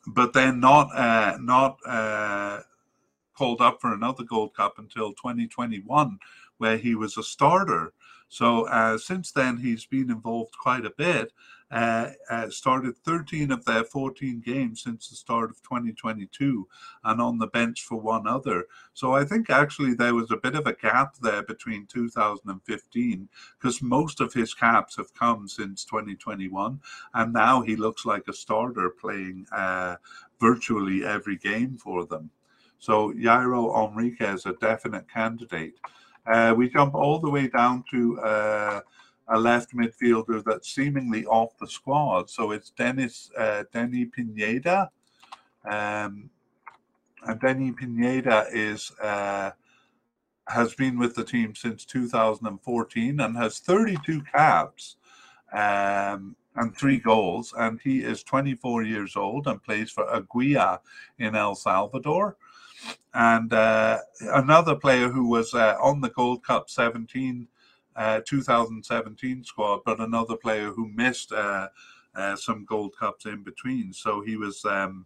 but 0.08 0.34
then 0.34 0.60
not 0.60 0.88
uh, 0.96 1.38
not 1.40 1.78
called 3.38 3.62
up 3.62 3.82
for 3.82 3.94
another 3.94 4.24
Gold 4.24 4.56
Cup 4.56 4.80
until 4.80 5.12
2021, 5.14 6.18
where 6.58 6.78
he 6.78 6.96
was 6.96 7.18
a 7.18 7.24
starter. 7.24 7.94
So 8.30 8.68
uh, 8.68 8.98
since 8.98 9.32
then, 9.32 9.58
he's 9.58 9.86
been 9.86 10.10
involved 10.10 10.58
quite 10.58 10.86
a 10.86 10.94
bit. 10.98 11.32
Uh, 11.72 12.12
uh, 12.30 12.48
started 12.48 12.96
13 13.00 13.52
of 13.52 13.66
their 13.66 13.84
14 13.84 14.40
games 14.46 14.84
since 14.84 15.10
the 15.10 15.16
start 15.16 15.50
of 15.50 15.62
2022 15.64 16.68
and 17.06 17.20
on 17.20 17.40
the 17.40 17.48
bench 17.48 17.82
for 17.82 18.00
one 18.00 18.28
other. 18.28 18.66
So 18.94 19.14
I 19.14 19.26
think 19.26 19.50
actually 19.50 19.96
there 19.96 20.14
was 20.14 20.30
a 20.30 20.38
bit 20.38 20.56
of 20.56 20.68
a 20.68 20.74
gap 20.74 21.16
there 21.18 21.42
between 21.42 21.88
2015 21.88 23.28
because 23.58 23.82
most 23.82 24.22
of 24.22 24.32
his 24.32 24.54
caps 24.54 24.96
have 24.98 25.12
come 25.16 25.48
since 25.48 25.86
2021. 25.86 26.80
And 27.16 27.34
now 27.34 27.62
he 27.64 27.76
looks 27.76 28.06
like 28.06 28.28
a 28.28 28.34
starter 28.34 28.92
playing 28.92 29.48
uh, 29.52 29.96
virtually 30.40 31.04
every 31.04 31.38
game 31.38 31.78
for 31.78 32.06
them. 32.06 32.30
So 32.78 33.12
Jairo 33.14 33.74
Henriquez, 33.74 34.46
a 34.46 34.54
definite 34.54 35.10
candidate. 35.12 35.80
Uh, 36.28 36.54
we 36.56 36.70
jump 36.70 36.94
all 36.94 37.20
the 37.20 37.30
way 37.30 37.48
down 37.48 37.84
to 37.92 38.20
uh, 38.20 38.82
a 39.28 39.40
left 39.40 39.76
midfielder 39.76 40.44
that's 40.44 40.74
seemingly 40.74 41.26
off 41.26 41.58
the 41.60 41.68
squad. 41.68 42.30
So 42.30 42.52
it's 42.52 42.70
Dennis 42.72 43.32
uh, 43.38 43.64
Denny 43.74 44.06
Pineda. 44.06 44.90
Um, 45.70 46.30
and 47.24 47.40
Denny 47.40 47.72
Pineda 47.72 48.46
is 48.52 48.92
uh, 49.02 49.52
has 50.48 50.76
been 50.76 51.00
with 51.00 51.16
the 51.16 51.24
team 51.24 51.56
since 51.56 51.86
2014 51.86 53.20
and 53.20 53.36
has 53.36 53.60
32 53.60 54.22
caps 54.32 54.98
um, 55.52 56.36
and 56.56 56.78
three 56.78 57.00
goals. 57.00 57.54
And 57.58 57.80
he 57.84 58.04
is 58.04 58.22
24 58.22 58.84
years 58.84 59.16
old 59.16 59.48
and 59.48 59.64
plays 59.64 59.90
for 59.90 60.08
Aguila 60.14 60.82
in 61.18 61.36
El 61.36 61.56
Salvador 61.56 62.38
and 63.14 63.54
uh, 63.54 64.00
another 64.34 64.76
player 64.76 65.10
who 65.10 65.28
was 65.28 65.54
uh, 65.54 65.76
on 65.82 66.02
the 66.02 66.10
Gold 66.10 66.44
Cup 66.44 66.70
17 66.70 67.48
uh, 67.96 68.22
2017 68.26 69.44
squad, 69.44 69.82
but 69.86 70.00
another 70.00 70.36
player 70.36 70.72
who 70.72 70.88
missed 70.90 71.32
uh, 71.32 71.68
uh, 72.16 72.36
some 72.36 72.66
Gold 72.66 72.96
Cups 72.98 73.26
in 73.26 73.44
between. 73.44 73.94
So 73.94 74.22
he 74.22 74.38
was 74.38 74.64
um, 74.66 75.06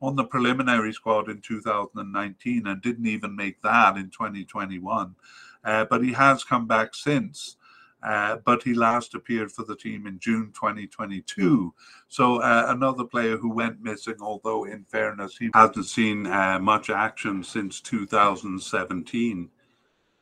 on 0.00 0.16
the 0.16 0.24
preliminary 0.24 0.92
squad 0.92 1.28
in 1.28 1.40
2019 1.40 2.66
and 2.66 2.82
didn't 2.82 3.06
even 3.06 3.36
make 3.36 3.60
that 3.62 3.96
in 3.96 4.10
2021. 4.10 5.14
Uh, 5.62 5.84
but 5.84 6.02
he 6.02 6.12
has 6.12 6.44
come 6.44 6.66
back 6.66 6.94
since. 6.94 7.56
Uh, 8.02 8.36
but 8.46 8.62
he 8.62 8.72
last 8.72 9.14
appeared 9.14 9.52
for 9.52 9.62
the 9.62 9.76
team 9.76 10.06
in 10.06 10.18
June 10.18 10.50
2022. 10.54 11.74
So 12.08 12.40
uh, 12.40 12.64
another 12.68 13.04
player 13.04 13.36
who 13.36 13.52
went 13.52 13.82
missing, 13.82 14.16
although 14.22 14.64
in 14.64 14.84
fairness, 14.84 15.36
he 15.36 15.50
hasn't 15.52 15.84
seen 15.84 16.22
much 16.22 16.88
action 16.88 17.44
since 17.44 17.78
2017. 17.82 19.50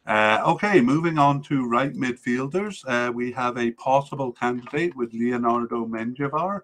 Uh, 0.09 0.40
okay, 0.42 0.80
moving 0.80 1.18
on 1.18 1.42
to 1.42 1.68
right 1.68 1.92
midfielders, 1.92 2.82
uh, 2.88 3.12
we 3.12 3.30
have 3.30 3.59
a 3.59 3.72
possible 3.72 4.32
candidate 4.32 4.96
with 4.96 5.12
Leonardo 5.12 5.84
Menjivar. 5.84 6.62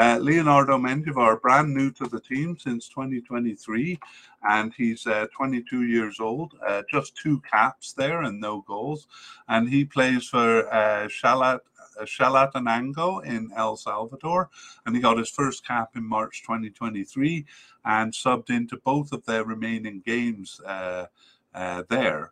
Uh, 0.00 0.16
Leonardo 0.18 0.78
Menjivar, 0.78 1.40
brand 1.40 1.74
new 1.74 1.90
to 1.90 2.06
the 2.06 2.20
team 2.20 2.56
since 2.56 2.88
2023, 2.88 3.98
and 4.48 4.72
he's 4.74 5.08
uh, 5.08 5.26
22 5.36 5.86
years 5.86 6.20
old, 6.20 6.54
uh, 6.64 6.82
just 6.88 7.16
two 7.16 7.42
caps 7.50 7.94
there 7.94 8.22
and 8.22 8.40
no 8.40 8.60
goals. 8.68 9.08
And 9.48 9.68
he 9.68 9.84
plays 9.84 10.28
for 10.28 10.72
uh, 10.72 11.08
Shalat, 11.08 11.62
Chalatenango 12.02 13.24
in 13.24 13.50
El 13.56 13.76
Salvador, 13.76 14.50
and 14.86 14.94
he 14.94 15.02
got 15.02 15.18
his 15.18 15.30
first 15.30 15.66
cap 15.66 15.96
in 15.96 16.04
March 16.08 16.42
2023 16.42 17.44
and 17.84 18.12
subbed 18.12 18.50
into 18.50 18.76
both 18.84 19.10
of 19.10 19.26
their 19.26 19.44
remaining 19.44 20.00
games 20.06 20.60
uh, 20.64 21.06
uh, 21.56 21.82
there 21.88 22.30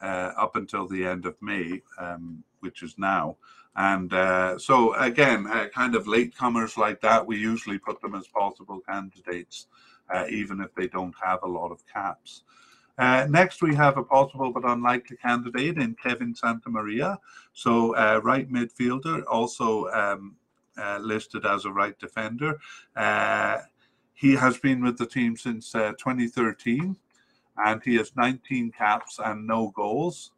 up 0.00 0.56
until 0.56 0.86
the 0.86 1.04
end 1.04 1.26
of 1.26 1.34
May, 1.40 1.82
um, 1.98 2.42
which 2.60 2.82
is 2.82 2.94
now. 2.98 3.36
And 3.76 4.12
uh, 4.12 4.58
so, 4.58 4.94
again, 4.94 5.46
uh, 5.46 5.68
kind 5.68 5.94
of 5.94 6.06
latecomers 6.06 6.76
like 6.76 7.00
that, 7.02 7.26
we 7.26 7.38
usually 7.38 7.78
put 7.78 8.00
them 8.00 8.14
as 8.14 8.26
possible 8.26 8.80
candidates, 8.80 9.68
uh, 10.12 10.26
even 10.28 10.60
if 10.60 10.74
they 10.74 10.88
don't 10.88 11.14
have 11.22 11.42
a 11.44 11.48
lot 11.48 11.70
of 11.70 11.86
caps. 11.86 12.42
Uh, 12.98 13.26
next, 13.30 13.62
we 13.62 13.74
have 13.74 13.96
a 13.96 14.02
possible 14.02 14.52
but 14.52 14.64
unlikely 14.64 15.16
candidate 15.16 15.78
in 15.78 15.94
Kevin 15.94 16.34
Santamaria. 16.34 17.16
So, 17.52 17.94
uh, 17.94 18.20
right 18.22 18.50
midfielder, 18.52 19.22
also 19.30 19.86
um, 19.88 20.36
uh, 20.76 20.98
listed 20.98 21.46
as 21.46 21.64
a 21.64 21.70
right 21.70 21.98
defender. 21.98 22.58
he 24.14 24.34
has 24.34 24.58
been 24.58 24.82
with 24.82 24.98
the 24.98 25.06
team 25.06 25.36
since 25.36 25.72
2013, 25.72 26.96
and 27.64 27.82
he 27.82 27.96
has 27.96 28.12
19 28.16 28.72
caps 28.72 29.18
and 29.22 29.46
no 29.46 29.72
goals 29.74 30.32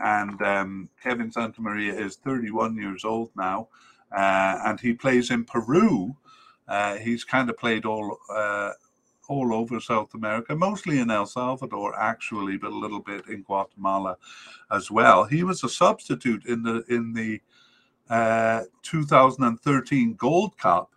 and 0.00 0.40
um, 0.42 0.88
Kevin 1.02 1.30
Santamaria 1.30 1.98
is 1.98 2.16
31 2.16 2.76
years 2.76 3.04
old 3.04 3.30
now, 3.36 3.68
uh, 4.16 4.58
and 4.66 4.78
he 4.78 4.92
plays 4.92 5.30
in 5.30 5.44
Peru. 5.44 6.14
Uh, 6.68 6.96
he's 6.96 7.24
kind 7.24 7.48
of 7.48 7.56
played 7.56 7.84
all 7.84 8.18
uh, 8.34 8.72
all 9.28 9.54
over 9.54 9.80
South 9.80 10.14
America, 10.14 10.54
mostly 10.54 10.98
in 11.00 11.10
El 11.10 11.26
Salvador, 11.26 11.98
actually, 11.98 12.56
but 12.56 12.70
a 12.70 12.78
little 12.78 13.00
bit 13.00 13.26
in 13.28 13.42
Guatemala 13.42 14.16
as 14.70 14.90
well. 14.90 15.24
He 15.24 15.42
was 15.42 15.64
a 15.64 15.68
substitute 15.68 16.44
in 16.46 16.62
the 16.62 16.84
in 16.88 17.12
the 17.12 17.40
uh, 18.10 18.64
2013 18.82 20.14
Gold 20.14 20.58
Cup, 20.58 20.92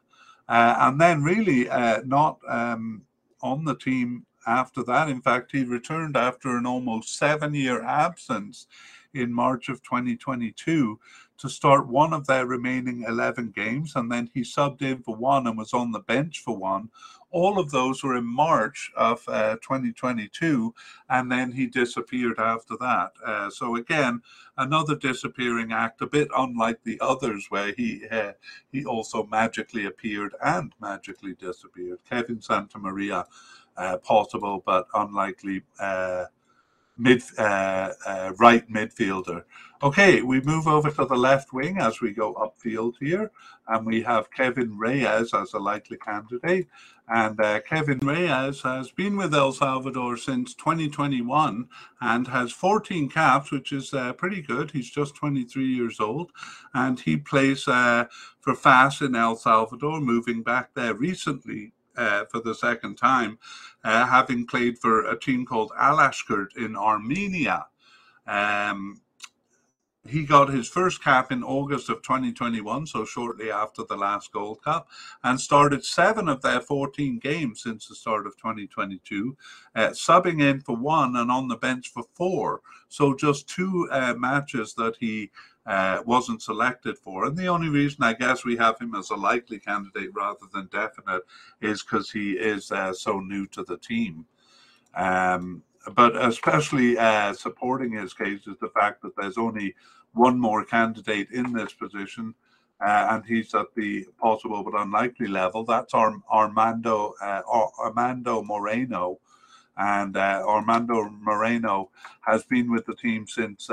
uh, 0.49 0.75
and 0.79 0.99
then 0.99 1.23
really 1.23 1.69
uh, 1.69 2.01
not 2.05 2.39
um, 2.47 3.03
on 3.41 3.63
the 3.63 3.75
team 3.75 4.25
after 4.47 4.83
that. 4.83 5.09
In 5.09 5.21
fact, 5.21 5.51
he 5.51 5.63
returned 5.63 6.17
after 6.17 6.55
an 6.55 6.65
almost 6.65 7.17
seven 7.17 7.53
year 7.53 7.83
absence 7.83 8.67
in 9.13 9.33
March 9.33 9.69
of 9.69 9.81
2022 9.83 10.99
to 11.39 11.49
start 11.49 11.87
one 11.87 12.13
of 12.13 12.27
their 12.27 12.45
remaining 12.45 13.05
11 13.07 13.51
games. 13.55 13.93
And 13.95 14.11
then 14.11 14.29
he 14.33 14.41
subbed 14.41 14.81
in 14.81 15.01
for 15.01 15.15
one 15.15 15.47
and 15.47 15.57
was 15.57 15.73
on 15.73 15.91
the 15.91 15.99
bench 15.99 16.39
for 16.39 16.57
one. 16.57 16.89
All 17.31 17.59
of 17.59 17.69
those 17.71 18.03
were 18.03 18.17
in 18.17 18.25
March 18.25 18.91
of 18.97 19.23
uh, 19.27 19.55
2022. 19.57 20.73
And 21.09 21.31
then 21.31 21.51
he 21.51 21.67
disappeared 21.67 22.39
after 22.39 22.75
that. 22.79 23.11
Uh, 23.25 23.49
so, 23.49 23.75
again, 23.75 24.21
another 24.57 24.95
disappearing 24.95 25.71
act, 25.71 26.01
a 26.01 26.07
bit 26.07 26.27
unlike 26.35 26.83
the 26.83 26.99
others 26.99 27.45
where 27.49 27.71
he, 27.77 28.05
uh, 28.11 28.33
he 28.71 28.83
also 28.83 29.25
magically 29.27 29.85
appeared 29.85 30.35
and 30.43 30.73
magically 30.81 31.35
disappeared. 31.35 31.99
Kevin 32.09 32.39
Santamaria 32.39 33.25
uh, 33.79 33.97
possible 33.97 34.61
but 34.65 34.87
unlikely 34.93 35.63
uh, 35.79 36.25
mid 36.99 37.23
uh, 37.37 37.93
uh, 38.05 38.33
right 38.37 38.69
midfielder. 38.69 39.43
Okay, 39.81 40.21
we 40.21 40.41
move 40.41 40.67
over 40.67 40.91
to 40.91 41.05
the 41.05 41.15
left 41.15 41.53
wing 41.53 41.77
as 41.77 42.01
we 42.01 42.11
go 42.11 42.33
upfield 42.33 42.95
here, 42.99 43.31
and 43.69 43.85
we 43.85 44.01
have 44.01 44.29
Kevin 44.29 44.77
Reyes 44.77 45.33
as 45.33 45.53
a 45.53 45.59
likely 45.59 45.95
candidate. 45.97 46.67
And 47.07 47.39
uh, 47.39 47.61
Kevin 47.61 47.99
Reyes 47.99 48.61
has 48.63 48.91
been 48.91 49.15
with 49.15 49.33
El 49.33 49.53
Salvador 49.53 50.17
since 50.17 50.53
2021 50.53 51.69
and 52.01 52.27
has 52.27 52.51
14 52.51 53.09
caps, 53.09 53.51
which 53.51 53.71
is 53.71 53.93
uh, 53.93 54.11
pretty 54.13 54.41
good. 54.41 54.71
He's 54.71 54.89
just 54.89 55.15
23 55.15 55.65
years 55.65 56.01
old, 56.01 56.31
and 56.73 56.99
he 56.99 57.15
plays 57.15 57.65
uh, 57.65 58.05
for 58.41 58.53
FAS 58.53 58.99
in 59.01 59.15
El 59.15 59.37
Salvador, 59.37 60.01
moving 60.01 60.43
back 60.43 60.73
there 60.75 60.93
recently 60.93 61.71
uh, 61.97 62.25
for 62.25 62.39
the 62.39 62.55
second 62.55 62.95
time, 62.95 63.37
uh, 63.83 64.05
having 64.05 64.45
played 64.45 64.77
for 64.77 65.05
a 65.05 65.19
team 65.19 65.45
called 65.45 65.71
Alashkert 65.71 66.55
in 66.57 66.75
Armenia. 66.75 67.67
Um, 68.27 69.01
he 70.07 70.23
got 70.23 70.49
his 70.49 70.67
first 70.67 71.03
cap 71.03 71.31
in 71.31 71.43
August 71.43 71.89
of 71.89 72.01
2021, 72.01 72.87
so 72.87 73.05
shortly 73.05 73.51
after 73.51 73.83
the 73.83 73.95
last 73.95 74.31
Gold 74.31 74.61
Cup, 74.63 74.87
and 75.23 75.39
started 75.39 75.85
seven 75.85 76.27
of 76.27 76.41
their 76.41 76.61
14 76.61 77.19
games 77.19 77.61
since 77.63 77.87
the 77.87 77.95
start 77.95 78.25
of 78.25 78.35
2022, 78.37 79.37
uh, 79.75 79.89
subbing 79.89 80.41
in 80.41 80.61
for 80.61 80.75
one 80.75 81.15
and 81.15 81.29
on 81.29 81.47
the 81.47 81.57
bench 81.57 81.89
for 81.89 82.03
four. 82.13 82.61
So 82.87 83.13
just 83.13 83.47
two 83.47 83.87
uh, 83.91 84.15
matches 84.15 84.73
that 84.75 84.95
he 84.99 85.31
uh, 85.69 86.01
wasn't 86.03 86.41
selected 86.41 86.97
for. 86.97 87.25
And 87.25 87.37
the 87.37 87.45
only 87.47 87.69
reason 87.69 88.03
I 88.03 88.13
guess 88.13 88.43
we 88.43 88.57
have 88.57 88.79
him 88.79 88.95
as 88.95 89.11
a 89.11 89.15
likely 89.15 89.59
candidate 89.59 90.09
rather 90.15 90.47
than 90.51 90.67
definite 90.71 91.21
is 91.61 91.83
because 91.83 92.09
he 92.09 92.31
is 92.31 92.71
uh, 92.71 92.91
so 92.91 93.19
new 93.19 93.45
to 93.47 93.63
the 93.63 93.77
team. 93.77 94.25
Um, 94.95 95.61
but 95.95 96.15
especially 96.25 96.97
uh, 96.97 97.33
supporting 97.33 97.91
his 97.91 98.15
case 98.15 98.47
is 98.47 98.57
the 98.59 98.69
fact 98.69 99.03
that 99.03 99.15
there's 99.15 99.37
only 99.37 99.75
one 100.13 100.39
more 100.39 100.65
candidate 100.65 101.29
in 101.29 101.53
this 101.53 101.71
position, 101.71 102.33
uh, 102.83 103.09
and 103.11 103.23
he's 103.25 103.53
at 103.53 103.67
the 103.75 104.07
possible 104.19 104.63
but 104.63 104.73
unlikely 104.73 105.27
level. 105.27 105.65
That's 105.65 105.93
Ar- 105.93 106.23
Armando 106.31 107.13
uh, 107.21 107.41
Armando 107.79 108.41
Moreno, 108.41 109.19
and 109.77 110.17
uh, 110.17 110.43
Armando 110.47 111.09
Moreno 111.11 111.91
has 112.21 112.43
been 112.45 112.71
with 112.71 112.87
the 112.87 112.95
team 112.95 113.27
since 113.27 113.69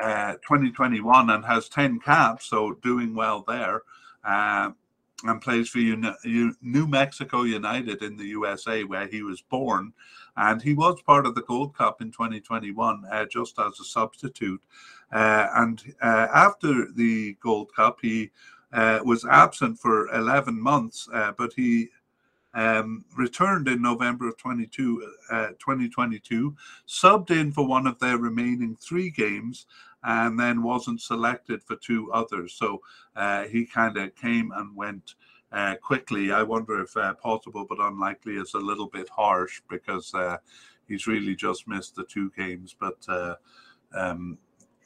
uh, 0.00 0.06
uh, 0.06 0.32
2021 0.34 1.30
and 1.30 1.44
has 1.44 1.68
10 1.68 2.00
caps, 2.00 2.46
so 2.46 2.72
doing 2.82 3.14
well 3.14 3.44
there. 3.46 3.82
Uh, 4.24 4.70
and 5.24 5.42
plays 5.42 5.68
for 5.68 5.78
New 5.78 6.86
Mexico 6.86 7.42
United 7.42 8.02
in 8.02 8.16
the 8.16 8.24
USA, 8.28 8.84
where 8.84 9.06
he 9.06 9.22
was 9.22 9.42
born. 9.42 9.92
And 10.36 10.62
he 10.62 10.72
was 10.72 11.02
part 11.02 11.26
of 11.26 11.34
the 11.34 11.42
Gold 11.42 11.76
Cup 11.76 12.00
in 12.00 12.10
2021, 12.10 13.04
uh, 13.10 13.26
just 13.26 13.58
as 13.58 13.78
a 13.80 13.84
substitute. 13.84 14.62
Uh, 15.12 15.46
and 15.56 15.82
uh, 16.00 16.28
after 16.32 16.90
the 16.92 17.36
Gold 17.42 17.70
Cup, 17.76 17.98
he 18.00 18.30
uh, 18.72 19.00
was 19.04 19.26
absent 19.26 19.78
for 19.78 20.08
11 20.14 20.58
months, 20.58 21.06
but 21.36 21.52
he 21.54 21.90
um, 22.54 23.04
returned 23.16 23.68
in 23.68 23.82
November 23.82 24.28
of 24.28 24.36
22, 24.36 25.14
uh, 25.30 25.48
2022, 25.58 26.54
subbed 26.88 27.30
in 27.30 27.52
for 27.52 27.66
one 27.66 27.86
of 27.86 27.98
their 27.98 28.18
remaining 28.18 28.76
three 28.76 29.10
games, 29.10 29.66
and 30.04 30.38
then 30.38 30.62
wasn't 30.62 31.00
selected 31.00 31.62
for 31.62 31.76
two 31.76 32.10
others. 32.12 32.54
So 32.54 32.80
uh, 33.16 33.44
he 33.44 33.66
kind 33.66 33.96
of 33.96 34.14
came 34.16 34.52
and 34.52 34.74
went 34.76 35.14
uh, 35.52 35.76
quickly. 35.76 36.32
I 36.32 36.42
wonder 36.42 36.80
if 36.80 36.96
uh, 36.96 37.14
possible 37.14 37.66
but 37.68 37.80
unlikely 37.80 38.36
is 38.36 38.54
a 38.54 38.58
little 38.58 38.88
bit 38.88 39.08
harsh 39.08 39.60
because 39.68 40.14
uh, 40.14 40.38
he's 40.86 41.06
really 41.06 41.34
just 41.34 41.68
missed 41.68 41.96
the 41.96 42.04
two 42.04 42.30
games. 42.36 42.74
But 42.78 42.98
uh, 43.08 43.34
um, 43.94 44.38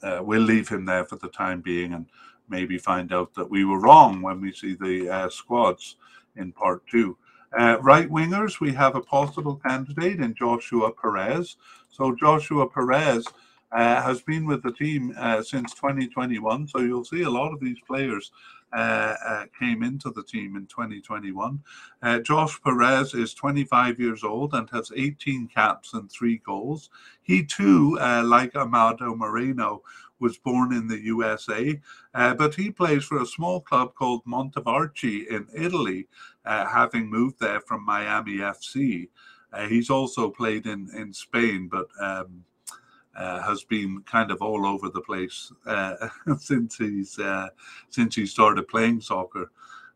we'll 0.02 0.42
leave 0.42 0.68
him 0.68 0.84
there 0.84 1.04
for 1.04 1.16
the 1.16 1.28
time 1.28 1.60
being 1.60 1.92
and 1.92 2.06
maybe 2.48 2.76
find 2.78 3.12
out 3.12 3.34
that 3.34 3.48
we 3.48 3.64
were 3.64 3.80
wrong 3.80 4.20
when 4.20 4.40
we 4.40 4.52
see 4.52 4.74
the 4.74 5.28
squads 5.30 5.96
in 6.36 6.52
part 6.52 6.86
two. 6.86 7.16
Uh, 7.56 7.78
right 7.80 8.10
wingers, 8.10 8.58
we 8.58 8.72
have 8.72 8.96
a 8.96 9.00
possible 9.00 9.56
candidate 9.56 10.20
in 10.20 10.34
Joshua 10.34 10.90
Perez. 10.92 11.56
So 11.88 12.14
Joshua 12.14 12.68
Perez 12.68 13.26
uh, 13.74 14.00
has 14.02 14.22
been 14.22 14.46
with 14.46 14.62
the 14.62 14.72
team 14.72 15.14
uh, 15.18 15.42
since 15.42 15.74
2021. 15.74 16.68
So 16.68 16.78
you'll 16.78 17.04
see 17.04 17.22
a 17.22 17.30
lot 17.30 17.52
of 17.52 17.60
these 17.60 17.78
players 17.86 18.30
uh, 18.72 19.14
uh, 19.24 19.44
came 19.58 19.82
into 19.82 20.10
the 20.10 20.22
team 20.22 20.56
in 20.56 20.66
2021. 20.66 21.62
Uh, 22.02 22.18
Josh 22.20 22.60
Perez 22.62 23.14
is 23.14 23.34
25 23.34 24.00
years 24.00 24.24
old 24.24 24.54
and 24.54 24.68
has 24.70 24.90
18 24.96 25.48
caps 25.48 25.94
and 25.94 26.10
three 26.10 26.38
goals. 26.38 26.90
He 27.22 27.44
too, 27.44 27.98
like 28.24 28.56
Amado 28.56 29.14
Moreno, 29.14 29.82
was 30.20 30.38
born 30.38 30.72
in 30.72 30.88
the 30.88 31.00
USA, 31.00 31.78
uh, 32.14 32.34
but 32.34 32.54
he 32.54 32.70
plays 32.70 33.04
for 33.04 33.20
a 33.20 33.26
small 33.26 33.60
club 33.60 33.94
called 33.94 34.24
Montevarchi 34.24 35.26
in 35.26 35.46
Italy, 35.54 36.08
uh, 36.46 36.66
having 36.66 37.10
moved 37.10 37.38
there 37.40 37.60
from 37.60 37.84
Miami 37.84 38.38
FC. 38.38 39.08
Uh, 39.52 39.66
he's 39.66 39.90
also 39.90 40.30
played 40.30 40.66
in, 40.66 40.88
in 40.96 41.12
Spain, 41.12 41.68
but 41.70 41.86
um, 42.00 42.44
uh, 43.16 43.42
has 43.42 43.64
been 43.64 44.02
kind 44.02 44.30
of 44.30 44.42
all 44.42 44.66
over 44.66 44.88
the 44.88 45.00
place 45.00 45.52
uh, 45.66 46.08
since 46.38 46.76
he's 46.76 47.18
uh, 47.18 47.48
since 47.90 48.14
he 48.14 48.26
started 48.26 48.68
playing 48.68 49.00
soccer. 49.00 49.50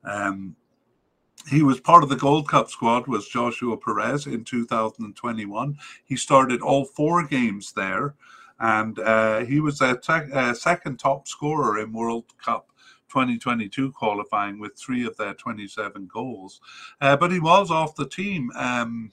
Um, 0.04 0.56
he 1.48 1.62
was 1.62 1.80
part 1.80 2.02
of 2.02 2.08
the 2.08 2.16
Gold 2.16 2.48
Cup 2.48 2.68
squad. 2.68 3.06
Was 3.06 3.28
Joshua 3.28 3.76
Perez 3.76 4.26
in 4.26 4.44
2021? 4.44 5.78
He 6.04 6.16
started 6.16 6.60
all 6.60 6.84
four 6.84 7.26
games 7.26 7.72
there 7.72 8.14
and 8.60 8.98
uh, 8.98 9.44
he 9.44 9.60
was 9.60 9.80
a, 9.80 9.96
te- 9.96 10.54
second 10.54 10.98
top 10.98 11.28
scorer 11.28 11.78
in 11.78 11.92
World 11.92 12.24
Cup 12.44 12.68
2022 13.08 13.92
qualifying 13.92 14.58
with 14.58 14.76
three 14.76 15.06
of 15.06 15.16
their 15.16 15.34
27 15.34 16.08
goals. 16.12 16.60
Uh, 17.00 17.16
but 17.16 17.32
he 17.32 17.40
was 17.40 17.70
off 17.70 17.94
the 17.94 18.08
team. 18.08 18.50
Um, 18.54 19.12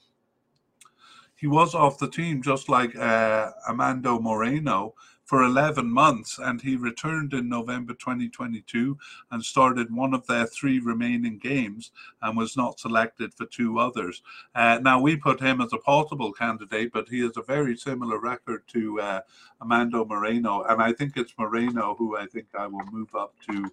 he 1.36 1.46
was 1.46 1.74
off 1.74 1.98
the 1.98 2.10
team 2.10 2.42
just 2.42 2.68
like 2.68 2.96
uh, 2.96 3.50
Amando 3.68 4.20
Moreno 4.20 4.94
for 5.26 5.42
11 5.42 5.90
months 5.90 6.38
and 6.38 6.62
he 6.62 6.76
returned 6.76 7.34
in 7.34 7.48
November 7.48 7.92
2022 7.94 8.96
and 9.32 9.44
started 9.44 9.94
one 9.94 10.14
of 10.14 10.26
their 10.26 10.46
three 10.46 10.78
remaining 10.78 11.36
games 11.36 11.90
and 12.22 12.36
was 12.36 12.56
not 12.56 12.78
selected 12.78 13.34
for 13.34 13.44
two 13.46 13.78
others. 13.78 14.22
Uh, 14.54 14.78
now, 14.80 15.00
we 15.00 15.16
put 15.16 15.40
him 15.40 15.60
as 15.60 15.72
a 15.72 15.78
possible 15.78 16.32
candidate, 16.32 16.92
but 16.92 17.08
he 17.08 17.20
has 17.20 17.36
a 17.36 17.42
very 17.42 17.76
similar 17.76 18.20
record 18.20 18.62
to 18.68 19.00
uh, 19.00 19.20
Amando 19.60 20.06
Moreno. 20.06 20.62
And 20.62 20.80
I 20.80 20.92
think 20.92 21.16
it's 21.16 21.34
Moreno 21.36 21.96
who 21.98 22.16
I 22.16 22.26
think 22.26 22.46
I 22.56 22.68
will 22.68 22.86
move 22.92 23.14
up 23.14 23.34
to. 23.50 23.70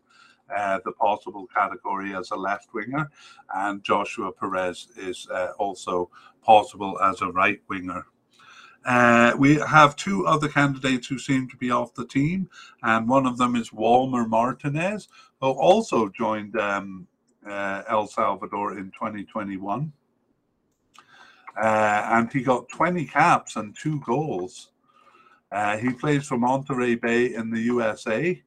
Uh, 0.56 0.80
the 0.86 0.92
possible 0.94 1.48
category 1.56 2.16
as 2.16 2.32
a 2.32 2.36
left 2.36 2.74
winger, 2.74 3.10
and 3.56 3.84
Joshua 3.84 4.32
Perez 4.32 4.88
is 4.98 5.28
uh, 5.32 5.52
also 5.58 6.10
possible 6.44 7.00
as 7.02 7.22
a 7.22 7.32
right 7.32 7.62
winger. 7.70 8.06
Uh, 8.86 9.34
we 9.38 9.56
have 9.56 9.96
two 9.96 10.28
other 10.28 10.50
candidates 10.50 11.08
who 11.08 11.18
seem 11.18 11.48
to 11.48 11.56
be 11.58 11.72
off 11.72 11.94
the 11.94 12.06
team, 12.06 12.50
and 12.84 13.08
one 13.08 13.26
of 13.26 13.38
them 13.38 13.56
is 13.56 13.72
Walmer 13.72 14.28
Martinez, 14.28 15.08
who 15.40 15.48
also 15.52 16.10
joined 16.10 16.58
um, 16.58 17.08
uh, 17.48 17.84
El 17.88 18.08
Salvador 18.08 18.78
in 18.78 18.92
2021. 18.92 19.92
Uh, 21.56 22.08
and 22.12 22.32
he 22.32 22.42
got 22.42 22.68
20 22.70 23.06
caps 23.06 23.56
and 23.56 23.76
two 23.76 24.00
goals. 24.02 24.72
Uh, 25.52 25.78
he 25.78 25.92
plays 25.92 26.28
for 26.28 26.38
Monterey 26.38 26.96
Bay 26.96 27.34
in 27.34 27.52
the 27.52 27.62
USA. 27.62 28.42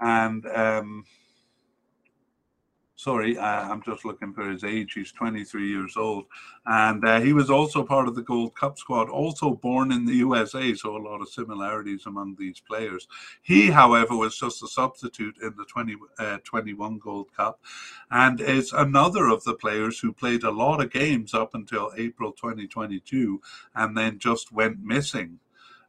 And 0.00 0.46
um, 0.46 1.04
sorry, 2.98 3.38
uh, 3.38 3.42
I'm 3.44 3.80
just 3.82 4.04
looking 4.04 4.34
for 4.34 4.50
his 4.50 4.64
age. 4.64 4.94
He's 4.94 5.12
23 5.12 5.68
years 5.68 5.96
old. 5.96 6.24
And 6.66 7.06
uh, 7.06 7.20
he 7.20 7.32
was 7.32 7.48
also 7.48 7.84
part 7.84 8.08
of 8.08 8.16
the 8.16 8.22
Gold 8.22 8.56
Cup 8.56 8.76
squad, 8.76 9.08
also 9.08 9.52
born 9.52 9.92
in 9.92 10.04
the 10.04 10.16
USA. 10.16 10.74
So 10.74 10.96
a 10.96 10.98
lot 10.98 11.22
of 11.22 11.28
similarities 11.28 12.06
among 12.06 12.34
these 12.36 12.60
players. 12.60 13.06
He, 13.42 13.70
however, 13.70 14.16
was 14.16 14.36
just 14.36 14.64
a 14.64 14.66
substitute 14.66 15.36
in 15.40 15.54
the 15.56 15.64
20, 15.64 15.94
uh, 16.18 16.38
21 16.42 16.98
Gold 16.98 17.28
Cup 17.36 17.60
and 18.10 18.40
is 18.40 18.72
another 18.72 19.28
of 19.28 19.44
the 19.44 19.54
players 19.54 20.00
who 20.00 20.12
played 20.12 20.42
a 20.42 20.50
lot 20.50 20.82
of 20.82 20.90
games 20.90 21.34
up 21.34 21.54
until 21.54 21.92
April 21.96 22.32
2022 22.32 23.40
and 23.76 23.96
then 23.96 24.18
just 24.18 24.50
went 24.50 24.82
missing. 24.82 25.38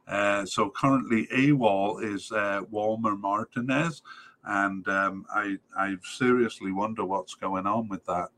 Uh, 0.06 0.44
so 0.46 0.70
currently, 0.70 1.26
AWOL 1.32 2.02
is 2.04 2.30
uh, 2.32 2.62
Walmer 2.70 3.18
Martinez 3.18 4.02
and 4.44 4.86
um, 4.88 5.26
I 5.34 5.56
I 5.76 5.96
seriously 6.02 6.72
wonder 6.72 7.04
what's 7.04 7.34
going 7.34 7.66
on 7.66 7.88
with 7.88 8.04
that. 8.06 8.28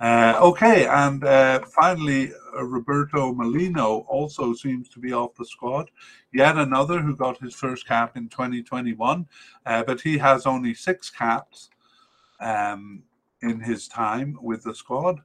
Uh, 0.00 0.38
okay, 0.42 0.86
and 0.86 1.24
uh, 1.24 1.60
finally, 1.60 2.32
uh, 2.56 2.64
Roberto 2.64 3.32
Molina 3.32 3.86
also 3.86 4.52
seems 4.52 4.88
to 4.88 4.98
be 4.98 5.12
off 5.12 5.34
the 5.36 5.44
squad. 5.44 5.90
Yet 6.32 6.56
another 6.56 7.00
who 7.00 7.14
got 7.14 7.38
his 7.38 7.54
first 7.54 7.86
cap 7.86 8.16
in 8.16 8.28
2021, 8.28 9.26
uh, 9.64 9.84
but 9.84 10.00
he 10.00 10.18
has 10.18 10.46
only 10.46 10.74
six 10.74 11.10
caps 11.10 11.70
um, 12.40 13.04
in 13.42 13.60
his 13.60 13.86
time 13.86 14.36
with 14.42 14.64
the 14.64 14.74
squad. 14.74 15.20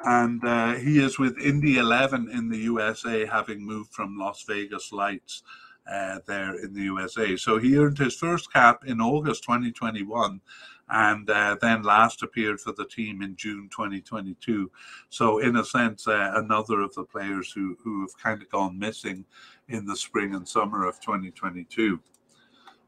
And 0.00 0.42
uh, 0.44 0.74
he 0.74 0.98
is 0.98 1.18
with 1.18 1.38
Indy 1.38 1.76
11 1.76 2.30
in 2.30 2.48
the 2.48 2.58
USA, 2.58 3.26
having 3.26 3.64
moved 3.64 3.92
from 3.92 4.18
Las 4.18 4.44
Vegas 4.48 4.92
Lights 4.92 5.42
uh, 5.90 6.18
there 6.26 6.56
in 6.62 6.72
the 6.72 6.82
USA. 6.82 7.36
So 7.36 7.58
he 7.58 7.76
earned 7.76 7.98
his 7.98 8.16
first 8.16 8.52
cap 8.52 8.84
in 8.86 9.00
August 9.00 9.42
2021 9.44 10.40
and 10.88 11.28
uh, 11.30 11.56
then 11.60 11.82
last 11.82 12.22
appeared 12.22 12.60
for 12.60 12.72
the 12.72 12.84
team 12.84 13.22
in 13.22 13.36
June 13.36 13.68
2022. 13.70 14.70
So, 15.08 15.38
in 15.38 15.56
a 15.56 15.64
sense, 15.64 16.06
uh, 16.06 16.32
another 16.34 16.80
of 16.80 16.94
the 16.94 17.04
players 17.04 17.50
who, 17.52 17.76
who 17.82 18.02
have 18.02 18.16
kind 18.22 18.42
of 18.42 18.50
gone 18.50 18.78
missing 18.78 19.24
in 19.68 19.86
the 19.86 19.96
spring 19.96 20.34
and 20.34 20.46
summer 20.46 20.86
of 20.86 21.00
2022. 21.00 22.00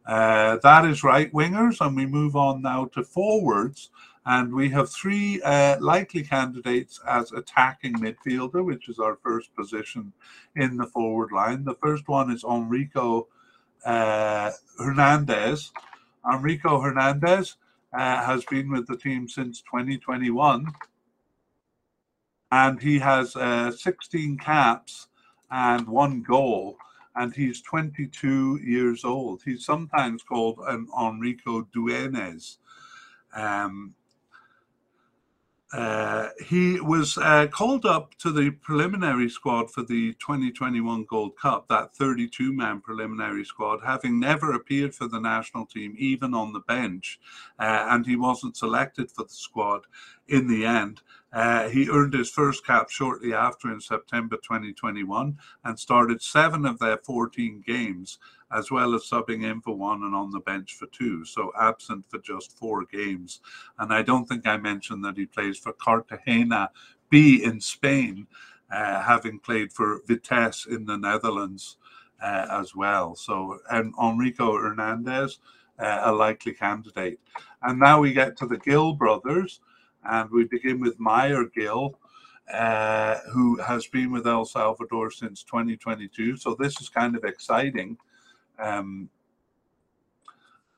Uh, 0.07 0.59
that 0.63 0.85
is 0.85 1.03
right 1.03 1.33
wingers, 1.33 1.85
and 1.85 1.97
we 1.97 2.07
move 2.07 2.37
on 2.37 2.63
now 2.63 2.85
to 2.87 3.03
forwards. 3.03 3.91
And 4.29 4.53
we 4.53 4.71
have 4.71 4.91
three 4.91 5.41
uh, 5.43 5.77
likely 5.81 6.25
candidates 6.25 7.01
as 7.07 7.31
attacking 7.31 7.95
midfielder, 7.95 8.65
which 8.65 8.89
is 8.89 8.99
our 8.99 9.15
first 9.23 9.55
position 9.55 10.13
in 10.57 10.77
the 10.77 10.87
forward 10.87 11.31
line. 11.31 11.65
The 11.65 11.77
first 11.77 12.09
one 12.09 12.33
is 12.33 12.43
Enrico 12.43 13.29
uh, 13.85 14.51
Hernandez. 14.79 15.71
Enrico 16.31 16.81
Hernandez 16.81 17.55
uh, 17.93 18.25
has 18.25 18.45
been 18.47 18.69
with 18.69 18.89
the 18.89 18.97
team 18.97 19.29
since 19.29 19.63
2021, 19.63 20.73
and 22.51 22.83
he 22.83 22.99
has 22.99 23.37
uh, 23.37 23.71
16 23.71 24.39
caps 24.39 25.07
and 25.53 25.87
one 25.87 26.23
goal. 26.23 26.79
and 27.15 27.35
he's 27.35 27.63
22 27.63 28.61
years 28.63 29.05
old. 29.05 29.41
He's 29.45 29.65
sometimes 29.65 30.23
called 30.23 30.59
an 30.67 30.89
Enrico 31.01 31.63
Dueñas. 31.75 32.59
Um, 33.35 33.95
uh, 35.73 36.29
he 36.45 36.81
was 36.81 37.19
uh, 37.19 37.49
called 37.49 37.85
up 37.85 38.15
to 38.19 38.31
the 38.31 38.51
preliminary 38.51 39.29
squad 39.29 39.71
for 39.71 39.83
the 39.83 40.13
2021 40.15 41.05
Gold 41.05 41.37
Cup, 41.37 41.67
that 41.69 41.95
32 41.97 42.53
man 42.53 42.81
preliminary 42.81 43.45
squad, 43.45 43.81
having 43.85 44.21
never 44.21 44.53
appeared 44.53 44.95
for 44.95 45.09
the 45.09 45.19
national 45.19 45.67
team, 45.67 45.95
even 45.99 46.35
on 46.35 46.53
the 46.53 46.61
bench. 46.61 47.19
Uh, 47.59 47.87
and 47.91 48.07
he 48.07 48.15
wasn't 48.15 48.57
selected 48.57 49.11
for 49.11 49.25
the 49.25 49.35
squad 49.35 49.83
in 50.29 50.47
the 50.47 50.65
end. 50.65 51.03
Uh, 51.37 51.69
he 51.69 51.91
earned 51.91 52.15
his 52.15 52.31
first 52.31 52.65
cap 52.65 52.89
shortly 52.89 53.35
after 53.35 53.71
in 53.71 53.79
September 53.79 54.37
2021 54.37 55.37
and 55.65 55.79
started 55.79 56.23
seven 56.23 56.65
of 56.65 56.79
their 56.79 56.97
14 56.97 57.63
games, 57.67 58.19
as 58.51 58.71
well 58.71 58.95
as 58.95 59.03
subbing 59.03 59.45
in 59.45 59.61
for 59.61 59.77
one 59.77 60.03
and 60.03 60.15
on 60.15 60.31
the 60.31 60.41
bench 60.41 60.73
for 60.73 60.87
two. 60.87 61.27
So 61.27 61.53
absent 61.61 62.07
for 62.09 62.17
just 62.21 62.59
four 62.59 62.87
games. 62.87 63.41
And 63.79 63.93
I 63.93 64.01
don't 64.01 64.27
think 64.27 64.47
I 64.47 64.57
mentioned 64.57 65.05
that 65.05 65.19
he 65.19 65.27
plays 65.27 65.59
for 65.59 65.75
Cartagena 65.75 66.71
B 67.11 67.45
in 67.45 67.61
Spain, 67.61 68.27
uh, 68.71 69.03
having 69.03 69.39
played 69.39 69.75
for 69.75 70.01
Vitesse 70.07 70.65
in 70.65 70.87
the 70.87 70.97
Netherlands 70.97 71.77
uh, 72.23 72.47
as 72.51 72.75
well. 72.75 73.15
So, 73.15 73.59
and 73.71 73.93
Enrico 74.03 74.57
Hernandez, 74.57 75.39
uh, 75.79 76.01
a 76.05 76.13
likely 76.13 76.55
candidate. 76.55 77.21
And 77.61 77.79
now 77.79 78.01
we 78.01 78.15
get 78.15 78.39
to 78.39 78.47
the 78.47 78.57
Gil 78.57 78.95
brothers. 78.95 79.61
And 80.09 80.31
we 80.31 80.45
begin 80.45 80.81
with 80.81 81.01
Mayer 81.01 81.45
Gil, 81.45 81.99
uh, 82.53 83.17
who 83.33 83.61
has 83.61 83.87
been 83.87 84.13
with 84.13 84.27
El 84.27 84.45
Salvador 84.45 85.11
since 85.11 85.43
2022. 85.43 86.37
So 86.37 86.55
this 86.55 86.81
is 86.81 86.89
kind 86.89 87.17
of 87.17 87.25
exciting. 87.25 87.97
Um, 88.59 89.11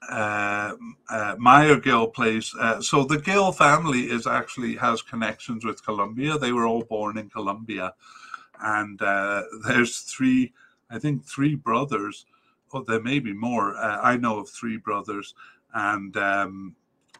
uh, 0.08 0.74
uh, 1.10 1.36
Mayer 1.38 1.78
Gil 1.78 2.08
plays. 2.08 2.54
Uh, 2.58 2.80
so 2.80 3.04
the 3.04 3.18
Gill 3.18 3.52
family 3.52 4.10
is 4.10 4.26
actually 4.26 4.76
has 4.76 5.02
connections 5.02 5.64
with 5.64 5.84
Colombia. 5.84 6.38
They 6.38 6.52
were 6.52 6.66
all 6.66 6.84
born 6.84 7.18
in 7.18 7.28
Colombia, 7.28 7.94
and 8.60 9.00
uh, 9.02 9.42
there's 9.66 10.00
three, 10.00 10.52
I 10.90 10.98
think, 10.98 11.26
three 11.26 11.54
brothers. 11.54 12.26
Oh, 12.72 12.82
there 12.82 13.02
may 13.02 13.18
be 13.18 13.32
more. 13.32 13.76
Uh, 13.76 14.00
I 14.00 14.16
know 14.16 14.38
of 14.38 14.48
three 14.48 14.76
brothers, 14.76 15.34
and 15.74 16.16
um, 16.16 16.76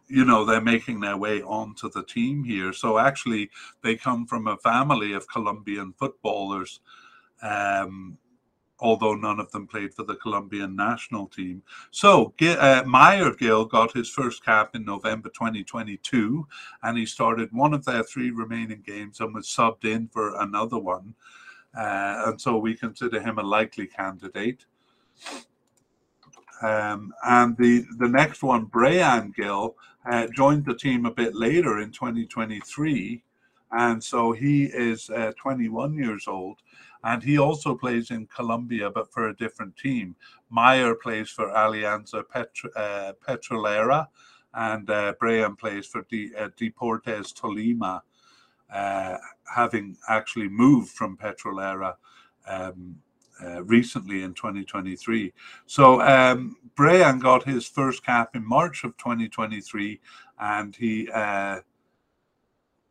you 0.09 0.25
know 0.25 0.45
they're 0.45 0.61
making 0.61 1.01
their 1.01 1.17
way 1.17 1.43
onto 1.43 1.91
the 1.91 2.03
team 2.03 2.45
here. 2.45 2.73
So 2.73 2.99
actually 2.99 3.51
they 3.83 3.97
come 3.97 4.27
from 4.27 4.47
a 4.47 4.57
family 4.57 5.13
of 5.13 5.29
colombian 5.29 5.95
footballers 5.99 6.81
um, 7.43 8.19
although 8.81 9.15
none 9.15 9.41
of 9.41 9.51
them 9.51 9.67
played 9.67 9.93
for 9.93 10.05
the 10.05 10.15
colombian 10.17 10.77
national 10.77 11.27
team. 11.27 11.63
So 11.91 12.33
uh, 12.41 12.85
mayer 12.87 13.35
gil 13.35 13.65
got 13.65 13.93
his 13.93 14.09
first 14.09 14.45
cap 14.45 14.75
in 14.75 14.85
november 14.85 15.31
2022 15.31 16.47
and 16.83 16.99
he 16.99 17.07
started 17.07 17.49
one 17.53 17.75
of 17.75 17.85
their 17.85 18.05
three 18.05 18.31
remaining 18.31 18.83
games 18.87 19.21
and 19.21 19.35
was 19.35 19.47
subbed 19.47 19.85
in 19.85 20.09
for 20.09 20.41
another 20.41 20.79
one. 20.79 21.15
Uh, 21.77 22.25
and 22.27 22.41
so 22.41 22.57
we 22.57 22.75
consider 22.75 23.21
him 23.21 23.39
a 23.39 23.43
likely 23.43 23.87
candidate. 23.87 24.65
Um, 26.63 27.13
and 27.25 27.57
the, 27.57 27.85
the 27.99 28.09
next 28.09 28.43
one, 28.43 28.65
Brian 28.65 29.33
Gil, 29.37 29.77
uh, 30.11 30.27
joined 30.35 30.65
the 30.65 30.75
team 30.75 31.07
a 31.07 31.11
bit 31.11 31.35
later 31.35 31.81
in 31.81 31.91
2023. 31.91 33.23
And 33.71 34.03
so 34.03 34.33
he 34.33 34.65
is 34.65 35.11
uh, 35.11 35.33
21 35.41 35.95
years 35.95 36.27
old. 36.27 36.59
And 37.05 37.23
he 37.23 37.39
also 37.39 37.77
plays 37.77 38.11
in 38.11 38.27
Colombia, 38.27 38.91
but 38.91 39.13
for 39.13 39.29
a 39.29 39.37
different 39.37 39.77
team. 39.77 40.17
Mayer 40.51 40.95
plays 40.95 41.29
for 41.29 41.49
Alianza 41.49 42.25
Petro, 42.29 42.71
uh, 42.75 43.13
Petrolera, 43.27 44.09
and 44.55 44.89
uh, 44.91 45.13
plays 45.13 45.87
for 45.87 46.01
uh, 46.01 46.49
Deportes 46.59 47.33
Tolima, 47.33 48.01
uh, 48.73 49.17
having 49.55 49.97
actually 50.09 50.49
moved 50.49 50.91
from 50.91 51.17
Petrolera. 51.17 51.95
Um, 52.47 52.97
uh, 53.45 53.63
recently 53.65 54.23
in 54.23 54.35
2023. 54.35 55.33
So 55.67 56.01
um, 56.01 56.57
Brian 56.75 57.19
got 57.19 57.45
his 57.45 57.67
first 57.67 58.05
cap 58.05 58.35
in 58.35 58.47
March 58.47 58.85
of 58.85 58.97
2023, 58.97 60.01
and 60.41 60.75
he 60.77 61.09
uh, 61.11 61.61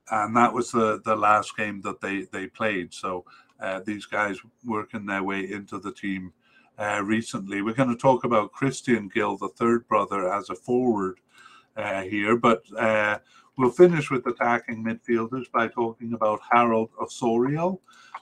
and 0.10 0.36
that 0.36 0.54
was 0.54 0.72
the 0.72 1.02
the 1.04 1.16
last 1.16 1.56
game 1.58 1.82
that 1.82 2.02
they 2.02 2.24
they 2.32 2.48
played. 2.48 2.94
So 2.94 3.26
uh, 3.60 3.82
these 3.86 4.06
guys 4.06 4.38
working 4.66 5.06
their 5.06 5.24
way 5.24 5.52
into 5.52 5.80
the 5.80 5.92
team 5.92 6.34
uh, 6.78 7.02
recently. 7.04 7.62
We're 7.62 7.74
going 7.74 7.90
to 7.90 7.96
talk 7.96 8.24
about 8.24 8.54
Cristian 8.54 9.12
Gil, 9.12 9.38
the 9.38 9.50
third 9.50 9.88
brother, 9.88 10.32
as 10.32 10.50
a 10.50 10.56
forward 10.56 11.20
uh, 11.76 12.04
here, 12.04 12.36
but 12.38 12.64
uh, 12.78 13.18
we'll 13.58 13.72
finish 13.72 14.10
with 14.12 14.26
attacking 14.28 14.84
midfielders 14.84 15.52
by 15.52 15.68
talking 15.68 16.14
about 16.14 16.40
Harold 16.52 16.92
Osorio. 17.02 17.80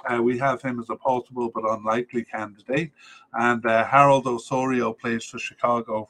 Uh, 0.10 0.22
we 0.22 0.38
have 0.38 0.62
him 0.62 0.80
as 0.80 0.90
a 0.90 0.96
possible 0.96 1.52
but 1.54 1.70
unlikely 1.70 2.24
candidate. 2.24 2.92
And 3.34 3.66
uh, 3.66 3.86
Harold 3.86 4.28
Osorio 4.28 4.94
plays 4.94 5.26
for 5.26 5.40
Chicago 5.40 6.10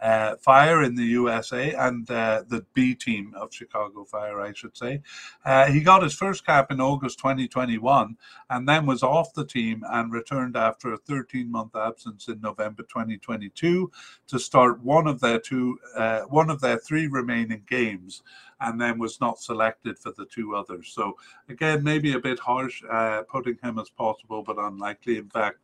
uh, 0.00 0.36
Fire 0.36 0.82
in 0.82 0.94
the 0.94 1.04
USA 1.04 1.72
and 1.72 2.10
uh, 2.10 2.42
the 2.48 2.64
B 2.74 2.94
team 2.94 3.32
of 3.36 3.54
Chicago 3.54 4.04
Fire, 4.04 4.40
I 4.40 4.52
should 4.52 4.76
say. 4.76 5.00
Uh, 5.44 5.66
he 5.66 5.80
got 5.80 6.02
his 6.02 6.14
first 6.14 6.44
cap 6.44 6.70
in 6.70 6.80
August 6.80 7.18
2021 7.18 8.16
and 8.50 8.68
then 8.68 8.86
was 8.86 9.02
off 9.02 9.32
the 9.34 9.46
team 9.46 9.82
and 9.90 10.12
returned 10.12 10.56
after 10.56 10.92
a 10.92 10.98
13 10.98 11.50
month 11.50 11.74
absence 11.74 12.28
in 12.28 12.40
November 12.40 12.82
2022 12.82 13.90
to 14.26 14.38
start 14.38 14.82
one 14.82 15.06
of 15.06 15.20
their 15.20 15.38
two, 15.38 15.78
uh, 15.96 16.20
one 16.22 16.50
of 16.50 16.60
their 16.60 16.78
three 16.78 17.06
remaining 17.06 17.62
games 17.68 18.22
and 18.60 18.80
then 18.80 18.98
was 18.98 19.20
not 19.20 19.40
selected 19.40 19.98
for 19.98 20.12
the 20.12 20.26
two 20.26 20.54
others. 20.54 20.92
So 20.94 21.16
again, 21.48 21.82
maybe 21.82 22.12
a 22.14 22.20
bit 22.20 22.38
harsh 22.38 22.82
uh, 22.90 23.22
putting 23.28 23.58
him 23.62 23.78
as 23.78 23.90
possible, 23.90 24.42
but 24.42 24.58
unlikely. 24.58 25.18
In 25.18 25.28
fact, 25.28 25.58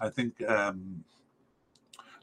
I 0.00 0.08
think 0.08 0.42
um, 0.48 1.04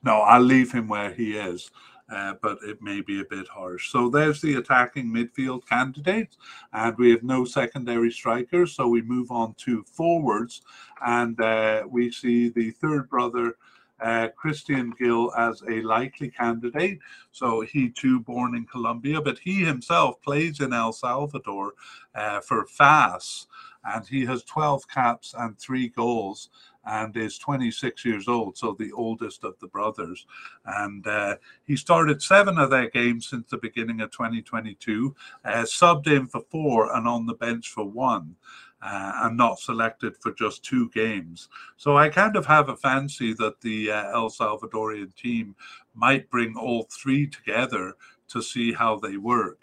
no, 0.04 0.22
I'll 0.22 0.42
leave 0.42 0.72
him 0.72 0.88
where 0.88 1.12
he 1.12 1.38
is. 1.38 1.70
Uh, 2.12 2.34
but 2.42 2.58
it 2.64 2.82
may 2.82 3.00
be 3.00 3.22
a 3.22 3.26
bit 3.26 3.48
harsh. 3.48 3.90
So 3.90 4.10
there's 4.10 4.42
the 4.42 4.56
attacking 4.56 5.06
midfield 5.06 5.66
candidates, 5.66 6.38
and 6.74 6.98
we 6.98 7.10
have 7.12 7.24
no 7.24 7.46
secondary 7.46 8.12
strikers. 8.12 8.74
So 8.74 8.90
we 8.90 9.02
move 9.02 9.32
on 9.32 9.54
to 9.60 9.84
forwards, 9.84 10.62
and 11.06 11.40
uh, 11.40 11.84
we 11.90 12.12
see 12.12 12.50
the 12.50 12.72
third 12.72 13.10
brother. 13.10 13.56
Uh, 14.02 14.30
Cristian 14.30 14.98
Gil 14.98 15.32
as 15.38 15.62
a 15.70 15.80
likely 15.84 16.32
candidate. 16.32 17.00
So 17.32 17.62
he 17.62 17.90
too 17.92 18.20
born 18.20 18.56
in 18.56 18.66
Colombia, 18.66 19.22
but 19.22 19.38
he 19.38 19.64
himself 19.64 20.20
plays 20.24 20.60
in 20.60 20.74
El 20.74 20.92
Salvador 20.92 21.74
uh, 22.16 22.42
for 22.42 22.66
FAS, 22.66 23.46
and 23.86 24.06
he 24.06 24.26
has 24.26 24.44
12 24.44 24.88
caps 24.90 25.36
and 25.38 25.58
three 25.60 25.90
goals 25.90 26.50
and 26.86 27.16
is 27.16 27.38
26 27.38 28.06
years 28.06 28.28
old, 28.28 28.58
so 28.58 28.76
the 28.78 28.92
oldest 28.94 29.44
of 29.44 29.58
the 29.60 29.68
brothers. 29.68 30.26
And 30.66 31.06
uh, 31.06 31.36
he 31.66 31.76
started 31.76 32.22
seven 32.22 32.58
of 32.58 32.70
their 32.70 32.90
games 32.90 33.28
since 33.28 33.50
the 33.50 33.58
beginning 33.58 34.02
of 34.02 34.12
2022, 34.12 35.16
uh, 35.46 35.50
subbed 35.64 36.08
in 36.08 36.28
for 36.28 36.42
four 36.50 36.96
and 36.96 37.08
on 37.08 37.26
the 37.26 37.36
bench 37.36 37.70
for 37.70 37.86
one. 37.86 38.36
Uh, 38.84 39.12
and 39.26 39.38
not 39.38 39.60
selected 39.60 40.18
for 40.18 40.32
just 40.32 40.64
two 40.64 40.90
games. 40.90 41.50
So 41.78 41.98
I 41.98 42.10
kind 42.10 42.36
of 42.36 42.48
have 42.48 42.68
a 42.68 42.76
fancy 42.76 43.32
that 43.36 43.62
the 43.62 43.92
uh, 43.92 44.12
El 44.12 44.32
Salvadorian 44.32 45.16
team 45.16 45.56
might 45.94 46.28
bring 46.32 46.56
all 46.58 46.88
three 46.90 47.28
together 47.28 47.94
to 48.30 48.42
see 48.42 48.74
how 48.74 48.98
they 48.98 49.18
work. 49.18 49.60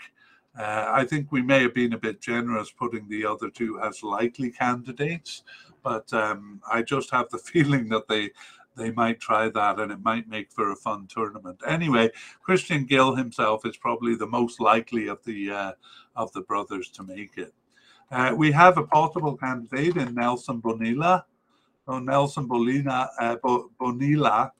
Uh, 0.56 0.86
I 0.88 1.04
think 1.04 1.30
we 1.30 1.42
may 1.42 1.62
have 1.62 1.74
been 1.74 1.92
a 1.92 1.98
bit 1.98 2.20
generous 2.20 2.70
putting 2.70 3.08
the 3.08 3.24
other 3.24 3.50
two 3.50 3.80
as 3.80 4.02
likely 4.02 4.50
candidates, 4.50 5.42
but 5.82 6.12
um, 6.12 6.60
I 6.70 6.82
just 6.82 7.10
have 7.10 7.28
the 7.30 7.38
feeling 7.52 7.88
that 7.90 8.08
they 8.08 8.30
they 8.76 8.92
might 8.92 9.18
try 9.18 9.48
that 9.48 9.80
and 9.80 9.90
it 9.90 10.00
might 10.04 10.28
make 10.28 10.52
for 10.52 10.70
a 10.70 10.76
fun 10.76 11.08
tournament. 11.08 11.60
Anyway, 11.66 12.10
Cristian 12.46 12.86
Gil 12.86 13.16
himself 13.16 13.66
is 13.66 13.76
probably 13.76 14.14
the 14.14 14.26
most 14.26 14.60
likely 14.60 15.08
of 15.08 15.18
the 15.24 15.50
uh, 15.50 15.72
of 16.14 16.32
the 16.32 16.42
brothers 16.42 16.88
to 16.90 17.02
make 17.02 17.36
it. 17.36 17.52
Uh, 18.10 18.32
we 18.36 18.50
have 18.52 18.78
a 18.78 18.86
possible 18.86 19.36
candidate 19.36 19.96
in 19.96 20.14
Nelson 20.14 20.60
Bonilla. 20.60 21.26
So 21.86 21.98
Nelson 21.98 22.46
Bonilla, 22.46 23.10
uh, 23.18 23.36
Bonilla 23.78 24.52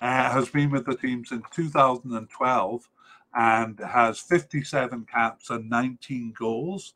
uh, 0.00 0.30
has 0.30 0.48
been 0.48 0.70
with 0.70 0.86
the 0.86 0.96
team 0.96 1.24
since 1.24 1.44
2012 1.52 2.88
and 3.34 3.78
has 3.80 4.20
57 4.20 5.06
caps 5.10 5.50
and 5.50 5.68
19 5.68 6.34
goals. 6.38 6.94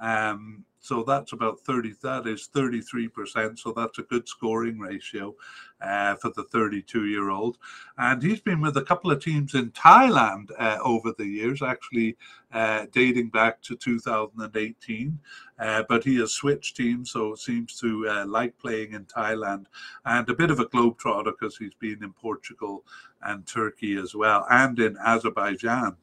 Um, 0.00 0.64
so 0.80 1.02
that's 1.02 1.32
about 1.32 1.60
30, 1.60 1.94
that 2.02 2.26
is 2.26 2.48
33%. 2.54 3.58
So 3.58 3.72
that's 3.72 3.98
a 3.98 4.02
good 4.02 4.28
scoring 4.28 4.78
ratio 4.78 5.34
uh, 5.80 6.14
for 6.16 6.30
the 6.30 6.44
32 6.44 7.06
year 7.06 7.30
old. 7.30 7.58
And 7.98 8.22
he's 8.22 8.40
been 8.40 8.60
with 8.60 8.76
a 8.76 8.82
couple 8.82 9.10
of 9.10 9.22
teams 9.22 9.54
in 9.54 9.70
Thailand 9.72 10.50
uh, 10.58 10.78
over 10.82 11.12
the 11.16 11.26
years, 11.26 11.62
actually 11.62 12.16
uh, 12.52 12.86
dating 12.92 13.28
back 13.28 13.60
to 13.62 13.76
2018. 13.76 15.18
Uh, 15.58 15.82
but 15.88 16.04
he 16.04 16.16
has 16.20 16.32
switched 16.32 16.76
teams, 16.76 17.10
so 17.10 17.34
seems 17.34 17.78
to 17.80 18.08
uh, 18.08 18.24
like 18.26 18.56
playing 18.58 18.92
in 18.92 19.04
Thailand 19.06 19.66
and 20.04 20.28
a 20.28 20.34
bit 20.34 20.50
of 20.50 20.60
a 20.60 20.66
globetrotter 20.66 21.32
because 21.38 21.56
he's 21.56 21.74
been 21.74 22.02
in 22.04 22.12
Portugal 22.12 22.84
and 23.22 23.44
Turkey 23.46 23.96
as 23.96 24.14
well, 24.14 24.46
and 24.50 24.78
in 24.78 24.96
Azerbaijan. 25.04 25.96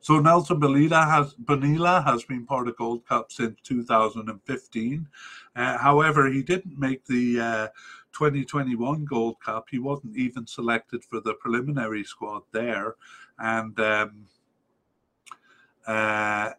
So 0.00 0.20
Nelson 0.20 0.60
Benila 0.60 1.08
has 1.08 1.34
Bonilla 1.34 2.02
has 2.02 2.24
been 2.24 2.46
part 2.46 2.68
of 2.68 2.76
Gold 2.76 3.06
Cup 3.06 3.32
since 3.32 3.58
2015. 3.62 5.08
Uh, 5.56 5.78
however, 5.78 6.28
he 6.28 6.42
didn't 6.42 6.78
make 6.78 7.04
the 7.06 7.40
uh, 7.40 7.66
2021 8.12 9.04
Gold 9.04 9.40
Cup. 9.40 9.66
He 9.70 9.78
wasn't 9.78 10.16
even 10.16 10.46
selected 10.46 11.04
for 11.04 11.20
the 11.20 11.34
preliminary 11.34 12.04
squad 12.04 12.42
there, 12.52 12.94
and 13.38 13.78
um, 13.80 14.26
uh, 15.86 16.50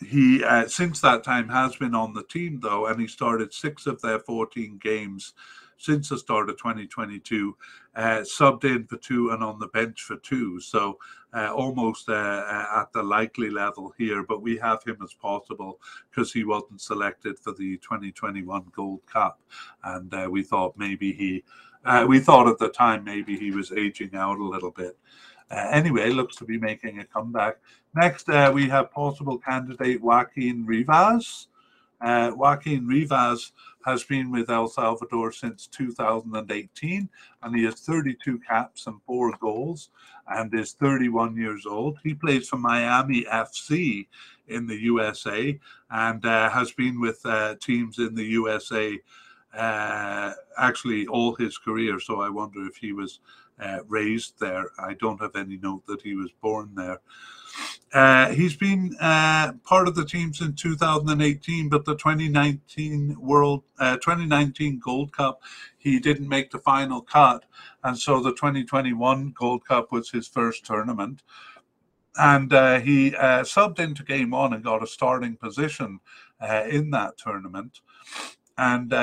he 0.00 0.42
uh, 0.42 0.66
since 0.66 1.00
that 1.00 1.24
time 1.24 1.48
has 1.48 1.76
been 1.76 1.94
on 1.94 2.14
the 2.14 2.24
team 2.24 2.60
though, 2.60 2.86
and 2.86 3.00
he 3.00 3.06
started 3.06 3.52
six 3.52 3.86
of 3.86 4.00
their 4.00 4.18
14 4.18 4.78
games 4.82 5.34
since 5.78 6.08
the 6.08 6.18
start 6.18 6.48
of 6.48 6.56
2022, 6.56 7.56
uh, 7.96 8.00
subbed 8.20 8.64
in 8.64 8.86
for 8.86 8.96
two 8.96 9.30
and 9.30 9.42
on 9.42 9.58
the 9.58 9.68
bench 9.68 10.02
for 10.02 10.16
two. 10.16 10.60
So 10.60 10.98
uh, 11.34 11.52
almost 11.52 12.08
uh, 12.08 12.12
uh, 12.12 12.80
at 12.80 12.92
the 12.92 13.02
likely 13.02 13.50
level 13.50 13.92
here, 13.98 14.22
but 14.22 14.40
we 14.40 14.56
have 14.56 14.84
him 14.84 14.96
as 15.02 15.12
possible 15.14 15.80
because 16.08 16.32
he 16.32 16.44
wasn't 16.44 16.80
selected 16.80 17.38
for 17.38 17.52
the 17.52 17.76
2021 17.78 18.66
Gold 18.74 19.00
Cup. 19.06 19.40
And 19.82 20.14
uh, 20.14 20.28
we 20.30 20.44
thought 20.44 20.78
maybe 20.78 21.12
he, 21.12 21.42
uh, 21.84 22.04
we 22.08 22.20
thought 22.20 22.48
at 22.48 22.58
the 22.58 22.68
time 22.68 23.02
maybe 23.02 23.36
he 23.36 23.50
was 23.50 23.72
aging 23.72 24.14
out 24.14 24.38
a 24.38 24.44
little 24.44 24.70
bit. 24.70 24.96
anyway, 25.50 26.10
looks 26.10 26.36
to 26.36 26.44
be 26.44 26.56
making 26.56 27.00
a 27.00 27.04
comeback. 27.04 27.56
Next, 27.94 28.28
we 28.52 28.68
have 28.68 28.92
possible 28.92 29.38
candidate 29.38 30.00
Joaquin 30.00 30.64
Rivas. 30.66 31.48
Joaquin 32.00 32.86
Rivas 32.86 33.52
has 33.84 34.04
been 34.04 34.30
with 34.30 34.50
El 34.50 34.68
Salvador 34.68 35.32
since 35.32 35.66
2018, 35.66 37.08
and 37.42 37.56
he 37.56 37.64
has 37.64 37.74
32 37.80 38.38
caps 38.40 38.86
and 38.86 39.00
four 39.06 39.36
goals, 39.40 39.90
and 40.28 40.54
is 40.54 40.72
31 40.72 41.36
years 41.36 41.66
old. 41.66 41.98
He 42.02 42.14
plays 42.14 42.48
for 42.48 42.56
Miami 42.56 43.24
FC 43.24 44.06
in 44.48 44.66
the 44.66 44.80
USA, 44.82 45.58
and 45.90 46.24
uh, 46.24 46.50
has 46.50 46.72
been 46.72 47.00
with 47.00 47.20
uh, 47.24 47.56
teams 47.60 47.98
in 47.98 48.14
the 48.14 48.24
USA 48.24 48.98
uh, 49.56 50.32
actually 50.58 51.06
all 51.06 51.34
his 51.34 51.58
career. 51.58 52.00
So 52.00 52.20
I 52.20 52.28
wonder 52.28 52.66
if 52.66 52.76
he 52.76 52.92
was 52.92 53.20
uh, 53.60 53.78
raised 53.86 54.38
there. 54.40 54.70
I 54.78 54.94
don't 54.94 55.20
have 55.20 55.36
any 55.36 55.58
note 55.58 55.86
that 55.86 56.02
he 56.02 56.14
was 56.14 56.30
born 56.42 56.70
there. 56.74 57.00
Uh, 57.94 58.30
he's 58.30 58.56
been 58.56 58.96
uh, 59.00 59.52
part 59.62 59.86
of 59.86 59.94
the 59.94 60.04
team 60.04 60.34
since 60.34 60.60
2018, 60.60 61.68
but 61.68 61.84
the 61.84 61.94
2019 61.94 63.16
World, 63.20 63.62
uh, 63.78 63.94
2019 63.96 64.80
Gold 64.84 65.12
Cup, 65.12 65.40
he 65.78 66.00
didn't 66.00 66.28
make 66.28 66.50
the 66.50 66.58
final 66.58 67.00
cut, 67.00 67.44
and 67.84 67.96
so 67.96 68.20
the 68.20 68.32
2021 68.32 69.32
Gold 69.38 69.64
Cup 69.64 69.92
was 69.92 70.10
his 70.10 70.26
first 70.26 70.66
tournament, 70.66 71.22
and 72.16 72.52
uh, 72.52 72.80
he 72.80 73.14
uh, 73.14 73.42
subbed 73.42 73.78
into 73.78 74.02
Game 74.02 74.30
One 74.30 74.52
and 74.52 74.64
got 74.64 74.82
a 74.82 74.88
starting 74.88 75.36
position 75.36 76.00
uh, 76.40 76.64
in 76.68 76.90
that 76.90 77.16
tournament. 77.16 77.80
And 78.56 78.94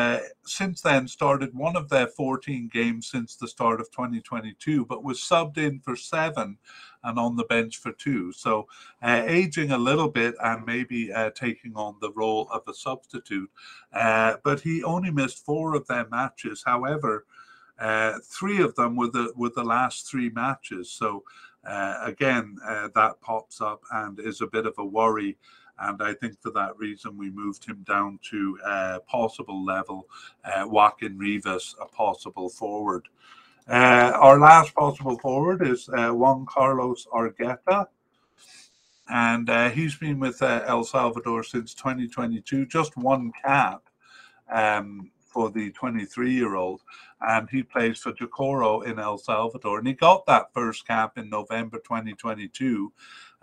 since 0.46 0.80
then 0.80 1.10
started 1.10 1.54
one 1.54 1.76
of 1.76 1.90
their 1.90 2.08
14 2.08 2.70
games 2.72 3.08
since 3.08 3.36
the 3.36 3.50
start 3.50 3.82
of 3.82 3.92
2022, 3.92 4.86
but 4.86 5.04
was 5.04 5.20
subbed 5.20 5.58
in 5.58 5.82
for 5.82 5.98
seven 5.98 6.58
and 7.04 7.18
on 7.18 7.36
the 7.36 7.46
bench 7.46 7.78
for 7.78 7.92
two. 7.94 8.32
So 8.32 8.68
uh, 9.02 9.24
aging 9.26 9.72
a 9.72 9.78
little 9.78 10.10
bit 10.10 10.36
and 10.44 10.66
maybe 10.66 11.12
uh, 11.12 11.32
taking 11.32 11.74
on 11.76 11.96
the 12.02 12.12
role 12.12 12.48
of 12.52 12.64
a 12.68 12.74
substitute. 12.74 13.50
Uh, 13.94 14.38
but 14.44 14.62
he 14.62 14.84
only 14.84 15.12
missed 15.12 15.46
four 15.46 15.76
of 15.76 15.88
their 15.88 16.08
matches. 16.10 16.64
However, 16.66 17.26
uh, 17.80 18.20
three 18.24 18.62
of 18.62 18.76
them 18.76 18.96
were 18.96 19.10
the 19.10 19.34
were 19.36 19.52
the 19.56 19.64
last 19.64 20.10
three 20.10 20.30
matches. 20.30 20.92
So 20.92 21.24
uh, 21.68 22.00
again, 22.04 22.58
that 22.96 23.22
pops 23.22 23.62
up 23.62 23.82
and 23.92 24.20
is 24.20 24.42
a 24.42 24.48
bit 24.48 24.66
of 24.66 24.76
a 24.78 24.86
worry 24.86 25.38
and 25.82 26.02
I 26.02 26.14
think 26.14 26.40
for 26.40 26.52
that 26.52 26.78
reason, 26.78 27.18
we 27.18 27.32
moved 27.32 27.66
him 27.66 27.84
down 27.88 28.20
to 28.30 28.58
a 28.64 29.00
possible 29.00 29.66
level, 29.66 30.08
uh, 30.46 30.66
Joaquin 30.68 31.18
Rivas, 31.18 31.76
a 31.82 31.86
possible 31.86 32.50
forward. 32.50 33.08
Uh, 33.68 34.12
our 34.16 34.40
last 34.40 34.74
possible 34.74 35.18
forward 35.20 35.66
is 35.66 35.88
uh, 35.90 36.10
Juan 36.10 36.46
Carlos 36.46 37.08
Argueta. 37.14 37.88
And 39.08 39.50
uh, 39.50 39.70
he's 39.70 39.96
been 39.96 40.20
with 40.20 40.42
uh, 40.42 40.64
El 40.66 40.84
Salvador 40.84 41.44
since 41.44 41.74
2022, 41.74 42.66
just 42.66 42.96
one 42.96 43.32
cap 43.44 43.82
um, 44.50 45.12
for 45.20 45.52
the 45.52 45.72
23 45.72 46.34
year 46.34 46.56
old. 46.56 46.82
And 47.22 47.50
he 47.50 47.62
plays 47.62 48.00
for 48.00 48.14
Jocoro 48.14 48.86
in 48.86 49.00
El 49.00 49.18
Salvador. 49.18 49.80
And 49.80 49.88
he 49.88 49.94
got 49.94 50.26
that 50.26 50.54
first 50.54 50.88
cap 50.88 51.18
in 51.18 51.30
November 51.30 51.78
2022 51.80 52.92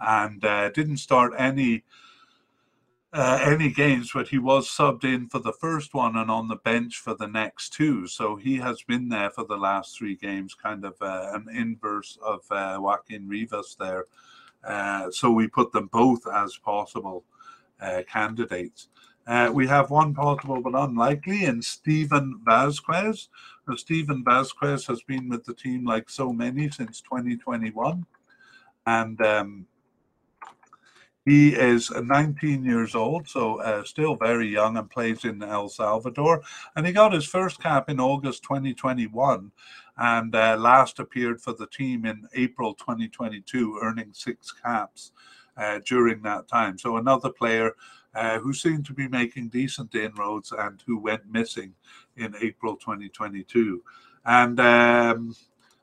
and 0.01 0.45
uh, 0.45 0.71
didn't 0.71 0.99
start 0.99 1.33
any 1.39 1.85
uh, 3.13 3.41
any 3.43 3.71
games, 3.71 4.11
but 4.13 4.29
he 4.29 4.39
was 4.39 4.69
subbed 4.69 5.05
in 5.05 5.29
for 5.29 5.39
the 5.39 5.53
first 5.53 5.95
one 5.95 6.17
and 6.17 6.31
on 6.31 6.49
the 6.49 6.57
bench 6.57 6.99
for 6.99 7.15
the 7.15 7.27
next 7.27 7.73
two. 7.73 8.07
So 8.07 8.37
he 8.37 8.57
has 8.57 8.83
been 8.83 9.09
there 9.09 9.31
for 9.31 9.45
the 9.45 9.57
last 9.57 9.97
three 9.97 10.15
games, 10.15 10.55
kind 10.55 10.85
of 10.85 10.95
uh, 11.01 11.31
an 11.33 11.47
inverse 11.55 12.19
of 12.23 12.41
uh, 12.51 12.79
Joaquin 12.81 13.27
Rivas 13.27 13.77
there. 13.79 14.05
Uh, 14.63 15.11
so 15.11 15.31
we 15.31 15.49
put 15.49 15.73
them 15.73 15.89
both 15.91 16.27
as 16.27 16.57
possible 16.59 17.25
uh, 17.81 18.03
candidates. 18.11 18.89
Uh, 19.27 19.51
we 19.53 19.67
have 19.67 19.91
one 19.91 20.15
possible 20.15 20.61
but 20.61 20.75
unlikely 20.75 21.45
in 21.45 21.63
Stephen 21.63 22.41
Vasquez. 22.45 23.29
Now, 23.67 23.77
Stephen 23.77 24.25
Vasquez 24.25 24.87
has 24.87 25.03
been 25.03 25.29
with 25.29 25.45
the 25.45 25.55
team 25.55 25.85
like 25.85 26.11
so 26.11 26.33
many 26.33 26.71
since 26.71 27.01
2021. 27.03 28.07
And 28.87 29.21
um, 29.21 29.67
he 31.25 31.55
is 31.55 31.91
19 31.91 32.65
years 32.65 32.95
old, 32.95 33.29
so 33.29 33.61
uh, 33.61 33.85
still 33.85 34.17
very 34.17 34.49
young 34.49 34.77
and 34.77 34.89
plays 34.89 35.25
in 35.25 35.43
El 35.43 35.69
Salvador. 35.69 36.43
And 36.75 36.87
he 36.87 36.93
got 36.93 37.13
his 37.13 37.27
first 37.27 37.61
cap 37.61 37.91
in 37.91 38.01
August 38.01 38.43
2021 38.45 39.53
and 39.99 40.35
uh, 40.35 40.57
last 40.59 41.01
appeared 41.01 41.41
for 41.41 41.53
the 41.53 41.67
team 41.67 42.07
in 42.07 42.27
April 42.35 42.73
2022, 42.75 43.79
earning 43.83 44.11
six 44.13 44.53
caps 44.53 45.13
uh, 45.57 45.81
during 45.85 46.23
that 46.23 46.47
time. 46.49 46.79
So 46.79 46.97
another 46.97 47.31
player 47.31 47.75
uh, 48.15 48.39
who 48.39 48.55
seemed 48.55 48.87
to 48.87 48.95
be 48.95 49.09
making 49.09 49.49
decent 49.49 49.95
inroads 49.95 50.53
and 50.57 50.83
who 50.87 50.99
went 50.99 51.31
missing 51.31 51.75
in 52.17 52.35
April 52.41 52.77
2022. 52.77 53.83
And 54.25 54.61
um, 54.61 55.37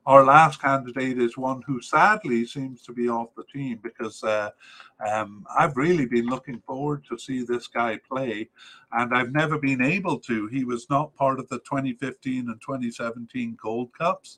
our 0.06 0.24
last 0.24 0.62
candidate 0.62 1.18
is 1.18 1.38
one 1.38 1.64
who 1.66 1.82
sadly 1.82 2.46
seems 2.46 2.84
to 2.84 2.94
be 2.94 3.10
off 3.10 3.30
the 3.36 3.44
team 3.52 3.80
because 3.82 4.24
uh, 4.24 4.52
um, 5.06 5.46
I've 5.58 5.76
really 5.76 6.06
been 6.06 6.28
looking 6.28 6.60
forward 6.60 7.04
to 7.10 7.18
see 7.18 7.44
this 7.44 7.68
guy 7.68 8.00
play, 8.08 8.50
and 8.92 9.16
I've 9.16 9.32
never 9.32 9.58
been 9.58 9.82
able 9.82 10.20
to. 10.20 10.46
He 10.48 10.64
was 10.64 10.88
not 10.92 11.16
part 11.16 11.40
of 11.40 11.50
the 11.50 11.58
2015 11.60 12.50
and 12.50 12.62
2017 12.62 13.58
Gold 13.60 13.90
Cups. 13.98 14.38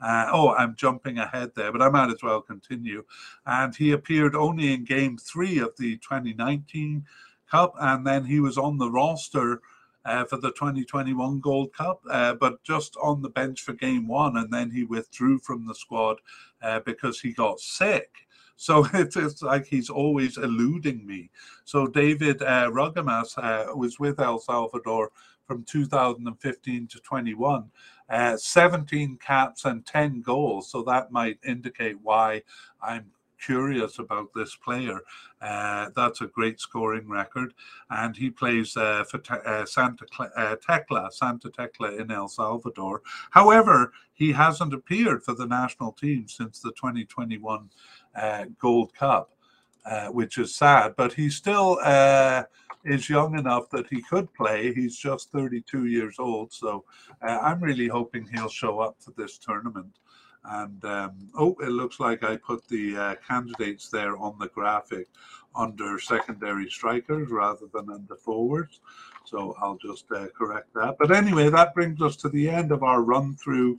Uh, 0.00 0.28
oh, 0.32 0.50
I'm 0.50 0.76
jumping 0.76 1.18
ahead 1.18 1.50
there, 1.56 1.72
but 1.72 1.82
I 1.82 1.88
might 1.88 2.10
as 2.10 2.22
well 2.22 2.40
continue. 2.40 3.04
And 3.44 3.74
he 3.74 3.92
appeared 3.92 4.36
only 4.36 4.72
in 4.72 4.84
Game 4.84 5.18
Three 5.18 5.58
of 5.58 5.76
the 5.78 5.96
2019 5.96 7.04
Cup, 7.50 7.74
and 7.80 8.06
then 8.06 8.24
he 8.24 8.38
was 8.38 8.56
on 8.56 8.78
the 8.78 8.90
roster 8.90 9.62
uh, 10.08 10.24
for 10.24 10.38
the 10.38 10.50
2021 10.52 11.38
Gold 11.40 11.72
Cup, 11.74 12.00
uh, 12.10 12.32
but 12.32 12.62
just 12.64 12.96
on 13.02 13.20
the 13.20 13.28
bench 13.28 13.60
for 13.60 13.74
game 13.74 14.08
one. 14.08 14.38
And 14.38 14.50
then 14.50 14.70
he 14.70 14.84
withdrew 14.84 15.38
from 15.40 15.66
the 15.66 15.74
squad 15.74 16.20
uh, 16.62 16.80
because 16.80 17.20
he 17.20 17.32
got 17.32 17.60
sick. 17.60 18.10
So 18.60 18.84
it's, 18.92 19.14
it's, 19.14 19.40
like 19.40 19.66
he's 19.66 19.88
always 19.88 20.36
eluding 20.36 21.06
me. 21.06 21.30
So 21.64 21.86
David 21.86 22.42
uh, 22.42 22.68
Rugamas 22.72 23.38
uh, 23.38 23.76
was 23.76 24.00
with 24.00 24.18
El 24.18 24.40
Salvador 24.40 25.12
from 25.46 25.62
2015 25.62 26.88
to 26.88 26.98
21. 26.98 27.70
Uh, 28.10 28.36
17 28.36 29.16
caps 29.24 29.64
and 29.64 29.86
10 29.86 30.22
goals. 30.22 30.72
So 30.72 30.82
that 30.82 31.12
might 31.12 31.38
indicate 31.46 31.98
why 32.02 32.42
I'm 32.82 33.12
curious 33.44 33.98
about 33.98 34.28
this 34.34 34.54
player. 34.56 35.00
Uh, 35.40 35.90
that's 35.94 36.20
a 36.20 36.26
great 36.26 36.60
scoring 36.60 37.08
record, 37.08 37.54
and 37.90 38.16
he 38.16 38.30
plays 38.30 38.76
uh, 38.76 39.04
for 39.04 39.18
te- 39.18 39.34
uh, 39.46 39.64
Santa 39.64 40.04
uh, 40.36 40.56
Tecla, 40.66 41.08
Santa 41.12 41.48
Tecla 41.50 41.92
in 41.92 42.10
El 42.10 42.28
Salvador. 42.28 43.02
However, 43.30 43.92
he 44.12 44.32
hasn't 44.32 44.74
appeared 44.74 45.22
for 45.22 45.34
the 45.34 45.46
national 45.46 45.92
team 45.92 46.26
since 46.28 46.60
the 46.60 46.72
2021 46.72 47.70
uh, 48.16 48.44
Gold 48.60 48.92
Cup. 48.94 49.30
uh, 49.86 50.08
which 50.08 50.36
is 50.38 50.54
sad. 50.54 50.94
But 50.96 51.12
he 51.14 51.30
still 51.30 51.78
is 52.84 53.08
young 53.08 53.38
enough 53.38 53.70
that 53.70 53.86
he 53.88 54.02
could 54.02 54.32
play. 54.34 54.72
He's 54.74 54.96
just 54.96 55.30
32 55.32 55.86
years 55.86 56.16
old, 56.18 56.52
so 56.52 56.84
I'm 57.22 57.60
really 57.60 57.88
hoping 57.88 58.26
he'll 58.26 58.48
show 58.48 58.80
up 58.80 58.96
for 59.00 59.12
this 59.16 59.38
tournament. 59.38 59.98
And 60.50 60.84
um, 60.84 61.12
oh, 61.34 61.56
it 61.60 61.68
looks 61.68 62.00
like 62.00 62.24
I 62.24 62.36
put 62.36 62.66
the 62.68 62.96
uh, 62.96 63.14
candidates 63.26 63.88
there 63.88 64.16
on 64.16 64.36
the 64.38 64.48
graphic 64.48 65.08
under 65.54 65.98
secondary 65.98 66.70
strikers 66.70 67.28
rather 67.30 67.66
than 67.72 67.90
under 67.90 68.16
forwards. 68.16 68.80
So 69.24 69.54
I'll 69.60 69.76
just 69.76 70.10
uh, 70.10 70.28
correct 70.28 70.72
that. 70.74 70.96
But 70.98 71.10
anyway, 71.10 71.50
that 71.50 71.74
brings 71.74 72.00
us 72.00 72.16
to 72.16 72.28
the 72.28 72.48
end 72.48 72.72
of 72.72 72.82
our 72.82 73.02
run 73.02 73.36
through 73.36 73.78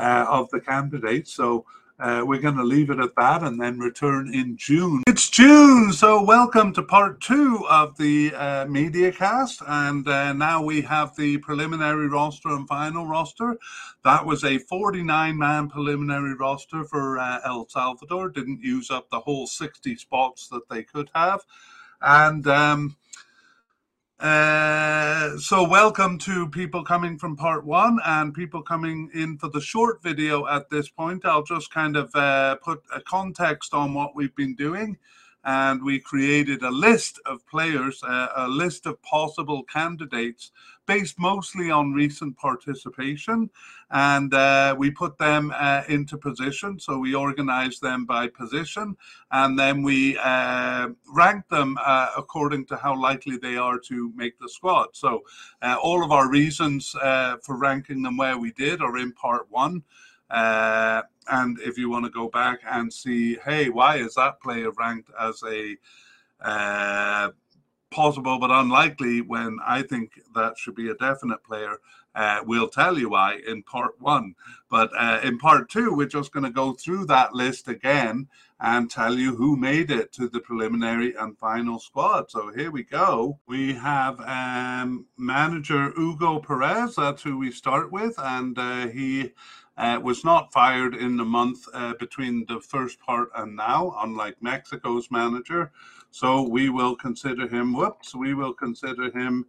uh, 0.00 0.26
of 0.28 0.50
the 0.50 0.60
candidates. 0.60 1.32
So 1.32 1.64
uh, 1.98 2.22
we're 2.24 2.40
going 2.40 2.56
to 2.56 2.64
leave 2.64 2.90
it 2.90 3.00
at 3.00 3.14
that 3.16 3.42
and 3.42 3.60
then 3.60 3.78
return 3.78 4.32
in 4.32 4.56
June. 4.56 5.02
It's 5.08 5.28
June, 5.28 5.92
so 5.92 6.22
welcome 6.22 6.72
to 6.74 6.82
part 6.82 7.20
two 7.20 7.66
of 7.68 7.96
the 7.96 8.32
uh, 8.34 8.66
media 8.66 9.10
cast. 9.10 9.62
And 9.66 10.06
uh, 10.06 10.32
now 10.32 10.62
we 10.62 10.80
have 10.82 11.16
the 11.16 11.38
preliminary 11.38 12.06
roster 12.06 12.50
and 12.50 12.68
final 12.68 13.06
roster. 13.06 13.56
That 14.04 14.24
was 14.24 14.44
a 14.44 14.58
49 14.58 15.36
man 15.36 15.68
preliminary 15.68 16.34
roster 16.34 16.84
for 16.84 17.18
uh, 17.18 17.40
El 17.44 17.68
Salvador, 17.68 18.28
didn't 18.28 18.62
use 18.62 18.90
up 18.90 19.10
the 19.10 19.20
whole 19.20 19.46
60 19.46 19.96
spots 19.96 20.48
that 20.48 20.68
they 20.68 20.84
could 20.84 21.10
have. 21.14 21.40
And 22.00 22.46
um, 22.46 22.96
uh, 24.20 25.38
so 25.38 25.62
welcome 25.62 26.18
to 26.18 26.48
people 26.48 26.82
coming 26.82 27.16
from 27.16 27.36
part 27.36 27.64
one 27.64 28.00
and 28.04 28.34
people 28.34 28.60
coming 28.62 29.08
in 29.14 29.38
for 29.38 29.48
the 29.48 29.60
short 29.60 30.02
video 30.02 30.46
at 30.48 30.68
this 30.70 30.88
point. 30.88 31.24
I'll 31.24 31.44
just 31.44 31.70
kind 31.70 31.96
of 31.96 32.12
uh, 32.16 32.56
put 32.56 32.82
a 32.92 33.00
context 33.00 33.74
on 33.74 33.94
what 33.94 34.16
we've 34.16 34.34
been 34.34 34.56
doing 34.56 34.98
and 35.48 35.82
we 35.82 35.98
created 35.98 36.62
a 36.62 36.70
list 36.70 37.18
of 37.24 37.44
players, 37.46 38.02
uh, 38.02 38.28
a 38.36 38.46
list 38.46 38.84
of 38.84 39.00
possible 39.00 39.62
candidates 39.62 40.52
based 40.84 41.18
mostly 41.18 41.70
on 41.70 41.94
recent 41.94 42.36
participation. 42.36 43.48
And 43.90 44.34
uh, 44.34 44.74
we 44.76 44.90
put 44.90 45.16
them 45.16 45.50
uh, 45.56 45.84
into 45.88 46.18
position. 46.18 46.78
So 46.78 46.98
we 46.98 47.14
organized 47.14 47.80
them 47.80 48.04
by 48.04 48.28
position 48.28 48.94
and 49.30 49.58
then 49.58 49.82
we 49.82 50.18
uh, 50.18 50.88
ranked 51.14 51.48
them 51.48 51.78
uh, 51.82 52.10
according 52.14 52.66
to 52.66 52.76
how 52.76 53.00
likely 53.00 53.38
they 53.38 53.56
are 53.56 53.78
to 53.78 54.12
make 54.14 54.38
the 54.38 54.50
squad. 54.50 54.88
So 54.92 55.22
uh, 55.62 55.76
all 55.82 56.04
of 56.04 56.12
our 56.12 56.28
reasons 56.28 56.90
for 56.90 57.56
ranking 57.56 58.02
them 58.02 58.18
where 58.18 58.36
we 58.36 58.52
did 58.52 58.82
are 58.82 58.98
in 58.98 59.12
part 59.12 59.46
one. 59.48 59.82
Uh, 60.30 61.02
and 61.30 61.58
if 61.60 61.76
you 61.78 61.90
want 61.90 62.04
to 62.04 62.10
go 62.10 62.28
back 62.28 62.60
and 62.68 62.92
see, 62.92 63.36
hey, 63.44 63.68
why 63.68 63.96
is 63.96 64.14
that 64.14 64.40
player 64.40 64.70
ranked 64.72 65.10
as 65.20 65.42
a 65.46 65.76
uh, 66.40 67.30
possible 67.90 68.38
but 68.38 68.50
unlikely 68.50 69.22
when 69.22 69.58
I 69.64 69.82
think 69.82 70.20
that 70.34 70.58
should 70.58 70.74
be 70.74 70.90
a 70.90 70.94
definite 70.94 71.42
player? 71.44 71.78
Uh, 72.14 72.40
we'll 72.44 72.68
tell 72.68 72.98
you 72.98 73.10
why 73.10 73.38
in 73.46 73.62
part 73.62 74.00
one. 74.00 74.34
But 74.68 74.90
uh, 74.98 75.20
in 75.22 75.38
part 75.38 75.70
two, 75.70 75.94
we're 75.94 76.06
just 76.06 76.32
going 76.32 76.44
to 76.44 76.50
go 76.50 76.72
through 76.72 77.06
that 77.06 77.32
list 77.32 77.68
again 77.68 78.26
and 78.60 78.90
tell 78.90 79.14
you 79.14 79.36
who 79.36 79.56
made 79.56 79.90
it 79.90 80.12
to 80.14 80.28
the 80.28 80.40
preliminary 80.40 81.14
and 81.14 81.38
final 81.38 81.78
squad. 81.78 82.28
So 82.30 82.52
here 82.52 82.72
we 82.72 82.82
go. 82.82 83.38
We 83.46 83.74
have 83.74 84.18
um, 84.20 85.06
manager 85.16 85.92
Hugo 85.96 86.40
Perez. 86.40 86.96
That's 86.96 87.22
who 87.22 87.38
we 87.38 87.52
start 87.52 87.92
with. 87.92 88.18
And 88.18 88.58
uh, 88.58 88.88
he 88.88 89.30
uh, 89.78 89.98
was 90.02 90.24
not 90.24 90.52
fired 90.52 90.94
in 90.94 91.16
the 91.16 91.24
month 91.24 91.64
uh, 91.72 91.94
between 91.94 92.44
the 92.46 92.60
first 92.60 93.00
part 93.00 93.30
and 93.36 93.56
now, 93.56 93.96
unlike 94.02 94.36
Mexico's 94.42 95.10
manager. 95.10 95.70
So 96.10 96.42
we 96.42 96.68
will 96.68 96.96
consider 96.96 97.46
him, 97.46 97.72
whoops, 97.72 98.14
we 98.14 98.34
will 98.34 98.52
consider 98.52 99.10
him 99.10 99.46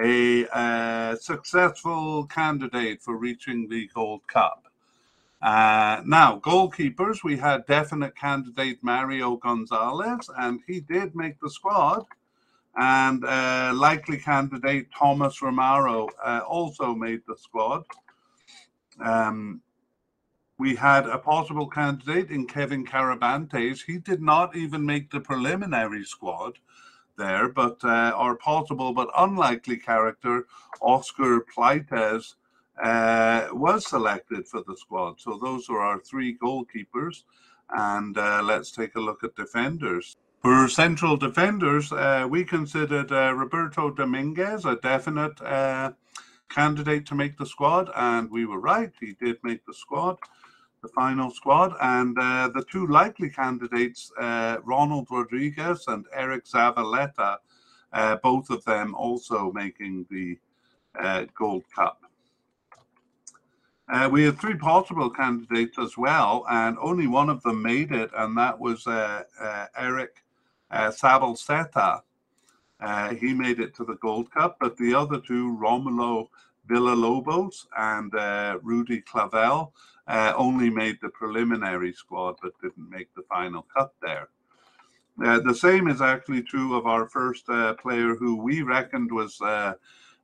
a 0.00 0.46
uh, 0.48 1.16
successful 1.16 2.26
candidate 2.26 3.02
for 3.02 3.16
reaching 3.16 3.68
the 3.68 3.88
Gold 3.94 4.26
Cup. 4.26 4.64
Uh, 5.40 6.02
now, 6.04 6.40
goalkeepers, 6.40 7.22
we 7.22 7.36
had 7.36 7.64
definite 7.66 8.16
candidate 8.16 8.78
Mario 8.82 9.36
Gonzalez, 9.36 10.28
and 10.38 10.60
he 10.66 10.80
did 10.80 11.14
make 11.14 11.38
the 11.40 11.50
squad. 11.50 12.04
And 12.76 13.24
uh, 13.24 13.72
likely 13.74 14.18
candidate 14.18 14.88
Thomas 14.96 15.42
Romero 15.42 16.08
uh, 16.24 16.40
also 16.46 16.94
made 16.94 17.22
the 17.26 17.36
squad. 17.36 17.84
Um, 19.00 19.62
we 20.58 20.74
had 20.74 21.06
a 21.06 21.18
possible 21.18 21.68
candidate 21.68 22.30
in 22.30 22.46
Kevin 22.46 22.84
Carabantes. 22.84 23.84
He 23.86 23.98
did 23.98 24.20
not 24.20 24.56
even 24.56 24.84
make 24.84 25.10
the 25.10 25.20
preliminary 25.20 26.04
squad 26.04 26.58
there, 27.16 27.48
but 27.48 27.78
uh, 27.84 28.12
our 28.14 28.34
possible 28.34 28.92
but 28.92 29.08
unlikely 29.16 29.76
character, 29.76 30.46
Oscar 30.80 31.40
Pleitez, 31.40 32.34
uh, 32.82 33.48
was 33.52 33.86
selected 33.86 34.46
for 34.48 34.62
the 34.66 34.76
squad. 34.76 35.20
So 35.20 35.38
those 35.40 35.68
are 35.68 35.80
our 35.80 36.00
three 36.00 36.36
goalkeepers. 36.36 37.22
And 37.70 38.16
uh, 38.16 38.42
let's 38.42 38.72
take 38.72 38.94
a 38.96 39.00
look 39.00 39.22
at 39.22 39.36
defenders. 39.36 40.16
For 40.42 40.68
central 40.68 41.16
defenders, 41.16 41.92
uh, 41.92 42.26
we 42.30 42.44
considered 42.44 43.12
uh, 43.12 43.34
Roberto 43.34 43.90
Dominguez 43.90 44.64
a 44.64 44.76
definite 44.76 45.40
uh, 45.42 45.92
candidate 46.48 47.04
to 47.06 47.14
make 47.14 47.36
the 47.36 47.44
squad, 47.44 47.90
and 47.94 48.30
we 48.30 48.46
were 48.46 48.60
right. 48.60 48.92
He 49.00 49.14
did 49.20 49.36
make 49.42 49.66
the 49.66 49.74
squad 49.74 50.18
the 50.82 50.88
final 50.88 51.30
squad. 51.30 51.74
And 51.80 52.18
uh, 52.18 52.50
the 52.54 52.64
two 52.70 52.86
likely 52.86 53.30
candidates, 53.30 54.12
uh, 54.18 54.58
Ronald 54.64 55.08
Rodriguez 55.10 55.84
and 55.88 56.06
Eric 56.12 56.44
Zavaleta, 56.44 57.38
uh, 57.92 58.16
both 58.16 58.50
of 58.50 58.64
them 58.64 58.94
also 58.94 59.52
making 59.52 60.06
the 60.10 60.38
uh, 60.98 61.24
Gold 61.34 61.64
Cup. 61.74 62.02
Uh, 63.88 64.08
we 64.12 64.24
had 64.24 64.38
three 64.38 64.56
possible 64.56 65.08
candidates 65.08 65.78
as 65.78 65.96
well, 65.96 66.44
and 66.50 66.76
only 66.78 67.06
one 67.06 67.30
of 67.30 67.42
them 67.42 67.62
made 67.62 67.90
it, 67.90 68.10
and 68.16 68.36
that 68.36 68.58
was 68.58 68.86
uh, 68.86 69.22
Eric 69.78 70.22
uh, 70.70 70.90
he 73.14 73.32
made 73.32 73.58
it 73.58 73.74
to 73.74 73.84
the 73.84 73.96
Gold 73.96 74.30
Cup, 74.30 74.58
but 74.60 74.76
the 74.76 74.94
other 74.94 75.20
two, 75.20 75.58
Romulo 75.60 76.28
Villalobos 76.68 77.66
and 77.78 78.12
Rudy 78.62 79.00
Clavel, 79.00 79.72
uh, 80.08 80.32
only 80.36 80.70
made 80.70 80.98
the 81.00 81.08
preliminary 81.10 81.92
squad 81.92 82.34
but 82.42 82.58
didn't 82.60 82.90
make 82.90 83.14
the 83.14 83.22
final 83.28 83.66
cut 83.76 83.92
there. 84.02 84.28
Uh, 85.24 85.40
the 85.40 85.54
same 85.54 85.88
is 85.88 86.00
actually 86.00 86.42
true 86.42 86.76
of 86.76 86.86
our 86.86 87.08
first 87.08 87.48
uh, 87.48 87.74
player 87.74 88.14
who 88.14 88.36
we 88.36 88.62
reckoned 88.62 89.10
was 89.10 89.40
uh, 89.40 89.74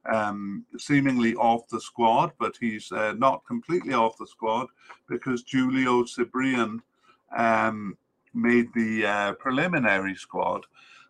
um, 0.06 0.64
seemingly 0.78 1.34
off 1.34 1.68
the 1.68 1.80
squad, 1.80 2.32
but 2.38 2.54
he's 2.60 2.92
uh, 2.92 3.12
not 3.18 3.44
completely 3.46 3.92
off 3.92 4.16
the 4.18 4.26
squad 4.26 4.68
because 5.08 5.42
Julio 5.50 6.04
Sibrián 6.04 6.78
um, 7.36 7.96
made 8.34 8.72
the 8.74 9.04
uh, 9.04 9.32
preliminary 9.34 10.14
squad. 10.14 10.64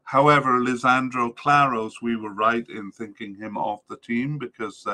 However, 0.05 0.61
Lisandro 0.61 1.35
Claros, 1.35 1.95
we 2.03 2.17
were 2.17 2.33
right 2.33 2.67
in 2.69 2.91
thinking 2.91 3.35
him 3.35 3.57
off 3.57 3.81
the 3.89 3.97
team 3.99 4.39
because 4.39 4.87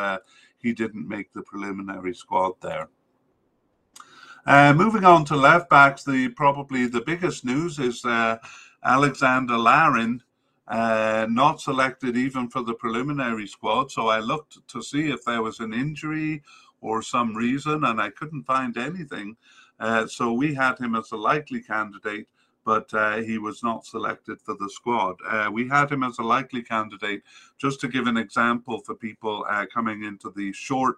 he 0.59 0.73
didn't 0.73 1.09
make 1.09 1.33
the 1.33 1.43
preliminary 1.43 2.15
squad 2.15 2.53
there. 2.61 2.89
Uh, 4.47 4.73
moving 4.73 5.05
on 5.05 5.25
to 5.27 5.37
left 5.37 5.69
backs, 5.69 6.03
the 6.03 6.29
probably 6.31 6.87
the 6.87 7.03
biggest 7.03 7.45
news 7.45 7.79
is 7.79 8.05
uh, 8.05 8.39
Alexander 8.85 9.59
Larin 9.59 10.23
uh, 10.69 11.27
not 11.29 11.61
selected 11.61 12.17
even 12.17 12.49
for 12.49 12.63
the 12.63 12.75
preliminary 12.75 13.47
squad. 13.47 13.91
So 13.91 14.09
I 14.09 14.21
looked 14.21 14.67
to 14.69 14.83
see 14.83 15.11
if 15.11 15.25
there 15.25 15.43
was 15.43 15.61
an 15.61 15.75
injury 15.75 16.43
or 16.81 17.03
some 17.03 17.35
reason, 17.37 17.85
and 17.85 18.01
I 18.01 18.11
couldn't 18.11 18.45
find 18.45 18.79
anything. 18.79 19.37
Uh, 19.79 20.07
so 20.07 20.33
we 20.33 20.55
had 20.55 20.79
him 20.79 20.95
as 20.95 21.13
a 21.13 21.17
likely 21.17 21.61
candidate, 21.61 22.27
but 22.65 22.93
uh, 22.95 23.17
he 23.19 23.39
was 23.39 23.63
not 23.63 23.85
selected 23.85 24.41
for 24.41 24.55
the 24.55 24.71
squad. 24.71 25.17
Uh, 25.29 25.51
we 25.53 25.69
had 25.69 25.91
him 25.91 26.03
as 26.03 26.19
a 26.19 26.23
likely 26.23 26.63
candidate, 26.63 27.23
just 27.59 27.81
to 27.81 27.89
give 27.89 28.07
an 28.07 28.17
example 28.17 28.81
for 28.81 28.95
people 28.95 29.45
coming 29.73 30.05
into 30.05 30.33
the 30.35 30.53
short 30.53 30.97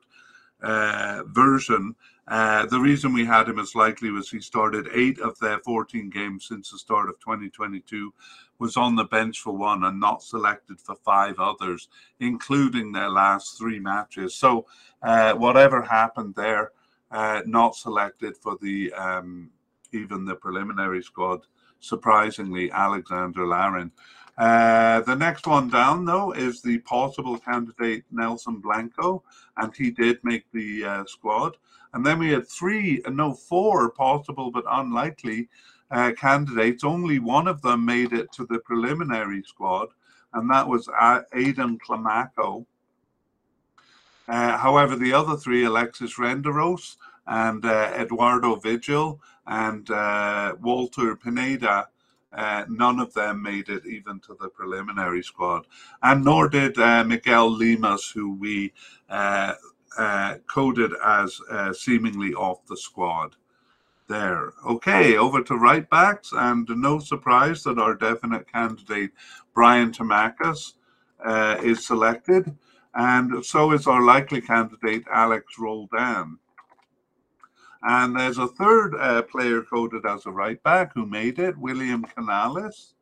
version. 0.60 1.96
Uh, 2.28 2.66
the 2.66 2.78
reason 2.78 3.12
we 3.12 3.24
had 3.24 3.48
him 3.48 3.58
as 3.58 3.74
likely 3.74 4.10
was 4.10 4.30
he 4.30 4.40
started 4.40 4.88
eight 4.94 5.18
of 5.18 5.36
their 5.40 5.58
14 5.58 6.08
games 6.08 6.46
since 6.46 6.70
the 6.70 6.78
start 6.78 7.08
of 7.08 7.18
2022, 7.18 8.12
was 8.58 8.76
on 8.76 8.94
the 8.94 9.04
bench 9.04 9.40
for 9.40 9.56
one 9.56 9.82
and 9.84 9.98
not 9.98 10.22
selected 10.22 10.80
for 10.80 10.94
five 11.04 11.40
others, 11.40 11.88
including 12.20 12.92
their 12.92 13.10
last 13.10 13.58
three 13.58 13.80
matches. 13.80 14.36
So, 14.36 14.66
uh, 15.02 15.32
whatever 15.34 15.82
happened 15.82 16.34
there, 16.36 16.70
uh, 17.10 17.42
not 17.44 17.74
selected 17.74 18.36
for 18.36 18.56
the 18.62 18.92
um, 18.94 19.50
even 19.92 20.24
the 20.24 20.36
preliminary 20.36 21.02
squad. 21.02 21.40
Surprisingly, 21.80 22.70
Alexander 22.70 23.46
Larin. 23.46 23.90
Uh, 24.38 25.00
the 25.00 25.14
next 25.14 25.46
one 25.46 25.68
down, 25.68 26.04
though, 26.04 26.32
is 26.32 26.62
the 26.62 26.78
possible 26.78 27.38
candidate 27.38 28.04
Nelson 28.10 28.60
Blanco, 28.60 29.22
and 29.58 29.74
he 29.74 29.90
did 29.90 30.18
make 30.22 30.44
the 30.52 30.84
uh, 30.84 31.04
squad. 31.04 31.56
And 31.94 32.04
then 32.04 32.18
we 32.18 32.30
had 32.30 32.48
three, 32.48 33.02
uh, 33.04 33.10
no, 33.10 33.34
four 33.34 33.90
possible 33.90 34.50
but 34.50 34.64
unlikely 34.68 35.48
uh, 35.90 36.12
candidates, 36.12 36.84
only 36.84 37.18
one 37.18 37.46
of 37.46 37.60
them 37.62 37.84
made 37.84 38.12
it 38.12 38.32
to 38.32 38.46
the 38.46 38.58
preliminary 38.60 39.42
squad, 39.42 39.88
and 40.32 40.50
that 40.50 40.66
was 40.66 40.88
Aidan 41.34 41.78
Climaco. 41.78 42.64
Uh, 44.26 44.56
however, 44.56 44.96
the 44.96 45.12
other 45.12 45.36
three, 45.36 45.64
Alexis 45.64 46.18
Renderos 46.18 46.96
and 47.26 47.64
uh, 47.64 47.92
Eduardo 47.94 48.56
Vigil 48.56 49.20
and 49.46 49.90
uh, 49.90 50.54
Walter 50.60 51.14
Pineda, 51.16 51.88
uh, 52.32 52.64
none 52.68 52.98
of 52.98 53.12
them 53.12 53.42
made 53.42 53.68
it 53.68 53.84
even 53.84 54.18
to 54.20 54.36
the 54.40 54.48
preliminary 54.48 55.22
squad, 55.22 55.66
and 56.02 56.24
nor 56.24 56.48
did 56.48 56.78
uh, 56.78 57.04
Miguel 57.04 57.50
Limas, 57.50 58.10
who 58.10 58.32
we 58.32 58.72
uh, 59.10 59.52
uh 59.98 60.36
coded 60.52 60.92
as 61.04 61.40
uh, 61.50 61.72
seemingly 61.72 62.34
off 62.34 62.64
the 62.66 62.76
squad. 62.76 63.36
There. 64.08 64.52
Okay, 64.66 65.16
over 65.16 65.42
to 65.42 65.56
right 65.56 65.88
backs, 65.88 66.32
and 66.34 66.68
no 66.68 66.98
surprise 66.98 67.62
that 67.62 67.78
our 67.78 67.94
definite 67.94 68.50
candidate, 68.50 69.12
Brian 69.54 69.90
Tamacas, 69.90 70.74
uh, 71.24 71.56
is 71.62 71.86
selected, 71.86 72.54
and 72.94 73.44
so 73.44 73.72
is 73.72 73.86
our 73.86 74.02
likely 74.02 74.40
candidate, 74.40 75.04
Alex 75.10 75.58
Roldan. 75.58 76.38
And 77.82 78.14
there's 78.14 78.38
a 78.38 78.48
third 78.48 78.94
uh, 78.94 79.22
player 79.22 79.62
coded 79.62 80.04
as 80.06 80.26
a 80.26 80.30
right 80.30 80.62
back 80.62 80.92
who 80.94 81.06
made 81.06 81.38
it, 81.38 81.56
William 81.56 82.04
Canales. 82.04 82.94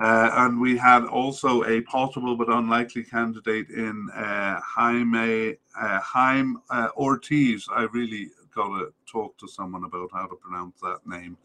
Uh, 0.00 0.30
and 0.34 0.60
we 0.60 0.76
had 0.76 1.04
also 1.06 1.64
a 1.64 1.80
possible 1.82 2.36
but 2.36 2.48
unlikely 2.48 3.02
candidate 3.02 3.68
in 3.70 4.08
uh, 4.14 4.60
Jaime 4.60 5.56
uh, 5.78 6.00
Jaime 6.00 6.56
uh, 6.70 6.88
Ortiz. 6.96 7.66
I 7.74 7.82
really 7.92 8.30
got 8.54 8.68
to 8.78 8.92
talk 9.10 9.36
to 9.38 9.48
someone 9.48 9.84
about 9.84 10.10
how 10.12 10.26
to 10.26 10.36
pronounce 10.36 10.80
that 10.80 11.00
name. 11.04 11.36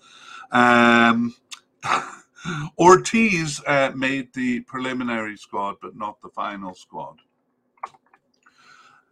Um, 0.52 1.36
Ortiz 2.78 3.62
uh, 3.66 3.92
made 3.96 4.34
the 4.34 4.62
preliminary 4.62 5.38
squad, 5.38 5.78
but 5.82 5.96
not 5.96 6.22
the 6.22 6.30
final 6.30 6.76
squad. 6.76 7.18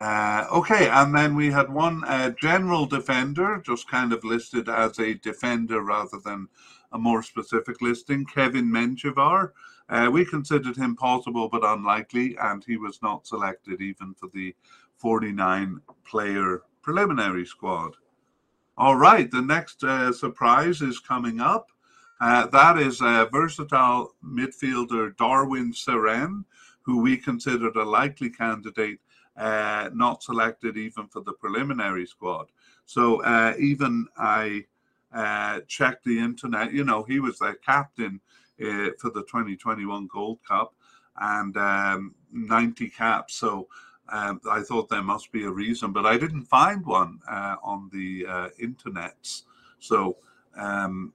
Uh, 0.02 0.48
okay, 0.52 0.90
and 0.90 1.16
then 1.16 1.36
we 1.36 1.52
had 1.52 1.72
one 1.72 2.04
uh, 2.06 2.32
general 2.32 2.88
defender, 2.88 3.62
just 3.64 3.88
kind 3.88 4.12
of 4.12 4.24
listed 4.24 4.68
as 4.68 4.98
a 5.00 5.14
defender 5.14 5.82
rather 5.82 6.18
than 6.26 6.48
a 6.92 6.98
more 6.98 7.24
specific 7.24 7.82
listing, 7.82 8.26
Kevin 8.26 8.66
Menjivar. 8.66 9.52
Uh, 9.90 10.10
we 10.12 10.26
considered 10.26 10.78
him 10.78 10.96
possible 10.96 11.50
but 11.50 11.64
unlikely, 11.64 12.38
and 12.42 12.64
he 12.64 12.78
was 12.78 13.02
not 13.02 13.28
selected 13.28 13.82
even 13.82 14.14
for 14.14 14.30
the 14.34 14.56
49 14.98 15.82
player 16.06 16.62
preliminary 16.82 17.46
squad. 17.46 17.96
All 18.78 18.96
right, 18.96 19.30
the 19.30 19.42
next 19.42 19.84
uh, 19.84 20.12
surprise 20.12 20.82
is 20.82 21.00
coming 21.00 21.40
up. 21.40 21.72
Uh, 22.20 22.48
that 22.48 22.78
is 22.78 23.02
uh, 23.02 23.26
versatile 23.32 24.16
midfielder 24.24 25.16
Darwin 25.18 25.74
Cerén, 25.74 26.46
who 26.84 27.02
we 27.02 27.18
considered 27.18 27.76
a 27.76 27.84
likely 27.84 28.30
candidate 28.30 29.00
uh, 29.38 29.90
not 29.94 30.24
selected 30.24 30.78
even 30.78 31.08
for 31.08 31.22
the 31.22 31.34
preliminary 31.34 32.06
squad. 32.06 32.48
So 32.86 33.24
uh, 33.24 33.56
even 33.58 34.08
I 34.18 34.66
uh, 35.14 35.62
checked 35.68 36.06
the 36.06 36.20
internet. 36.20 36.74
You 36.74 36.84
know, 36.84 37.04
he 37.04 37.20
was 37.20 37.40
the 37.40 37.56
captain 37.66 38.20
uh, 38.62 38.92
for 39.00 39.10
the 39.10 39.24
2021 39.24 40.08
Gold 40.08 40.40
Cup 40.48 40.74
and 41.20 41.56
um, 41.58 42.16
90 42.32 42.90
caps. 42.90 43.36
So 43.36 43.68
um, 44.10 44.42
I 44.50 44.62
thought 44.62 44.90
there 44.90 45.04
must 45.04 45.32
be 45.32 45.44
a 45.44 45.52
reason, 45.52 45.92
but 45.92 46.06
I 46.06 46.18
didn't 46.18 46.44
find 46.44 46.86
one 46.86 47.20
uh, 47.30 47.56
on 47.64 47.90
the 47.92 48.26
uh, 48.28 48.50
internets. 48.62 49.44
So 49.80 50.18
um, 50.56 51.14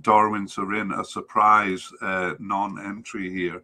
Darwin 0.00 0.46
Cerén, 0.46 0.98
a 0.98 1.04
surprise 1.04 1.90
non-entry 2.38 3.30
here. 3.30 3.62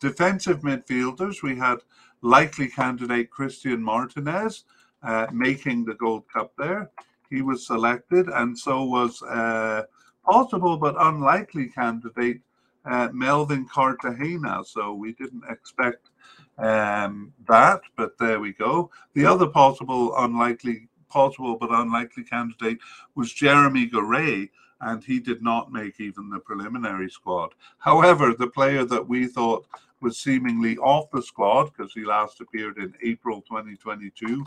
defensive 0.00 0.60
midfielders, 0.60 1.42
we 1.42 1.56
had 1.56 1.78
likely 2.22 2.68
candidate 2.68 3.30
Christian 3.30 3.82
Martinez 3.82 4.64
uh, 5.02 5.26
making 5.32 5.84
the 5.84 5.94
Gold 5.94 6.24
Cup 6.32 6.52
there. 6.58 6.90
He 7.30 7.42
was 7.42 7.66
selected, 7.66 8.28
and 8.28 8.58
so 8.58 8.84
was 8.84 9.22
a 9.22 9.86
possible 10.24 10.76
but 10.76 10.94
unlikely 10.98 11.68
candidate 11.68 12.40
uh, 12.84 13.08
Melvin 13.12 13.66
Cartagena. 13.66 14.62
So 14.64 14.94
we 14.94 15.12
didn't 15.12 15.44
expect 15.50 16.10
um, 16.58 17.32
that, 17.48 17.80
but 17.96 18.16
there 18.18 18.40
we 18.40 18.52
go. 18.52 18.90
The 19.14 19.26
other 19.26 19.46
possible 19.46 20.16
unlikely, 20.16 20.88
possible 21.08 21.56
but 21.56 21.70
unlikely 21.70 22.24
candidate 22.24 22.78
was 23.14 23.32
Jeremy 23.32 23.86
Garay, 23.86 24.50
and 24.80 25.02
he 25.02 25.20
did 25.20 25.42
not 25.42 25.72
make 25.72 26.00
even 26.00 26.30
the 26.30 26.38
preliminary 26.38 27.10
squad. 27.10 27.54
However, 27.78 28.34
the 28.34 28.48
player 28.48 28.84
that 28.84 29.06
we 29.06 29.26
thought 29.26 29.66
was 30.00 30.18
seemingly 30.18 30.76
off 30.78 31.10
the 31.10 31.22
squad 31.22 31.70
because 31.76 31.92
he 31.92 32.04
last 32.04 32.40
appeared 32.40 32.78
in 32.78 32.94
April 33.02 33.40
2022. 33.42 34.44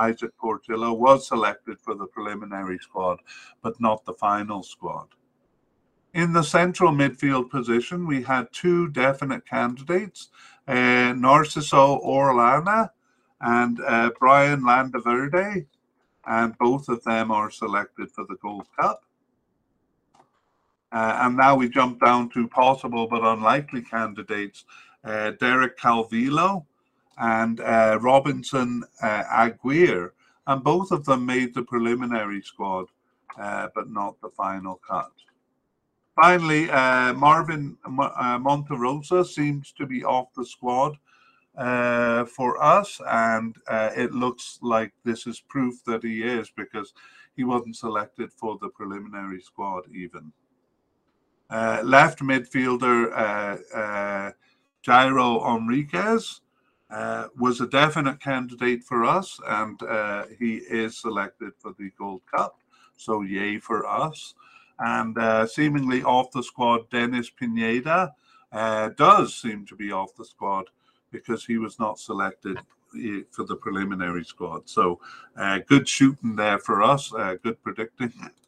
Isaac 0.00 0.36
Portillo 0.36 0.92
was 0.92 1.28
selected 1.28 1.80
for 1.80 1.94
the 1.94 2.06
preliminary 2.06 2.78
squad, 2.78 3.18
but 3.62 3.80
not 3.80 4.04
the 4.04 4.14
final 4.14 4.62
squad. 4.62 5.08
In 6.14 6.32
the 6.32 6.42
central 6.42 6.92
midfield 6.92 7.50
position, 7.50 8.06
we 8.06 8.22
had 8.22 8.50
two 8.52 8.88
definite 8.88 9.46
candidates, 9.46 10.30
uh, 10.66 11.12
Narciso 11.12 12.02
Orellana 12.04 12.90
and 13.40 13.80
uh, 13.86 14.10
Brian 14.18 14.62
Landaverde, 14.62 15.66
and 16.26 16.58
both 16.58 16.88
of 16.88 17.04
them 17.04 17.30
are 17.30 17.50
selected 17.50 18.10
for 18.10 18.24
the 18.24 18.36
Gold 18.36 18.66
Cup. 18.78 19.04
Uh, 20.92 21.18
and 21.22 21.36
now 21.36 21.54
we 21.54 21.68
jump 21.68 22.00
down 22.02 22.30
to 22.30 22.48
possible 22.48 23.06
but 23.06 23.22
unlikely 23.22 23.82
candidates 23.82 24.64
Derek 25.06 25.78
Calvillo 25.78 26.66
and 27.18 27.60
uh, 27.60 27.98
Robinson 28.00 28.82
uh, 29.02 29.22
Aguirre. 29.30 30.12
And 30.46 30.62
both 30.62 30.90
of 30.92 31.04
them 31.04 31.26
made 31.26 31.54
the 31.54 31.62
preliminary 31.62 32.40
squad, 32.40 32.86
uh, 33.40 33.68
but 33.74 33.90
not 33.90 34.20
the 34.20 34.30
final 34.30 34.80
cut. 34.88 35.10
Finally, 36.14 36.70
uh, 36.70 37.12
Marvin 37.14 37.76
Monterosa 37.86 39.26
seems 39.26 39.72
to 39.72 39.86
be 39.86 40.04
off 40.04 40.28
the 40.34 40.46
squad 40.46 40.96
for 41.56 42.62
us, 42.62 43.00
and 43.06 43.56
it 43.68 44.12
looks 44.12 44.58
like 44.62 44.92
this 45.04 45.26
is 45.26 45.40
proof 45.40 45.84
that 45.84 46.02
he 46.02 46.22
is 46.22 46.50
because 46.56 46.94
he 47.36 47.44
wasn't 47.44 47.76
selected 47.76 48.32
for 48.32 48.56
the 48.60 48.68
preliminary 48.68 49.40
squad 49.40 49.82
even. 49.94 50.32
Uh, 51.50 51.80
left 51.84 52.20
midfielder 52.20 53.12
uh, 53.12 53.76
uh, 53.76 54.30
Jairo 54.86 55.44
Henriquez 55.44 56.40
uh, 56.90 57.26
was 57.36 57.60
a 57.60 57.66
definite 57.66 58.20
candidate 58.20 58.84
for 58.84 59.04
us, 59.04 59.40
and 59.48 59.82
uh, 59.82 60.24
he 60.38 60.56
is 60.56 60.96
selected 60.96 61.52
for 61.58 61.74
the 61.78 61.90
Gold 61.98 62.22
Cup. 62.32 62.60
So, 62.96 63.22
yay 63.22 63.58
for 63.58 63.86
us. 63.86 64.34
And 64.78 65.18
uh, 65.18 65.46
seemingly 65.46 66.02
off 66.02 66.30
the 66.30 66.42
squad, 66.42 66.88
Dennis 66.90 67.28
Pineda 67.28 68.14
does 68.52 69.34
seem 69.34 69.66
to 69.66 69.74
be 69.74 69.90
off 69.90 70.14
the 70.16 70.24
squad 70.24 70.66
because 71.10 71.44
he 71.44 71.58
was 71.58 71.78
not 71.78 71.98
selected 71.98 72.58
for 73.30 73.44
the 73.44 73.56
preliminary 73.56 74.24
squad. 74.24 74.68
So, 74.68 75.00
good 75.66 75.88
shooting 75.88 76.36
there 76.36 76.58
for 76.58 76.82
us, 76.82 77.10
good 77.42 77.62
predicting. 77.62 78.12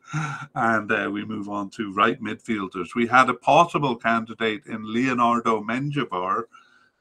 and 0.54 0.90
uh, 0.90 1.10
we 1.12 1.24
move 1.24 1.48
on 1.48 1.70
to 1.70 1.92
right 1.92 2.20
midfielders. 2.22 2.94
We 2.94 3.06
had 3.06 3.28
a 3.28 3.34
possible 3.34 3.96
candidate 3.96 4.62
in 4.66 4.92
Leonardo 4.92 5.62
Menjivar, 5.62 6.44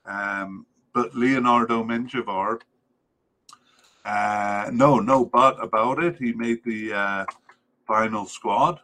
um, 0.06 0.66
but 0.94 1.16
Leonardo 1.16 1.84
Menjivar, 1.84 2.62
uh, 4.06 4.70
no, 4.72 5.00
no 5.00 5.26
but 5.26 5.62
about 5.62 6.02
it. 6.04 6.18
He 6.18 6.34
made 6.34 6.64
the 6.64 6.94
uh, 6.94 7.26
final 7.86 8.26
squad. 8.26 8.80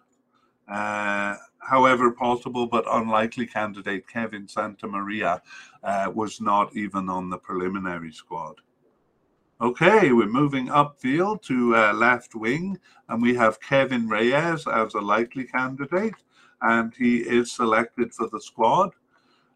Uh, 0.67 1.35
however, 1.59 2.11
possible 2.11 2.67
but 2.67 2.85
unlikely 2.89 3.45
candidate 3.45 4.07
Kevin 4.07 4.47
Santamaria 4.47 5.41
uh, 5.83 6.11
was 6.13 6.39
not 6.39 6.75
even 6.75 7.09
on 7.09 7.29
the 7.29 7.37
preliminary 7.37 8.11
squad. 8.11 8.55
Okay, 9.63 10.11
we're 10.11 10.27
moving 10.27 10.67
upfield 10.67 11.41
to 11.43 11.73
uh, 11.73 11.93
left 11.93 12.35
wing, 12.35 12.77
and 13.07 13.21
we 13.21 13.33
have 13.35 13.61
Kevin 13.61 14.09
Reyes 14.09 14.67
as 14.67 14.93
a 14.93 14.99
likely 14.99 15.45
candidate, 15.45 16.15
and 16.61 16.93
he 16.93 17.19
is 17.19 17.53
selected 17.53 18.13
for 18.13 18.27
the 18.27 18.41
squad. 18.41 18.89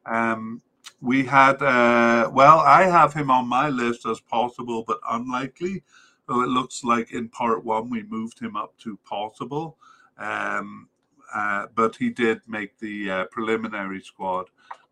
Um, 0.05 0.61
we 1.01 1.25
had, 1.25 1.61
uh, 1.61 2.29
well, 2.31 2.59
I 2.59 2.83
have 2.83 3.13
him 3.13 3.29
on 3.29 3.49
my 3.49 3.67
list 3.67 4.05
as 4.05 4.21
possible 4.21 4.85
but 4.87 5.01
unlikely. 5.09 5.83
So 6.29 6.39
it 6.39 6.47
looks 6.47 6.85
like 6.85 7.11
in 7.11 7.27
part 7.27 7.65
one 7.65 7.89
we 7.89 8.03
moved 8.03 8.39
him 8.39 8.55
up 8.55 8.77
to 8.83 8.97
possible, 9.03 9.75
um, 10.17 10.87
uh, 11.35 11.65
but 11.75 11.97
he 11.97 12.11
did 12.11 12.39
make 12.47 12.79
the 12.79 13.11
uh, 13.11 13.25
preliminary 13.25 13.99
squad, 13.99 14.45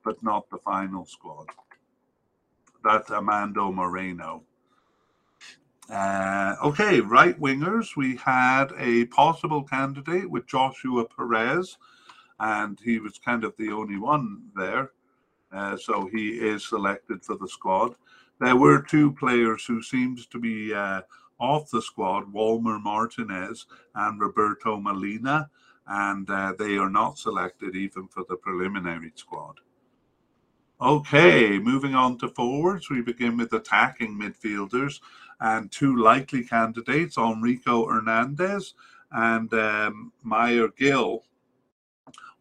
but 0.03 0.22
not 0.22 0.49
the 0.49 0.57
final 0.57 1.06
squad. 1.06 1.48
That's 2.84 3.11
Amando 3.11 3.73
Moreno. 3.73 4.44
Uh, 5.90 6.56
okay, 6.64 6.99
right 6.99 7.40
wingers. 7.40 7.95
We 7.95 8.16
had 8.18 8.74
a 8.78 9.06
possible 9.06 9.64
candidate 9.64 10.30
with 10.30 10.48
Joshua 10.48 11.06
Perez, 11.06 11.78
and 12.40 12.80
he 12.84 12.99
was 12.99 13.20
kind 13.20 13.44
of 13.44 13.56
the 13.57 13.72
only 13.72 13.98
one 13.98 14.45
there. 14.56 14.91
Uh, 15.52 15.78
so 15.78 16.07
he 16.12 16.30
is 16.30 16.68
selected 16.68 17.24
for 17.24 17.38
the 17.38 17.48
squad. 17.48 17.95
There 18.40 18.56
were 18.56 18.82
two 18.82 19.12
players 19.14 19.66
who 19.66 19.82
seemed 19.82 20.30
to 20.32 20.40
be 20.40 20.74
uh, 20.74 21.02
off 21.40 21.70
the 21.70 21.82
squad, 21.82 22.34
Walmer 22.34 22.80
Martinez 22.80 23.66
and 23.94 24.20
Roberto 24.20 24.78
Molina, 24.78 25.49
and 25.88 26.30
uh, 26.30 26.53
they 26.57 26.78
are 26.78 26.90
not 26.90 27.20
selected 27.20 27.76
even 27.76 28.07
for 28.07 28.26
the 28.28 28.36
preliminary 28.36 29.12
squad. 29.16 29.60
Okay, 30.82 31.57
moving 31.57 31.95
on 31.95 32.18
to 32.18 32.28
forwards, 32.28 32.90
we 32.90 33.02
begin 33.02 33.38
with 33.38 33.53
attacking 33.53 34.20
midfielders 34.20 34.99
and 35.40 35.72
two 35.72 35.98
likely 35.98 36.44
candidates, 36.44 37.18
Enrico 37.18 37.88
Hernandez 37.88 38.74
and 39.12 39.53
um, 39.53 40.12
Mayer 40.24 40.70
Gil. 40.78 41.24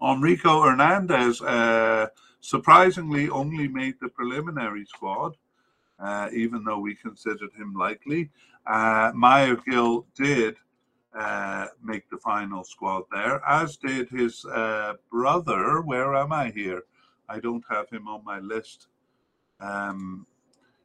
Enrico 0.02 0.62
Hernandez 0.62 1.40
uh, 1.42 2.06
surprisingly 2.40 3.28
only 3.30 3.68
made 3.68 3.94
the 4.00 4.08
preliminary 4.08 4.84
squad, 4.84 5.36
uh, 5.98 6.28
even 6.32 6.64
though 6.64 6.80
we 6.80 6.94
considered 6.94 7.52
him 7.56 7.74
likely. 7.74 8.30
Uh, 8.66 9.12
Mayer 9.14 9.56
Gil 9.56 10.06
did 10.14 10.56
uh, 11.18 11.66
make 11.82 12.08
the 12.10 12.18
final 12.18 12.64
squad 12.64 13.04
there, 13.12 13.40
as 13.48 13.76
did 13.76 14.08
his 14.08 14.44
uh, 14.46 14.94
brother. 15.10 15.80
Where 15.82 16.14
am 16.14 16.32
I 16.32 16.50
here? 16.50 16.82
I 17.28 17.38
don't 17.38 17.64
have 17.70 17.88
him 17.88 18.08
on 18.08 18.24
my 18.24 18.40
list 18.40 18.88
um, 19.60 20.26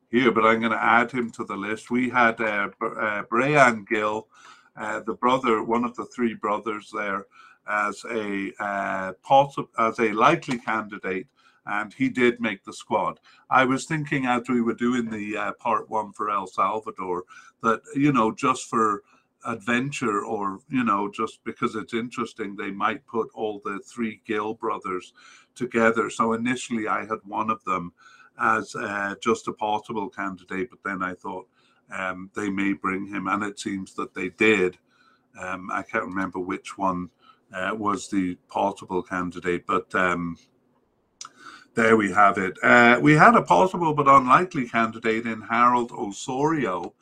here, 0.09 0.31
but 0.31 0.45
I'm 0.45 0.59
going 0.59 0.71
to 0.71 0.83
add 0.83 1.11
him 1.11 1.31
to 1.31 1.43
the 1.43 1.55
list. 1.55 1.91
We 1.91 2.09
had 2.09 2.39
uh, 2.41 2.69
uh, 2.81 3.23
Bryan 3.23 3.85
Gil, 3.87 4.27
uh, 4.75 5.01
the 5.01 5.13
brother, 5.13 5.63
one 5.63 5.83
of 5.83 5.95
the 5.95 6.05
three 6.05 6.33
brothers 6.33 6.89
there, 6.93 7.25
as 7.67 8.03
a 8.09 8.51
uh, 8.59 9.13
possible, 9.21 9.69
as 9.77 9.99
a 9.99 10.11
likely 10.11 10.57
candidate, 10.57 11.27
and 11.65 11.93
he 11.93 12.09
did 12.09 12.41
make 12.41 12.63
the 12.63 12.73
squad. 12.73 13.19
I 13.49 13.65
was 13.65 13.85
thinking 13.85 14.25
as 14.25 14.49
we 14.49 14.61
were 14.61 14.73
doing 14.73 15.09
the 15.09 15.37
uh, 15.37 15.51
part 15.59 15.89
one 15.89 16.11
for 16.13 16.31
El 16.31 16.47
Salvador 16.47 17.25
that 17.61 17.81
you 17.95 18.11
know 18.11 18.31
just 18.31 18.63
for 18.63 19.03
adventure 19.45 20.25
or 20.25 20.59
you 20.69 20.83
know 20.83 21.09
just 21.09 21.39
because 21.45 21.75
it's 21.75 21.93
interesting 21.93 22.55
they 22.55 22.71
might 22.71 23.05
put 23.07 23.29
all 23.33 23.61
the 23.63 23.79
three 23.85 24.21
Gil 24.25 24.53
brothers 24.55 25.13
together 25.55 26.09
so 26.09 26.33
initially 26.33 26.89
i 26.89 27.01
had 27.01 27.19
one 27.23 27.49
of 27.49 27.63
them 27.63 27.93
as 28.39 28.75
uh, 28.75 29.15
just 29.21 29.47
a 29.47 29.53
possible 29.53 30.09
candidate 30.09 30.69
but 30.69 30.79
then 30.83 31.01
i 31.01 31.13
thought 31.13 31.47
um, 31.91 32.29
they 32.35 32.49
may 32.49 32.73
bring 32.73 33.07
him 33.07 33.27
and 33.27 33.43
it 33.43 33.59
seems 33.59 33.93
that 33.93 34.13
they 34.13 34.29
did 34.29 34.77
um, 35.39 35.69
i 35.71 35.81
can't 35.81 36.05
remember 36.05 36.39
which 36.39 36.77
one 36.77 37.09
uh, 37.53 37.71
was 37.75 38.09
the 38.09 38.35
possible 38.47 39.01
candidate 39.01 39.65
but 39.67 39.93
um, 39.95 40.37
there 41.75 41.97
we 41.97 42.11
have 42.11 42.37
it 42.37 42.57
uh, 42.63 42.99
we 43.01 43.13
had 43.13 43.35
a 43.35 43.41
possible 43.41 43.93
but 43.93 44.07
unlikely 44.07 44.67
candidate 44.67 45.25
in 45.25 45.41
harold 45.41 45.91
osorio 45.91 46.93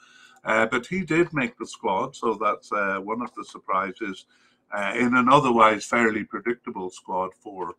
uh, 0.48 0.66
but 0.66 0.88
he 0.88 1.02
did 1.02 1.34
make 1.34 1.58
the 1.58 1.68
squad, 1.68 2.16
so 2.16 2.34
that's 2.36 2.72
uh, 2.72 3.00
one 3.04 3.22
of 3.22 3.34
the 3.36 3.44
surprises 3.44 4.26
uh, 4.72 4.94
in 4.96 5.14
an 5.18 5.28
otherwise 5.30 5.86
fairly 5.86 6.24
predictable 6.24 6.90
squad 6.90 7.32
for 7.36 7.76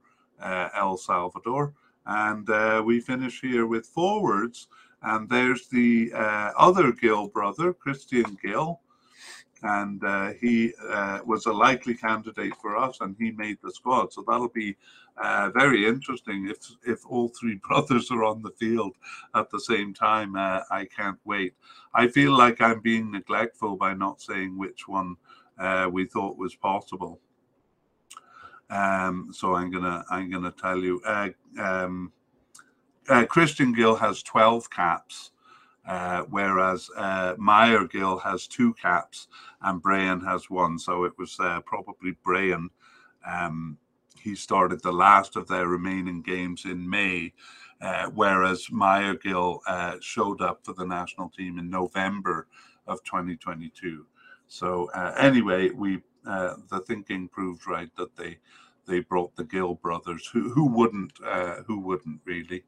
El 0.77 0.97
Salvador. 0.97 1.73
And 2.09 2.49
uh, 2.49 2.83
we 2.85 3.01
finish 3.01 3.43
here 3.43 3.67
with 3.67 3.87
forwards, 3.87 4.69
and 5.03 5.29
there's 5.29 5.69
the 5.69 6.11
uh, 6.15 6.53
other 6.57 6.91
Gil 6.91 7.29
brother, 7.29 7.75
Cristian 7.75 8.41
Gil, 8.41 8.81
and 9.63 10.03
uh, 10.03 10.33
he 10.41 10.73
uh, 10.89 11.19
was 11.27 11.45
a 11.45 11.53
likely 11.53 11.95
candidate 11.95 12.55
for 12.63 12.77
us, 12.79 12.99
and 13.03 13.15
he 13.19 13.33
made 13.33 13.59
the 13.63 13.71
squad. 13.71 14.13
So 14.13 14.25
that'll 14.27 14.49
be 14.49 14.75
uh, 15.19 15.51
very 15.51 15.87
interesting 15.87 16.49
if 16.49 16.57
if 16.87 17.05
all 17.07 17.29
three 17.29 17.61
brothers 17.69 18.11
are 18.11 18.25
on 18.25 18.41
the 18.43 18.53
field 18.53 18.97
at 19.35 19.51
the 19.51 19.61
same 19.61 19.93
time. 19.93 20.35
Uh, 20.35 20.63
I 20.71 20.87
can't 20.87 21.19
wait. 21.27 21.55
I 21.93 22.09
feel 22.09 22.33
like 22.33 22.63
I'm 22.63 22.81
being 22.81 23.11
neglectful 23.11 23.77
by 23.77 23.93
not 23.93 24.23
saying 24.23 24.57
which 24.57 24.89
one 24.89 25.17
we 25.91 26.07
thought 26.07 26.39
was 26.39 26.55
possible. 26.55 27.21
Um, 28.71 29.31
so 29.33 29.55
I'm 29.55 29.71
gonna 29.71 30.05
I'm 30.11 30.31
gonna 30.31 30.53
tell 30.53 30.79
you. 30.79 31.01
Uh, 31.05 31.31
um, 31.59 32.13
Cristian 33.09 33.75
Gil 33.75 33.97
has 33.97 34.23
12 34.23 34.71
caps. 34.71 35.31
Uh, 35.89 36.23
whereas 36.29 36.91
uh, 36.99 37.35
Mayer 37.39 37.87
Gil 37.87 38.19
has 38.19 38.47
two 38.47 38.75
caps 38.75 39.27
and 39.63 39.81
Bryan 39.81 40.21
has 40.21 40.51
one. 40.51 40.79
So 40.79 41.05
it 41.05 41.15
was 41.17 41.39
uh, 41.41 41.61
probably 41.65 42.15
Bryan. 42.23 42.69
Um, 43.27 43.79
he 44.21 44.35
started 44.35 44.83
the 44.83 44.93
last 44.93 45.35
of 45.35 45.49
their 45.49 45.67
remaining 45.67 46.21
games 46.21 46.67
in 46.67 46.89
May, 46.89 47.33
uh, 47.81 48.11
whereas 48.15 48.67
Mayer 48.71 49.15
Gil 49.15 49.61
uh, 49.67 49.97
showed 50.01 50.43
up 50.43 50.61
for 50.63 50.75
the 50.75 50.85
national 50.85 51.31
team 51.31 51.59
in 51.59 51.71
November 51.71 52.49
of 52.87 53.03
2022. 53.05 54.05
So 54.47 54.87
anyway, 55.17 55.71
we 55.71 56.03
the 56.29 56.83
thinking 56.87 57.29
proved 57.29 57.67
right 57.67 57.91
that 57.97 58.17
they 58.17 58.39
they 58.87 59.01
brought 59.01 59.35
the 59.37 59.45
Gil 59.45 59.75
brothers. 59.75 60.29
Who 60.33 60.51
who 60.51 60.67
wouldn't? 60.67 61.13
who 61.67 61.81
wouldn't 61.81 62.21
really? 62.25 62.65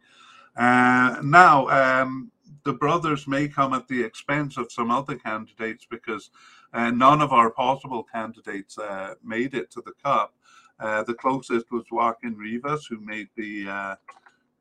now. 0.57 1.69
Um, 1.69 2.33
the 2.65 2.73
brothers 2.73 3.27
may 3.27 3.49
come 3.49 3.73
at 3.73 3.89
the 3.89 4.03
expense 4.03 4.57
of 4.57 4.73
some 4.73 4.91
other 4.91 5.17
candidates 5.17 5.87
because 5.89 6.31
uh, 6.73 6.91
none 6.91 7.23
of 7.23 7.33
our 7.33 7.51
possible 7.51 8.05
candidates 8.13 8.79
uh, 8.79 9.15
made 9.25 9.55
it 9.55 9.71
to 9.73 9.83
the 9.85 9.93
cup. 10.03 10.35
Uh, 10.79 11.03
the 11.03 11.15
closest 11.15 11.71
was 11.71 11.85
Joaquin 11.91 12.37
Rivas, 12.37 12.87
who 12.87 13.01
made 13.01 13.29
the 13.37 13.69
uh, 13.69 13.97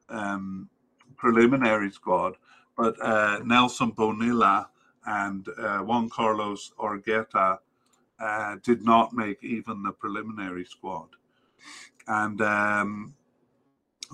um, 0.10 0.70
preliminary 1.18 1.92
squad, 1.92 2.36
but 2.78 2.96
uh, 3.02 3.40
Nelson 3.46 3.92
Bonilla 3.92 4.70
and 5.06 5.48
uh, 5.58 5.80
Juan 5.80 6.10
Carlos 6.10 6.74
Orgueta 8.22 8.62
did 8.64 8.84
not 8.84 9.14
make 9.14 9.44
even 9.44 9.84
the 9.84 9.92
preliminary 9.92 10.66
squad. 10.66 11.10
And 12.08 12.42
um, 12.42 13.14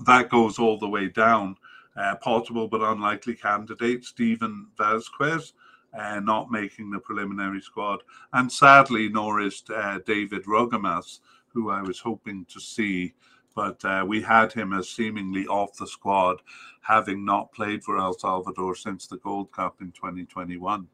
that 0.04 0.28
goes 0.28 0.58
all 0.58 0.78
the 0.78 0.88
way 0.88 1.08
down 1.08 1.56
uh, 1.96 2.14
possible 2.16 2.68
but 2.68 2.82
unlikely 2.82 3.34
candidate, 3.34 4.04
Stephen 4.04 4.68
Vasquez, 4.76 5.54
uh, 5.98 6.20
not 6.20 6.50
making 6.50 6.90
the 6.90 6.98
preliminary 6.98 7.60
squad. 7.60 8.02
And 8.32 8.52
sadly, 8.52 9.08
nor 9.08 9.40
is 9.40 9.62
uh, 9.74 10.00
David 10.04 10.44
Rugamas, 10.44 11.20
who 11.48 11.70
I 11.70 11.80
was 11.80 12.00
hoping 12.00 12.44
to 12.46 12.60
see, 12.60 13.14
but 13.54 13.82
uh, 13.84 14.04
we 14.06 14.20
had 14.20 14.52
him 14.52 14.74
as 14.74 14.90
seemingly 14.90 15.46
off 15.46 15.78
the 15.78 15.86
squad, 15.86 16.42
having 16.82 17.24
not 17.24 17.52
played 17.52 17.82
for 17.82 17.96
El 17.96 18.12
Salvador 18.12 18.74
since 18.74 19.06
the 19.06 19.16
Gold 19.16 19.50
Cup 19.52 19.80
in 19.80 19.92
2021. 19.92 20.86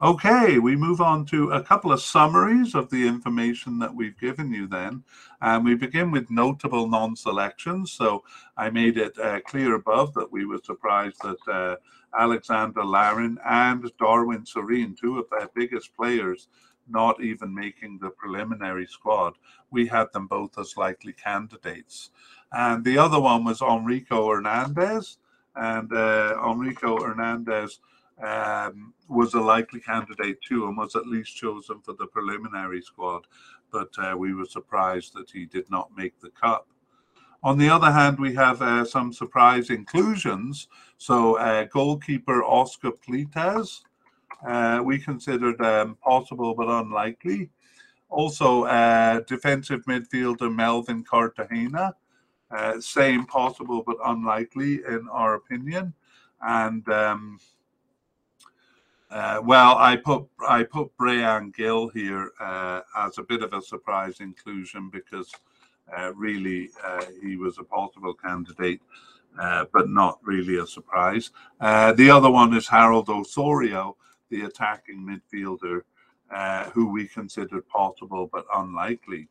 Okay, 0.00 0.60
we 0.60 0.76
move 0.76 1.00
on 1.00 1.26
to 1.26 1.50
a 1.50 1.60
couple 1.60 1.90
of 1.90 2.00
summaries 2.00 2.76
of 2.76 2.88
the 2.88 3.04
information 3.04 3.80
that 3.80 3.92
we've 3.92 4.16
given 4.16 4.52
you 4.52 4.68
then. 4.68 5.02
And 5.40 5.64
we 5.64 5.74
begin 5.74 6.12
with 6.12 6.30
notable 6.30 6.86
non 6.86 7.16
selections. 7.16 7.90
So 7.90 8.22
I 8.56 8.70
made 8.70 8.96
it 8.96 9.18
uh, 9.18 9.40
clear 9.40 9.74
above 9.74 10.14
that 10.14 10.30
we 10.30 10.46
were 10.46 10.60
surprised 10.62 11.20
that 11.22 11.52
uh, 11.52 11.76
Alexander 12.16 12.84
Larin 12.84 13.38
and 13.44 13.90
Darwin 13.98 14.44
Cerén, 14.44 14.96
two 14.96 15.18
of 15.18 15.28
their 15.30 15.48
biggest 15.52 15.96
players, 15.96 16.46
not 16.88 17.20
even 17.20 17.52
making 17.52 17.98
the 17.98 18.10
preliminary 18.10 18.86
squad. 18.86 19.34
We 19.72 19.88
had 19.88 20.12
them 20.12 20.28
both 20.28 20.56
as 20.60 20.76
likely 20.76 21.12
candidates. 21.12 22.10
And 22.52 22.84
the 22.84 22.98
other 22.98 23.18
one 23.18 23.42
was 23.42 23.62
Enrico 23.62 24.28
Hernandez. 24.28 25.18
And 25.56 25.92
uh, 25.92 26.36
Enrico 26.48 27.02
Hernandez 27.02 27.80
um, 28.22 28.92
was 29.08 29.34
a 29.34 29.40
likely 29.40 29.80
candidate 29.80 30.40
too 30.42 30.66
and 30.66 30.76
was 30.76 30.96
at 30.96 31.06
least 31.06 31.36
chosen 31.36 31.80
for 31.80 31.94
the 31.94 32.06
preliminary 32.06 32.82
squad, 32.82 33.26
but 33.70 33.90
uh, 33.98 34.16
we 34.16 34.34
were 34.34 34.46
surprised 34.46 35.14
that 35.14 35.30
he 35.30 35.46
did 35.46 35.70
not 35.70 35.90
make 35.96 36.18
the 36.20 36.30
cut. 36.30 36.64
On 37.42 37.56
the 37.56 37.70
other 37.70 37.92
hand, 37.92 38.18
we 38.18 38.34
have 38.34 38.60
uh, 38.62 38.84
some 38.84 39.12
surprise 39.12 39.70
inclusions. 39.70 40.66
So, 40.96 41.38
uh, 41.38 41.64
goalkeeper 41.64 42.42
Oscar 42.42 42.90
Pleitez, 42.90 43.82
uh, 44.46 44.82
we 44.84 44.98
considered 44.98 45.60
um, 45.60 45.96
possible 46.02 46.54
but 46.54 46.68
unlikely. 46.68 47.50
Also, 48.08 48.64
uh, 48.64 49.20
defensive 49.20 49.84
midfielder 49.84 50.52
Melvin 50.52 51.04
Cartagena, 51.04 51.94
uh, 52.50 52.80
same 52.80 53.24
possible 53.26 53.84
but 53.86 53.98
unlikely 54.04 54.80
in 54.88 55.06
our 55.12 55.34
opinion. 55.34 55.94
And 56.40 56.88
um, 56.88 57.38
uh, 59.10 59.40
well, 59.42 59.76
I 59.78 59.96
put 59.96 60.26
I 60.46 60.62
put 60.64 60.94
Bryan 60.98 61.50
Gil 61.56 61.88
here 61.88 62.30
uh, 62.40 62.82
as 62.96 63.18
a 63.18 63.22
bit 63.22 63.42
of 63.42 63.54
a 63.54 63.62
surprise 63.62 64.20
inclusion 64.20 64.90
because 64.90 65.32
uh, 65.96 66.12
really 66.14 66.68
uh, 66.84 67.04
he 67.22 67.36
was 67.36 67.58
a 67.58 67.64
possible 67.64 68.12
candidate, 68.12 68.80
uh, 69.40 69.64
but 69.72 69.88
not 69.88 70.18
really 70.22 70.58
a 70.58 70.66
surprise. 70.66 71.30
Uh, 71.60 71.92
the 71.92 72.10
other 72.10 72.30
one 72.30 72.52
is 72.52 72.68
Harold 72.68 73.08
Osorio, 73.08 73.96
the 74.28 74.42
attacking 74.42 75.00
midfielder, 75.00 75.82
who 76.72 76.90
we 76.90 77.08
considered 77.08 77.66
possible 77.68 78.28
but 78.30 78.44
unlikely. 78.54 79.28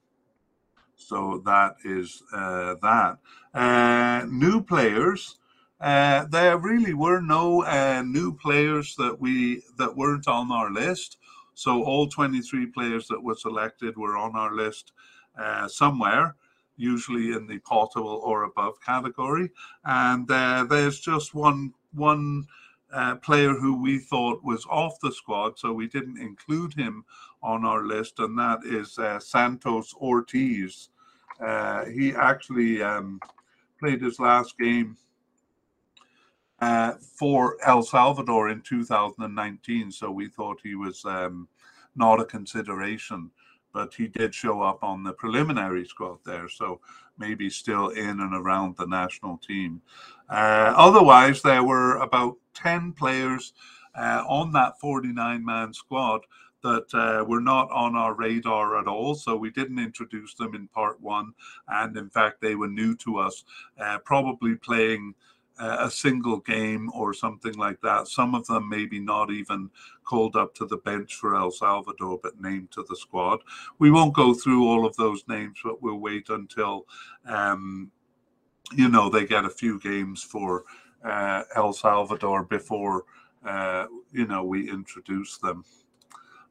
So 0.95 1.43
that 1.45 1.75
is 1.85 2.23
that. 2.31 3.17
new 4.27 4.61
players. 4.61 5.37
Uh, 5.79 6.25
there 6.25 6.57
really 6.57 6.93
were 6.93 7.21
no 7.21 7.63
uh, 7.63 8.01
new 8.05 8.33
players 8.33 8.95
that 8.95 9.19
we 9.19 9.61
that 9.77 9.95
weren't 9.95 10.27
on 10.27 10.51
our 10.51 10.71
list. 10.71 11.17
So 11.53 11.83
all 11.83 12.07
23 12.07 12.67
players 12.67 13.07
that 13.07 13.21
were 13.23 13.35
selected 13.35 13.97
were 13.97 14.17
on 14.17 14.35
our 14.35 14.53
list 14.53 14.93
uh, 15.37 15.67
somewhere, 15.67 16.35
usually 16.77 17.33
in 17.33 17.47
the 17.47 17.59
possible 17.59 18.21
or 18.23 18.43
above 18.43 18.81
category. 18.83 19.51
And 19.85 20.29
uh, 20.29 20.65
there's 20.67 20.99
just 20.99 21.35
one 21.35 21.73
one 21.93 22.47
uh, 22.91 23.15
player 23.15 23.53
who 23.53 23.79
we 23.79 23.99
thought 23.99 24.43
was 24.43 24.65
off 24.69 24.99
the 25.01 25.11
squad, 25.11 25.59
so 25.59 25.73
we 25.73 25.87
didn't 25.87 26.17
include 26.17 26.73
him 26.73 27.05
on 27.43 27.65
our 27.65 27.85
list, 27.85 28.17
and 28.17 28.37
that 28.39 28.59
is 28.65 28.97
Santos 29.23 29.93
Ortiz. 29.93 30.89
he 31.93 32.15
actually 32.15 32.81
um, 32.81 33.19
played 33.79 34.01
his 34.01 34.19
last 34.19 34.57
game 34.57 34.97
uh, 36.59 36.93
for 37.01 37.57
El 37.65 37.83
Salvador 37.83 38.49
in 38.49 38.61
2019. 38.61 39.91
So 39.91 40.11
we 40.11 40.27
thought 40.27 40.59
he 40.63 40.75
was 40.75 41.03
um, 41.05 41.47
not 41.95 42.19
a 42.19 42.25
consideration, 42.25 43.31
but 43.73 43.93
he 43.93 44.07
did 44.07 44.33
show 44.33 44.61
up 44.61 44.83
on 44.83 45.03
the 45.03 45.13
preliminary 45.13 45.85
squad 45.85 46.19
there. 46.25 46.49
So 46.49 46.79
maybe 47.17 47.49
still 47.49 47.89
in 47.89 48.19
and 48.21 48.33
around 48.33 48.77
the 48.77 48.85
national 48.85 49.37
team. 49.37 49.81
Uh, 50.29 50.73
otherwise, 50.75 51.41
there 51.41 51.63
were 51.63 51.97
about 51.97 52.37
10 52.53 52.93
players 52.93 53.53
uh, 53.95 54.23
on 54.27 54.51
that 54.53 54.79
49 54.79 55.43
man 55.43 55.73
squad 55.73 56.21
that 56.63 56.93
uh, 56.93 57.23
were 57.23 57.41
not 57.41 57.69
on 57.71 57.95
our 57.95 58.13
radar 58.13 58.79
at 58.79 58.87
all. 58.87 59.15
So 59.15 59.35
we 59.35 59.51
didn't 59.51 59.79
introduce 59.79 60.33
them 60.33 60.55
in 60.55 60.67
part 60.67 60.99
one. 61.01 61.33
And 61.67 61.95
in 61.97 62.09
fact, 62.09 62.41
they 62.41 62.55
were 62.55 62.67
new 62.67 62.95
to 62.97 63.19
us, 63.19 63.43
uh, 63.79 63.99
probably 63.99 64.55
playing 64.55 65.13
a 65.59 65.89
single 65.89 66.37
game 66.39 66.89
or 66.93 67.13
something 67.13 67.53
like 67.53 67.81
that. 67.81 68.07
Some 68.07 68.35
of 68.35 68.45
them 68.47 68.69
maybe 68.69 68.99
not 68.99 69.31
even 69.31 69.69
called 70.03 70.35
up 70.35 70.53
to 70.55 70.65
the 70.65 70.77
bench 70.77 71.15
for 71.15 71.35
El 71.35 71.51
Salvador, 71.51 72.19
but 72.21 72.39
named 72.39 72.71
to 72.71 72.85
the 72.87 72.95
squad. 72.95 73.39
We 73.79 73.91
won't 73.91 74.15
go 74.15 74.33
through 74.33 74.67
all 74.67 74.85
of 74.85 74.95
those 74.95 75.23
names, 75.27 75.59
but 75.63 75.81
we'll 75.81 75.99
wait 75.99 76.29
until, 76.29 76.85
um, 77.25 77.91
you 78.73 78.89
know, 78.89 79.09
they 79.09 79.25
get 79.25 79.45
a 79.45 79.49
few 79.49 79.79
games 79.79 80.23
for 80.23 80.63
uh, 81.03 81.43
El 81.55 81.73
Salvador 81.73 82.43
before, 82.43 83.05
uh, 83.45 83.85
you 84.11 84.27
know, 84.27 84.43
we 84.43 84.69
introduce 84.69 85.37
them. 85.37 85.63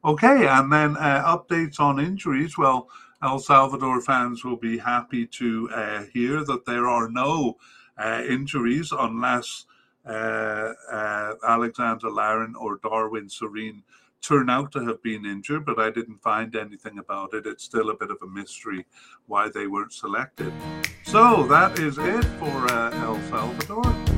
Okay, 0.05 0.47
and 0.47 0.71
then 0.71 0.95
uh, 0.97 1.23
updates 1.25 1.79
on 1.79 1.99
injuries. 1.99 2.57
Well, 2.57 2.89
El 3.23 3.39
Salvador 3.39 3.99
fans 4.01 4.43
will 4.43 4.57
be 4.57 4.77
happy 4.77 5.25
to 5.25 5.69
uh, 5.73 6.03
hear 6.13 6.43
that 6.45 6.65
there 6.65 6.87
are 6.87 7.09
no 7.09 7.57
uh, 7.97 8.23
injuries 8.27 8.91
unless 8.97 9.65
uh, 10.05 10.73
uh, 10.91 11.33
Alexander 11.47 12.09
Larin 12.09 12.55
or 12.55 12.79
Darwin 12.83 13.27
Cerén 13.27 13.81
turn 14.21 14.49
out 14.49 14.71
to 14.71 14.85
have 14.85 15.01
been 15.03 15.25
injured, 15.25 15.65
but 15.65 15.79
I 15.79 15.89
didn't 15.89 16.21
find 16.21 16.55
anything 16.55 16.97
about 16.97 17.33
it. 17.33 17.45
It's 17.45 17.63
still 17.63 17.89
a 17.89 17.95
bit 17.95 18.11
of 18.11 18.17
a 18.21 18.27
mystery 18.27 18.85
why 19.27 19.49
they 19.49 19.67
weren't 19.67 19.93
selected. 19.93 20.51
So 21.03 21.45
that 21.47 21.79
is 21.79 21.97
it 21.97 22.23
for 22.39 22.71
uh, 22.71 23.03
El 23.03 23.21
Salvador. 23.29 24.16